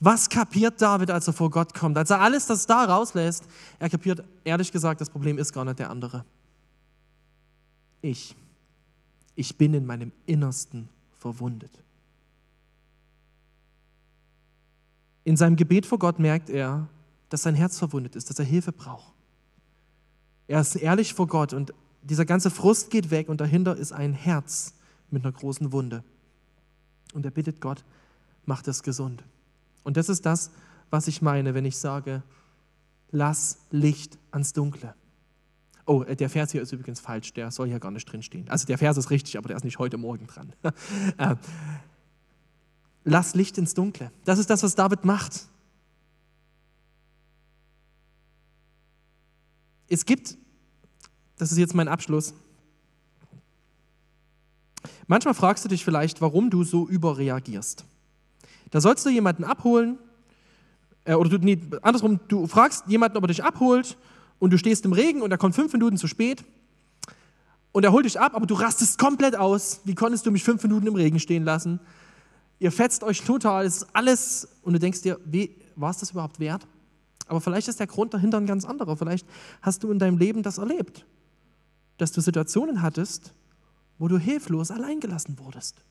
Was 0.00 0.28
kapiert 0.28 0.82
David, 0.82 1.10
als 1.10 1.26
er 1.26 1.32
vor 1.32 1.50
Gott 1.50 1.74
kommt? 1.74 1.96
Als 1.96 2.10
er 2.10 2.20
alles 2.20 2.46
das 2.46 2.66
da 2.66 2.84
rauslässt, 2.84 3.44
er 3.78 3.88
kapiert, 3.88 4.24
ehrlich 4.44 4.72
gesagt, 4.72 5.00
das 5.00 5.10
Problem 5.10 5.38
ist 5.38 5.52
gar 5.52 5.64
nicht 5.64 5.78
der 5.78 5.90
andere. 5.90 6.24
Ich. 8.02 8.34
Ich 9.36 9.56
bin 9.56 9.74
in 9.74 9.86
meinem 9.86 10.12
Innersten 10.26 10.88
verwundet. 11.18 11.70
In 15.24 15.36
seinem 15.36 15.56
Gebet 15.56 15.86
vor 15.86 15.98
Gott 15.98 16.18
merkt 16.18 16.50
er, 16.50 16.88
dass 17.28 17.42
sein 17.42 17.54
Herz 17.54 17.78
verwundet 17.78 18.16
ist, 18.16 18.28
dass 18.28 18.38
er 18.38 18.44
Hilfe 18.44 18.72
braucht. 18.72 19.14
Er 20.48 20.60
ist 20.60 20.74
ehrlich 20.74 21.14
vor 21.14 21.28
Gott 21.28 21.52
und 21.52 21.72
dieser 22.02 22.24
ganze 22.24 22.50
Frust 22.50 22.90
geht 22.90 23.10
weg 23.10 23.28
und 23.28 23.40
dahinter 23.40 23.76
ist 23.76 23.92
ein 23.92 24.12
Herz 24.14 24.74
mit 25.10 25.24
einer 25.24 25.32
großen 25.32 25.72
Wunde. 25.72 26.04
Und 27.12 27.24
er 27.24 27.30
bittet 27.30 27.60
Gott, 27.60 27.84
macht 28.44 28.68
es 28.68 28.82
gesund. 28.82 29.22
Und 29.82 29.96
das 29.96 30.08
ist 30.08 30.26
das, 30.26 30.50
was 30.90 31.08
ich 31.08 31.22
meine, 31.22 31.54
wenn 31.54 31.64
ich 31.64 31.76
sage, 31.76 32.22
lass 33.10 33.58
Licht 33.70 34.18
ans 34.30 34.52
Dunkle. 34.52 34.94
Oh, 35.86 36.02
äh, 36.02 36.14
der 36.14 36.30
Vers 36.30 36.52
hier 36.52 36.62
ist 36.62 36.72
übrigens 36.72 37.00
falsch, 37.00 37.32
der 37.32 37.50
soll 37.50 37.68
hier 37.68 37.80
gar 37.80 37.90
nicht 37.90 38.04
drinstehen. 38.04 38.48
Also 38.48 38.66
der 38.66 38.78
Vers 38.78 38.96
ist 38.96 39.10
richtig, 39.10 39.36
aber 39.38 39.48
der 39.48 39.56
ist 39.56 39.64
nicht 39.64 39.78
heute 39.78 39.96
Morgen 39.96 40.26
dran. 40.26 40.52
Äh, 41.18 41.36
lass 43.04 43.34
Licht 43.34 43.58
ins 43.58 43.74
Dunkle. 43.74 44.12
Das 44.24 44.38
ist 44.38 44.50
das, 44.50 44.62
was 44.62 44.74
David 44.74 45.04
macht. 45.04 45.48
Es 49.88 50.04
gibt, 50.04 50.38
das 51.36 51.50
ist 51.50 51.58
jetzt 51.58 51.74
mein 51.74 51.88
Abschluss, 51.88 52.34
manchmal 55.06 55.34
fragst 55.34 55.64
du 55.64 55.68
dich 55.68 55.84
vielleicht, 55.84 56.20
warum 56.20 56.50
du 56.50 56.64
so 56.64 56.88
überreagierst. 56.88 57.84
Da 58.70 58.80
sollst 58.80 59.04
du 59.04 59.10
jemanden 59.10 59.44
abholen, 59.44 59.98
äh, 61.04 61.14
oder 61.14 61.30
du, 61.30 61.38
nee, 61.38 61.58
andersrum, 61.82 62.20
du 62.28 62.46
fragst 62.46 62.84
jemanden, 62.86 63.16
ob 63.16 63.24
er 63.24 63.28
dich 63.28 63.42
abholt 63.42 63.96
und 64.38 64.52
du 64.52 64.58
stehst 64.58 64.84
im 64.84 64.92
Regen 64.92 65.22
und 65.22 65.30
er 65.30 65.38
kommt 65.38 65.54
fünf 65.54 65.72
Minuten 65.72 65.96
zu 65.96 66.06
spät 66.06 66.44
und 67.72 67.84
er 67.84 67.92
holt 67.92 68.04
dich 68.04 68.18
ab, 68.18 68.34
aber 68.34 68.46
du 68.46 68.54
rastest 68.54 68.98
komplett 68.98 69.36
aus. 69.36 69.80
Wie 69.84 69.94
konntest 69.94 70.26
du 70.26 70.30
mich 70.30 70.44
fünf 70.44 70.62
Minuten 70.62 70.86
im 70.86 70.94
Regen 70.94 71.20
stehen 71.20 71.44
lassen? 71.44 71.80
Ihr 72.58 72.72
fetzt 72.72 73.02
euch 73.04 73.22
total, 73.22 73.64
es 73.64 73.78
ist 73.78 73.88
alles 73.94 74.48
und 74.62 74.72
du 74.74 74.78
denkst 74.78 75.02
dir, 75.02 75.18
war 75.76 75.90
es 75.90 75.98
das 75.98 76.10
überhaupt 76.10 76.40
wert? 76.40 76.66
Aber 77.26 77.40
vielleicht 77.40 77.68
ist 77.68 77.78
der 77.78 77.86
Grund 77.86 78.12
dahinter 78.12 78.38
ein 78.38 78.46
ganz 78.46 78.64
anderer. 78.64 78.96
Vielleicht 78.96 79.26
hast 79.62 79.84
du 79.84 79.90
in 79.92 79.98
deinem 80.00 80.18
Leben 80.18 80.42
das 80.42 80.58
erlebt, 80.58 81.06
dass 81.96 82.10
du 82.12 82.20
Situationen 82.20 82.82
hattest, 82.82 83.32
wo 84.00 84.08
du 84.08 84.18
hilflos 84.18 84.70
alleingelassen 84.70 85.38
wurdest. 85.38 85.84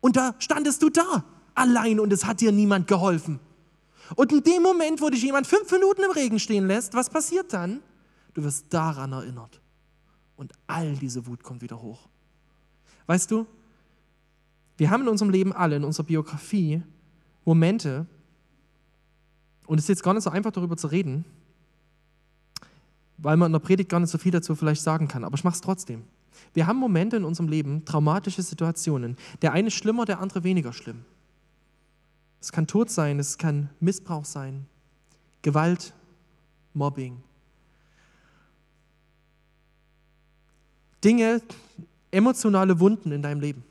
Und 0.00 0.16
da 0.16 0.34
standest 0.38 0.82
du 0.82 0.88
da, 0.88 1.24
allein 1.54 2.00
und 2.00 2.10
es 2.10 2.24
hat 2.24 2.40
dir 2.40 2.52
niemand 2.52 2.88
geholfen. 2.88 3.38
Und 4.14 4.32
in 4.32 4.42
dem 4.42 4.62
Moment, 4.62 5.02
wo 5.02 5.10
dich 5.10 5.22
jemand 5.22 5.46
fünf 5.46 5.70
Minuten 5.70 6.02
im 6.02 6.10
Regen 6.10 6.38
stehen 6.40 6.66
lässt, 6.66 6.94
was 6.94 7.10
passiert 7.10 7.52
dann? 7.52 7.82
Du 8.32 8.42
wirst 8.42 8.72
daran 8.72 9.12
erinnert. 9.12 9.60
Und 10.36 10.54
all 10.66 10.96
diese 10.96 11.26
Wut 11.26 11.42
kommt 11.42 11.60
wieder 11.60 11.82
hoch. 11.82 12.08
Weißt 13.06 13.30
du, 13.30 13.46
wir 14.78 14.88
haben 14.88 15.02
in 15.02 15.08
unserem 15.08 15.30
Leben 15.30 15.52
alle, 15.52 15.76
in 15.76 15.84
unserer 15.84 16.06
Biografie, 16.06 16.82
Momente, 17.44 18.06
und 19.66 19.78
es 19.78 19.84
ist 19.84 19.88
jetzt 19.88 20.02
gar 20.02 20.14
nicht 20.14 20.22
so 20.22 20.30
einfach 20.30 20.52
darüber 20.52 20.78
zu 20.78 20.86
reden, 20.86 21.26
weil 23.18 23.36
man 23.36 23.46
in 23.46 23.52
der 23.52 23.60
Predigt 23.60 23.88
gar 23.88 24.00
nicht 24.00 24.10
so 24.10 24.18
viel 24.18 24.32
dazu 24.32 24.54
vielleicht 24.54 24.82
sagen 24.82 25.08
kann, 25.08 25.24
aber 25.24 25.36
ich 25.36 25.44
mache 25.44 25.54
es 25.54 25.60
trotzdem. 25.60 26.04
Wir 26.52 26.66
haben 26.66 26.78
Momente 26.78 27.16
in 27.16 27.24
unserem 27.24 27.48
Leben, 27.48 27.84
traumatische 27.84 28.42
Situationen. 28.42 29.16
Der 29.42 29.52
eine 29.52 29.70
schlimmer, 29.70 30.04
der 30.04 30.20
andere 30.20 30.44
weniger 30.44 30.72
schlimm. 30.72 31.04
Es 32.40 32.52
kann 32.52 32.66
Tod 32.66 32.90
sein, 32.90 33.18
es 33.18 33.38
kann 33.38 33.70
Missbrauch 33.80 34.24
sein, 34.24 34.66
Gewalt, 35.42 35.94
Mobbing. 36.74 37.22
Dinge, 41.02 41.40
emotionale 42.10 42.80
Wunden 42.80 43.12
in 43.12 43.22
deinem 43.22 43.40
Leben. 43.40 43.64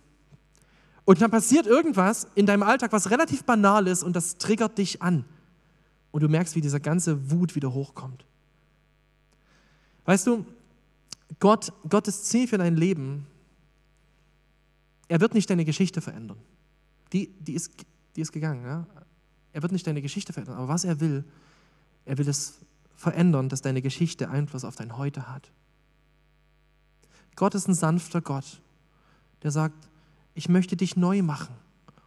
Und 1.05 1.21
dann 1.21 1.29
passiert 1.29 1.67
irgendwas 1.67 2.27
in 2.35 2.45
deinem 2.45 2.63
Alltag, 2.63 2.91
was 2.91 3.11
relativ 3.11 3.43
banal 3.43 3.87
ist 3.87 4.03
und 4.03 4.15
das 4.15 4.37
triggert 4.37 4.77
dich 4.77 5.01
an. 5.01 5.25
Und 6.11 6.23
du 6.23 6.29
merkst, 6.29 6.55
wie 6.55 6.61
dieser 6.61 6.79
ganze 6.79 7.29
Wut 7.31 7.55
wieder 7.55 7.73
hochkommt. 7.73 8.25
Weißt 10.05 10.27
du, 10.27 10.45
Gott, 11.39 11.73
Gottes 11.89 12.23
Ziel 12.23 12.47
für 12.47 12.57
dein 12.57 12.75
Leben, 12.75 13.27
er 15.07 15.21
wird 15.21 15.33
nicht 15.33 15.49
deine 15.49 15.65
Geschichte 15.65 16.01
verändern. 16.01 16.37
Die, 17.13 17.27
die, 17.39 17.53
ist, 17.53 17.71
die 18.15 18.21
ist 18.21 18.31
gegangen. 18.31 18.65
Ja? 18.65 18.87
Er 19.53 19.61
wird 19.61 19.71
nicht 19.71 19.85
deine 19.85 20.01
Geschichte 20.01 20.33
verändern. 20.33 20.57
Aber 20.57 20.67
was 20.67 20.83
er 20.83 20.99
will, 20.99 21.23
er 22.05 22.17
will 22.17 22.27
es 22.27 22.59
verändern, 22.95 23.49
dass 23.49 23.61
deine 23.61 23.81
Geschichte 23.81 24.29
Einfluss 24.29 24.63
auf 24.63 24.75
dein 24.75 24.97
Heute 24.97 25.27
hat. 25.27 25.51
Gott 27.35 27.53
ist 27.55 27.67
ein 27.67 27.73
sanfter 27.73 28.21
Gott, 28.21 28.61
der 29.43 29.51
sagt, 29.51 29.89
ich 30.33 30.49
möchte 30.49 30.77
dich 30.77 30.95
neu 30.95 31.21
machen 31.21 31.53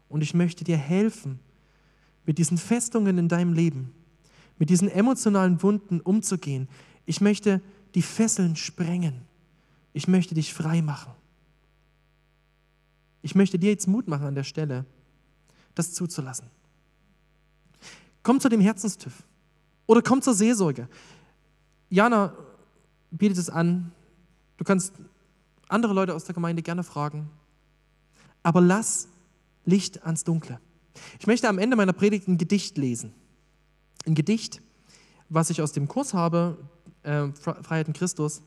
und 0.09 0.23
ich 0.23 0.35
möchte 0.35 0.65
dir 0.65 0.77
helfen, 0.77 1.39
mit 2.25 2.39
diesen 2.39 2.59
Festungen 2.59 3.19
in 3.19 3.29
deinem 3.29 3.53
Leben, 3.53 3.93
mit 4.59 4.71
diesen 4.71 4.89
emotionalen 4.89 5.63
Wunden 5.63 6.01
umzugehen. 6.01 6.69
Ich 7.07 7.21
möchte 7.21 7.63
die 7.95 8.03
Fesseln 8.03 8.57
sprengen. 8.57 9.23
Ich 9.93 10.09
möchte 10.09 10.35
dich 10.35 10.53
frei 10.53 10.83
machen. 10.83 11.13
Ich 13.23 13.35
möchte 13.35 13.59
dir 13.59 13.71
jetzt 13.71 13.89
Mut 13.89 14.09
machen 14.09 14.27
an 14.27 14.35
der 14.35 14.45
Stelle, 14.45 14.85
das 15.75 15.93
zuzulassen. 15.93 16.49
Komm 18.23 18.41
zu 18.41 18.49
dem 18.49 18.61
Herzenstüff 18.61 19.25
oder 19.87 20.03
komm 20.03 20.23
zur 20.23 20.35
Seelsorge. 20.35 20.89
Jana 21.91 22.35
bietet 23.11 23.39
es 23.39 23.51
an. 23.51 23.93
Du 24.57 24.65
kannst 24.65 24.93
andere 25.69 25.95
Leute 25.95 26.15
aus 26.15 26.25
der 26.25 26.35
Gemeinde 26.35 26.63
gerne 26.63 26.83
fragen. 26.83 27.31
Aber 28.43 28.61
lass 28.61 29.09
Licht 29.65 30.05
ans 30.05 30.25
Dunkle. 30.25 30.61
Ich 31.19 31.27
möchte 31.27 31.49
am 31.49 31.59
Ende 31.59 31.77
meiner 31.77 31.93
Predigt 31.93 32.29
ein 32.29 32.39
Gedicht 32.39 32.79
lesen. 32.79 33.13
Ein 34.07 34.15
Gedicht, 34.15 34.63
was 35.29 35.51
ich 35.51 35.61
aus 35.61 35.73
dem 35.73 35.89
Kurs 35.89 36.15
habe, 36.15 36.59
äh, 37.09 37.33
Freiheit 37.33 37.89
in 37.89 37.95
Christus, 37.95 38.43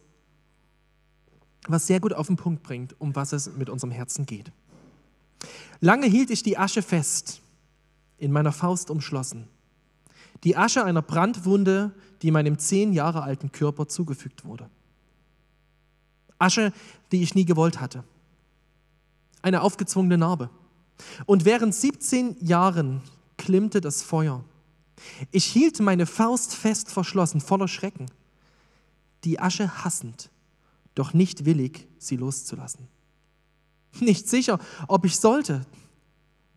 was 1.67 1.87
sehr 1.87 1.99
gut 1.99 2.13
auf 2.13 2.27
den 2.27 2.37
Punkt 2.37 2.63
bringt, 2.63 2.99
um 2.99 3.15
was 3.15 3.33
es 3.33 3.55
mit 3.55 3.69
unserem 3.69 3.91
Herzen 3.91 4.25
geht. 4.25 4.51
Lange 5.79 6.07
hielt 6.07 6.29
ich 6.29 6.43
die 6.43 6.57
Asche 6.57 6.83
fest, 6.83 7.41
in 8.17 8.31
meiner 8.31 8.51
Faust 8.51 8.91
umschlossen. 8.91 9.47
Die 10.43 10.55
Asche 10.55 10.83
einer 10.83 11.01
Brandwunde, 11.01 11.91
die 12.21 12.31
meinem 12.31 12.59
zehn 12.59 12.93
Jahre 12.93 13.23
alten 13.23 13.51
Körper 13.51 13.87
zugefügt 13.87 14.45
wurde. 14.45 14.69
Asche, 16.37 16.71
die 17.11 17.23
ich 17.23 17.35
nie 17.35 17.45
gewollt 17.45 17.79
hatte. 17.79 18.03
Eine 19.41 19.61
aufgezwungene 19.61 20.17
Narbe. 20.17 20.49
Und 21.25 21.45
während 21.45 21.73
17 21.73 22.37
Jahren 22.41 23.01
klimmte 23.37 23.81
das 23.81 24.03
Feuer. 24.03 24.43
Ich 25.31 25.45
hielt 25.45 25.79
meine 25.79 26.05
Faust 26.05 26.55
fest 26.55 26.91
verschlossen, 26.91 27.41
voller 27.41 27.67
Schrecken 27.67 28.05
die 29.23 29.39
Asche 29.39 29.83
hassend, 29.83 30.31
doch 30.95 31.13
nicht 31.13 31.45
willig, 31.45 31.87
sie 31.97 32.17
loszulassen. 32.17 32.87
Nicht 33.99 34.29
sicher, 34.29 34.59
ob 34.87 35.05
ich 35.05 35.17
sollte, 35.17 35.65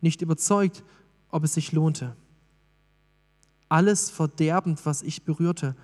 nicht 0.01 0.21
überzeugt, 0.21 0.83
ob 1.29 1.43
es 1.43 1.53
sich 1.53 1.71
lohnte. 1.71 2.15
Alles 3.67 4.09
verderbend, 4.09 4.85
was 4.85 5.01
ich 5.01 5.23
berührte, 5.23 5.75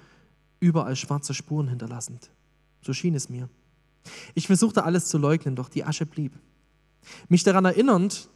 überall 0.60 0.96
schwarze 0.96 1.34
Spuren 1.34 1.68
hinterlassend. 1.68 2.32
So 2.82 2.94
schien 2.94 3.16
es 3.16 3.30
mir. 3.30 3.50
Ich 4.34 4.48
versuchte 4.48 4.84
alles 4.84 5.08
zu 5.08 5.18
leugnen, 5.18 5.56
doch 5.56 5.70
die 5.70 5.84
Asche 5.84 6.06
blieb. 6.06 6.40
Mich 7.28 7.44
daran 7.44 7.66
erinnernd, 7.66 8.30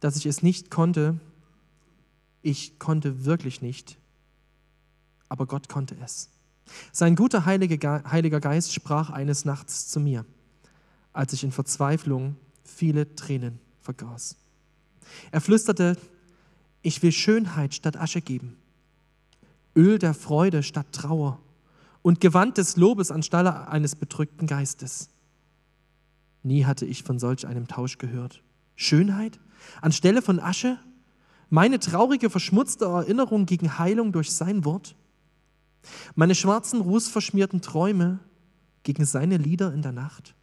dass 0.00 0.16
ich 0.16 0.26
es 0.26 0.42
nicht 0.42 0.70
konnte, 0.70 1.18
ich 2.42 2.78
konnte 2.78 3.24
wirklich 3.24 3.60
nicht, 3.60 3.98
aber 5.28 5.46
Gott 5.46 5.68
konnte 5.68 5.96
es. 6.02 6.30
Sein 6.92 7.16
guter 7.16 7.44
Heiliger 7.46 8.40
Geist 8.40 8.72
sprach 8.72 9.10
eines 9.10 9.44
Nachts 9.44 9.88
zu 9.88 10.00
mir, 10.00 10.24
als 11.12 11.32
ich 11.32 11.44
in 11.44 11.52
Verzweiflung 11.52 12.36
viele 12.64 13.14
Tränen 13.14 13.58
vergaß. 13.80 14.36
Er 15.30 15.40
flüsterte, 15.40 15.96
ich 16.82 17.02
will 17.02 17.12
Schönheit 17.12 17.74
statt 17.74 17.96
Asche 17.96 18.20
geben, 18.20 18.56
Öl 19.76 19.98
der 19.98 20.14
Freude 20.14 20.62
statt 20.62 20.86
Trauer 20.92 21.40
und 22.02 22.20
Gewand 22.20 22.58
des 22.58 22.76
Lobes 22.76 23.10
anstelle 23.10 23.68
eines 23.68 23.94
bedrückten 23.94 24.46
Geistes. 24.46 25.10
Nie 26.42 26.64
hatte 26.64 26.86
ich 26.86 27.02
von 27.02 27.18
solch 27.18 27.46
einem 27.46 27.68
Tausch 27.68 27.98
gehört. 27.98 28.42
Schönheit 28.76 29.38
anstelle 29.82 30.22
von 30.22 30.40
Asche? 30.40 30.78
Meine 31.50 31.78
traurige, 31.78 32.30
verschmutzte 32.30 32.86
Erinnerung 32.86 33.44
gegen 33.44 33.78
Heilung 33.78 34.12
durch 34.12 34.32
sein 34.32 34.64
Wort? 34.64 34.94
Meine 36.14 36.34
schwarzen, 36.34 36.80
rußverschmierten 36.80 37.60
Träume 37.60 38.20
gegen 38.82 39.04
seine 39.04 39.36
Lieder 39.36 39.72
in 39.72 39.82
der 39.82 39.92
Nacht? 39.92 40.34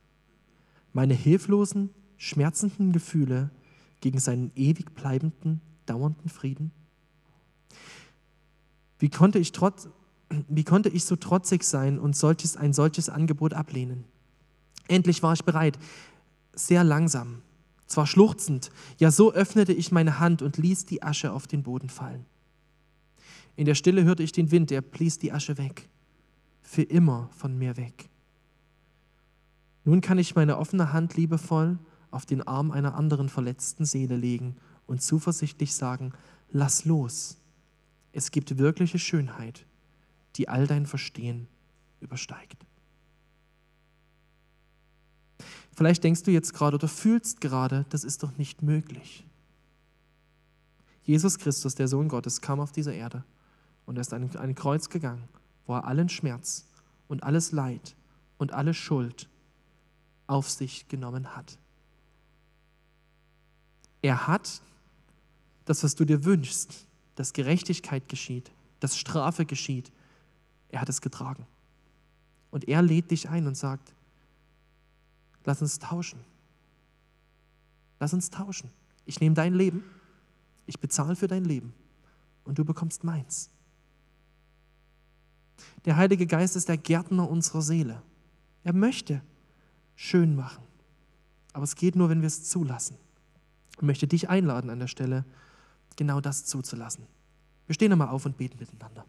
Meine 0.93 1.13
hilflosen, 1.13 1.89
schmerzenden 2.17 2.91
Gefühle 2.91 3.51
gegen 4.01 4.19
seinen 4.19 4.51
ewig 4.55 4.93
bleibenden, 4.95 5.61
dauernden 5.85 6.29
Frieden? 6.29 6.71
Wie 8.99 9.09
konnte 9.09 9.39
ich, 9.39 9.51
trotz, 9.51 9.89
wie 10.47 10.63
konnte 10.63 10.89
ich 10.89 11.05
so 11.05 11.15
trotzig 11.15 11.63
sein 11.63 11.99
und 11.99 12.15
solches, 12.15 12.57
ein 12.57 12.73
solches 12.73 13.09
Angebot 13.09 13.53
ablehnen? 13.53 14.05
Endlich 14.87 15.21
war 15.21 15.33
ich 15.33 15.43
bereit, 15.43 15.77
sehr 16.53 16.83
langsam, 16.83 17.41
zwar 17.87 18.07
schluchzend, 18.07 18.71
ja 18.97 19.11
so 19.11 19.33
öffnete 19.33 19.73
ich 19.73 19.91
meine 19.91 20.19
Hand 20.19 20.41
und 20.41 20.57
ließ 20.57 20.85
die 20.85 21.03
Asche 21.03 21.31
auf 21.31 21.45
den 21.47 21.63
Boden 21.63 21.89
fallen. 21.89 22.25
In 23.57 23.65
der 23.65 23.75
Stille 23.75 24.03
hörte 24.03 24.21
ich 24.23 24.31
den 24.31 24.51
Wind, 24.51 24.69
der 24.69 24.81
blies 24.81 25.17
die 25.17 25.33
Asche 25.33 25.57
weg, 25.57 25.89
für 26.61 26.83
immer 26.83 27.27
von 27.31 27.57
mir 27.57 27.75
weg. 27.75 28.07
Nun 29.83 29.99
kann 29.99 30.19
ich 30.19 30.35
meine 30.35 30.57
offene 30.59 30.93
Hand 30.93 31.17
liebevoll 31.17 31.79
auf 32.11 32.27
den 32.27 32.43
Arm 32.43 32.69
einer 32.69 32.93
anderen 32.93 33.29
verletzten 33.29 33.83
Seele 33.83 34.15
legen 34.15 34.57
und 34.85 35.01
zuversichtlich 35.01 35.73
sagen, 35.73 36.13
lass 36.51 36.85
los. 36.85 37.37
Es 38.11 38.29
gibt 38.29 38.59
wirkliche 38.59 38.99
Schönheit, 38.99 39.65
die 40.35 40.47
all 40.47 40.67
dein 40.67 40.85
Verstehen 40.85 41.47
übersteigt. 41.99 42.63
Vielleicht 45.75 46.03
denkst 46.03 46.23
du 46.23 46.31
jetzt 46.31 46.53
gerade 46.53 46.75
oder 46.75 46.87
fühlst 46.87 47.41
gerade, 47.41 47.87
das 47.89 48.03
ist 48.03 48.21
doch 48.21 48.37
nicht 48.37 48.61
möglich. 48.61 49.25
Jesus 51.01 51.39
Christus, 51.39 51.73
der 51.73 51.87
Sohn 51.87 52.07
Gottes, 52.07 52.41
kam 52.41 52.59
auf 52.59 52.71
diese 52.71 52.93
Erde 52.93 53.23
und 53.87 53.97
er 53.97 54.01
ist 54.01 54.13
an 54.13 54.29
ein 54.37 54.53
Kreuz 54.53 54.89
gegangen, 54.89 55.27
wo 55.65 55.73
er 55.73 55.85
allen 55.85 56.09
Schmerz 56.09 56.67
und 57.07 57.23
alles 57.23 57.51
Leid 57.51 57.95
und 58.37 58.53
alle 58.53 58.75
Schuld 58.75 59.27
auf 60.27 60.47
sich 60.47 60.87
genommen 60.87 61.35
hat. 61.35 61.57
Er 64.03 64.27
hat 64.27 64.61
das, 65.65 65.83
was 65.83 65.95
du 65.95 66.05
dir 66.05 66.23
wünschst, 66.23 66.85
dass 67.15 67.33
Gerechtigkeit 67.33 68.07
geschieht, 68.07 68.51
dass 68.79 68.95
Strafe 68.95 69.45
geschieht, 69.45 69.91
er 70.69 70.81
hat 70.81 70.89
es 70.89 71.01
getragen. 71.01 71.47
Und 72.51 72.67
er 72.67 72.83
lädt 72.83 73.09
dich 73.09 73.27
ein 73.29 73.47
und 73.47 73.55
sagt, 73.55 73.93
Lass 75.47 75.61
uns 75.61 75.79
tauschen. 75.79 76.19
Lass 78.01 78.13
uns 78.13 78.29
tauschen. 78.29 78.69
Ich 79.05 79.21
nehme 79.21 79.33
dein 79.33 79.53
Leben, 79.53 79.81
ich 80.65 80.77
bezahle 80.77 81.15
für 81.15 81.29
dein 81.29 81.45
Leben 81.45 81.73
und 82.43 82.59
du 82.59 82.65
bekommst 82.65 83.05
meins. 83.05 83.49
Der 85.85 85.97
Heilige 85.97 86.27
Geist 86.27 86.55
ist 86.55 86.69
der 86.69 86.77
Gärtner 86.77 87.29
unserer 87.29 87.61
Seele. 87.61 88.01
Er 88.63 88.73
möchte 88.73 89.21
schön 89.95 90.35
machen. 90.35 90.63
Aber 91.53 91.63
es 91.63 91.75
geht 91.75 91.95
nur, 91.95 92.09
wenn 92.09 92.21
wir 92.21 92.27
es 92.27 92.43
zulassen. 92.43 92.97
Ich 93.77 93.81
möchte 93.81 94.07
dich 94.07 94.29
einladen 94.29 94.69
an 94.69 94.79
der 94.79 94.87
Stelle, 94.87 95.25
genau 95.95 96.21
das 96.21 96.45
zuzulassen. 96.45 97.05
Wir 97.65 97.75
stehen 97.75 97.91
einmal 97.91 98.09
auf 98.09 98.25
und 98.25 98.37
beten 98.37 98.57
miteinander. 98.59 99.05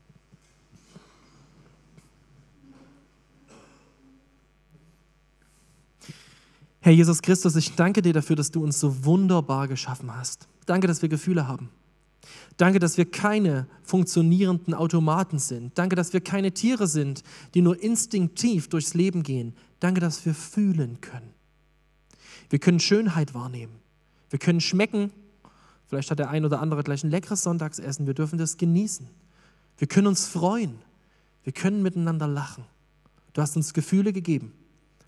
Herr 6.80 6.92
Jesus 6.92 7.20
Christus, 7.20 7.56
ich 7.56 7.74
danke 7.74 8.02
dir 8.02 8.12
dafür, 8.12 8.36
dass 8.36 8.50
du 8.50 8.62
uns 8.62 8.80
so 8.80 9.04
wunderbar 9.04 9.68
geschaffen 9.68 10.14
hast. 10.14 10.48
Danke, 10.64 10.86
dass 10.86 11.02
wir 11.02 11.08
Gefühle 11.08 11.46
haben. 11.46 11.70
Danke, 12.56 12.78
dass 12.80 12.98
wir 12.98 13.10
keine 13.10 13.66
funktionierenden 13.82 14.74
Automaten 14.74 15.38
sind. 15.38 15.78
Danke, 15.78 15.96
dass 15.96 16.12
wir 16.12 16.20
keine 16.20 16.52
Tiere 16.52 16.86
sind, 16.86 17.22
die 17.54 17.62
nur 17.62 17.80
instinktiv 17.80 18.68
durchs 18.68 18.94
Leben 18.94 19.22
gehen. 19.22 19.54
Danke, 19.80 20.00
dass 20.00 20.26
wir 20.26 20.34
fühlen 20.34 21.00
können. 21.00 21.32
Wir 22.50 22.58
können 22.58 22.80
Schönheit 22.80 23.34
wahrnehmen. 23.34 23.76
Wir 24.30 24.38
können 24.38 24.60
schmecken. 24.60 25.12
Vielleicht 25.86 26.10
hat 26.10 26.18
der 26.18 26.30
ein 26.30 26.44
oder 26.44 26.60
andere 26.60 26.82
gleich 26.82 27.04
ein 27.04 27.10
leckeres 27.10 27.42
Sonntagsessen. 27.42 28.06
Wir 28.06 28.14
dürfen 28.14 28.38
das 28.38 28.56
genießen. 28.56 29.08
Wir 29.78 29.86
können 29.86 30.08
uns 30.08 30.26
freuen. 30.26 30.78
Wir 31.44 31.52
können 31.52 31.82
miteinander 31.82 32.26
lachen. 32.26 32.64
Du 33.32 33.40
hast 33.40 33.56
uns 33.56 33.72
Gefühle 33.72 34.12
gegeben 34.12 34.52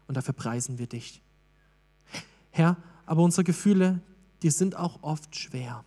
und 0.06 0.16
dafür 0.16 0.34
preisen 0.34 0.78
wir 0.78 0.86
dich. 0.86 1.20
Herr, 2.50 2.76
aber 3.06 3.22
unsere 3.22 3.44
Gefühle, 3.44 4.00
die 4.42 4.50
sind 4.50 4.76
auch 4.76 5.02
oft 5.02 5.36
schwer. 5.36 5.84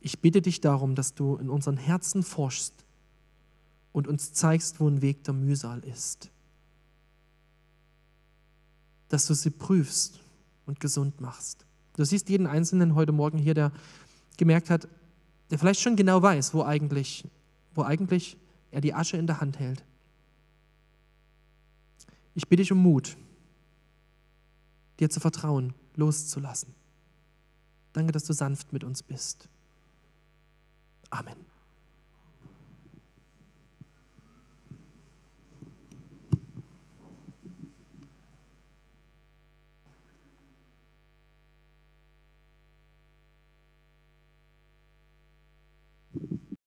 Ich 0.00 0.20
bitte 0.20 0.42
dich 0.42 0.60
darum, 0.60 0.94
dass 0.94 1.14
du 1.14 1.36
in 1.36 1.50
unseren 1.50 1.76
Herzen 1.76 2.22
forschst 2.22 2.84
und 3.92 4.06
uns 4.06 4.32
zeigst, 4.32 4.80
wo 4.80 4.88
ein 4.88 5.02
Weg 5.02 5.24
der 5.24 5.34
Mühsal 5.34 5.80
ist. 5.80 6.30
Dass 9.08 9.26
du 9.26 9.34
sie 9.34 9.50
prüfst 9.50 10.20
und 10.66 10.80
gesund 10.80 11.20
machst. 11.20 11.64
Du 11.94 12.04
siehst 12.04 12.28
jeden 12.28 12.46
Einzelnen 12.46 12.94
heute 12.94 13.12
Morgen 13.12 13.38
hier, 13.38 13.54
der 13.54 13.72
gemerkt 14.36 14.70
hat, 14.70 14.86
der 15.50 15.58
vielleicht 15.58 15.80
schon 15.80 15.96
genau 15.96 16.22
weiß, 16.22 16.54
wo 16.54 16.62
eigentlich, 16.62 17.24
wo 17.74 17.82
eigentlich 17.82 18.36
er 18.70 18.80
die 18.80 18.94
Asche 18.94 19.16
in 19.16 19.26
der 19.26 19.40
Hand 19.40 19.58
hält. 19.58 19.82
Ich 22.34 22.46
bitte 22.46 22.62
dich 22.62 22.70
um 22.70 22.78
Mut, 22.78 23.16
dir 25.00 25.10
zu 25.10 25.18
vertrauen, 25.18 25.74
loszulassen. 25.96 26.74
Danke, 27.92 28.12
dass 28.12 28.24
du 28.24 28.32
sanft 28.32 28.72
mit 28.72 28.84
uns 28.84 29.02
bist. 29.02 29.48
Amen. 31.12 31.57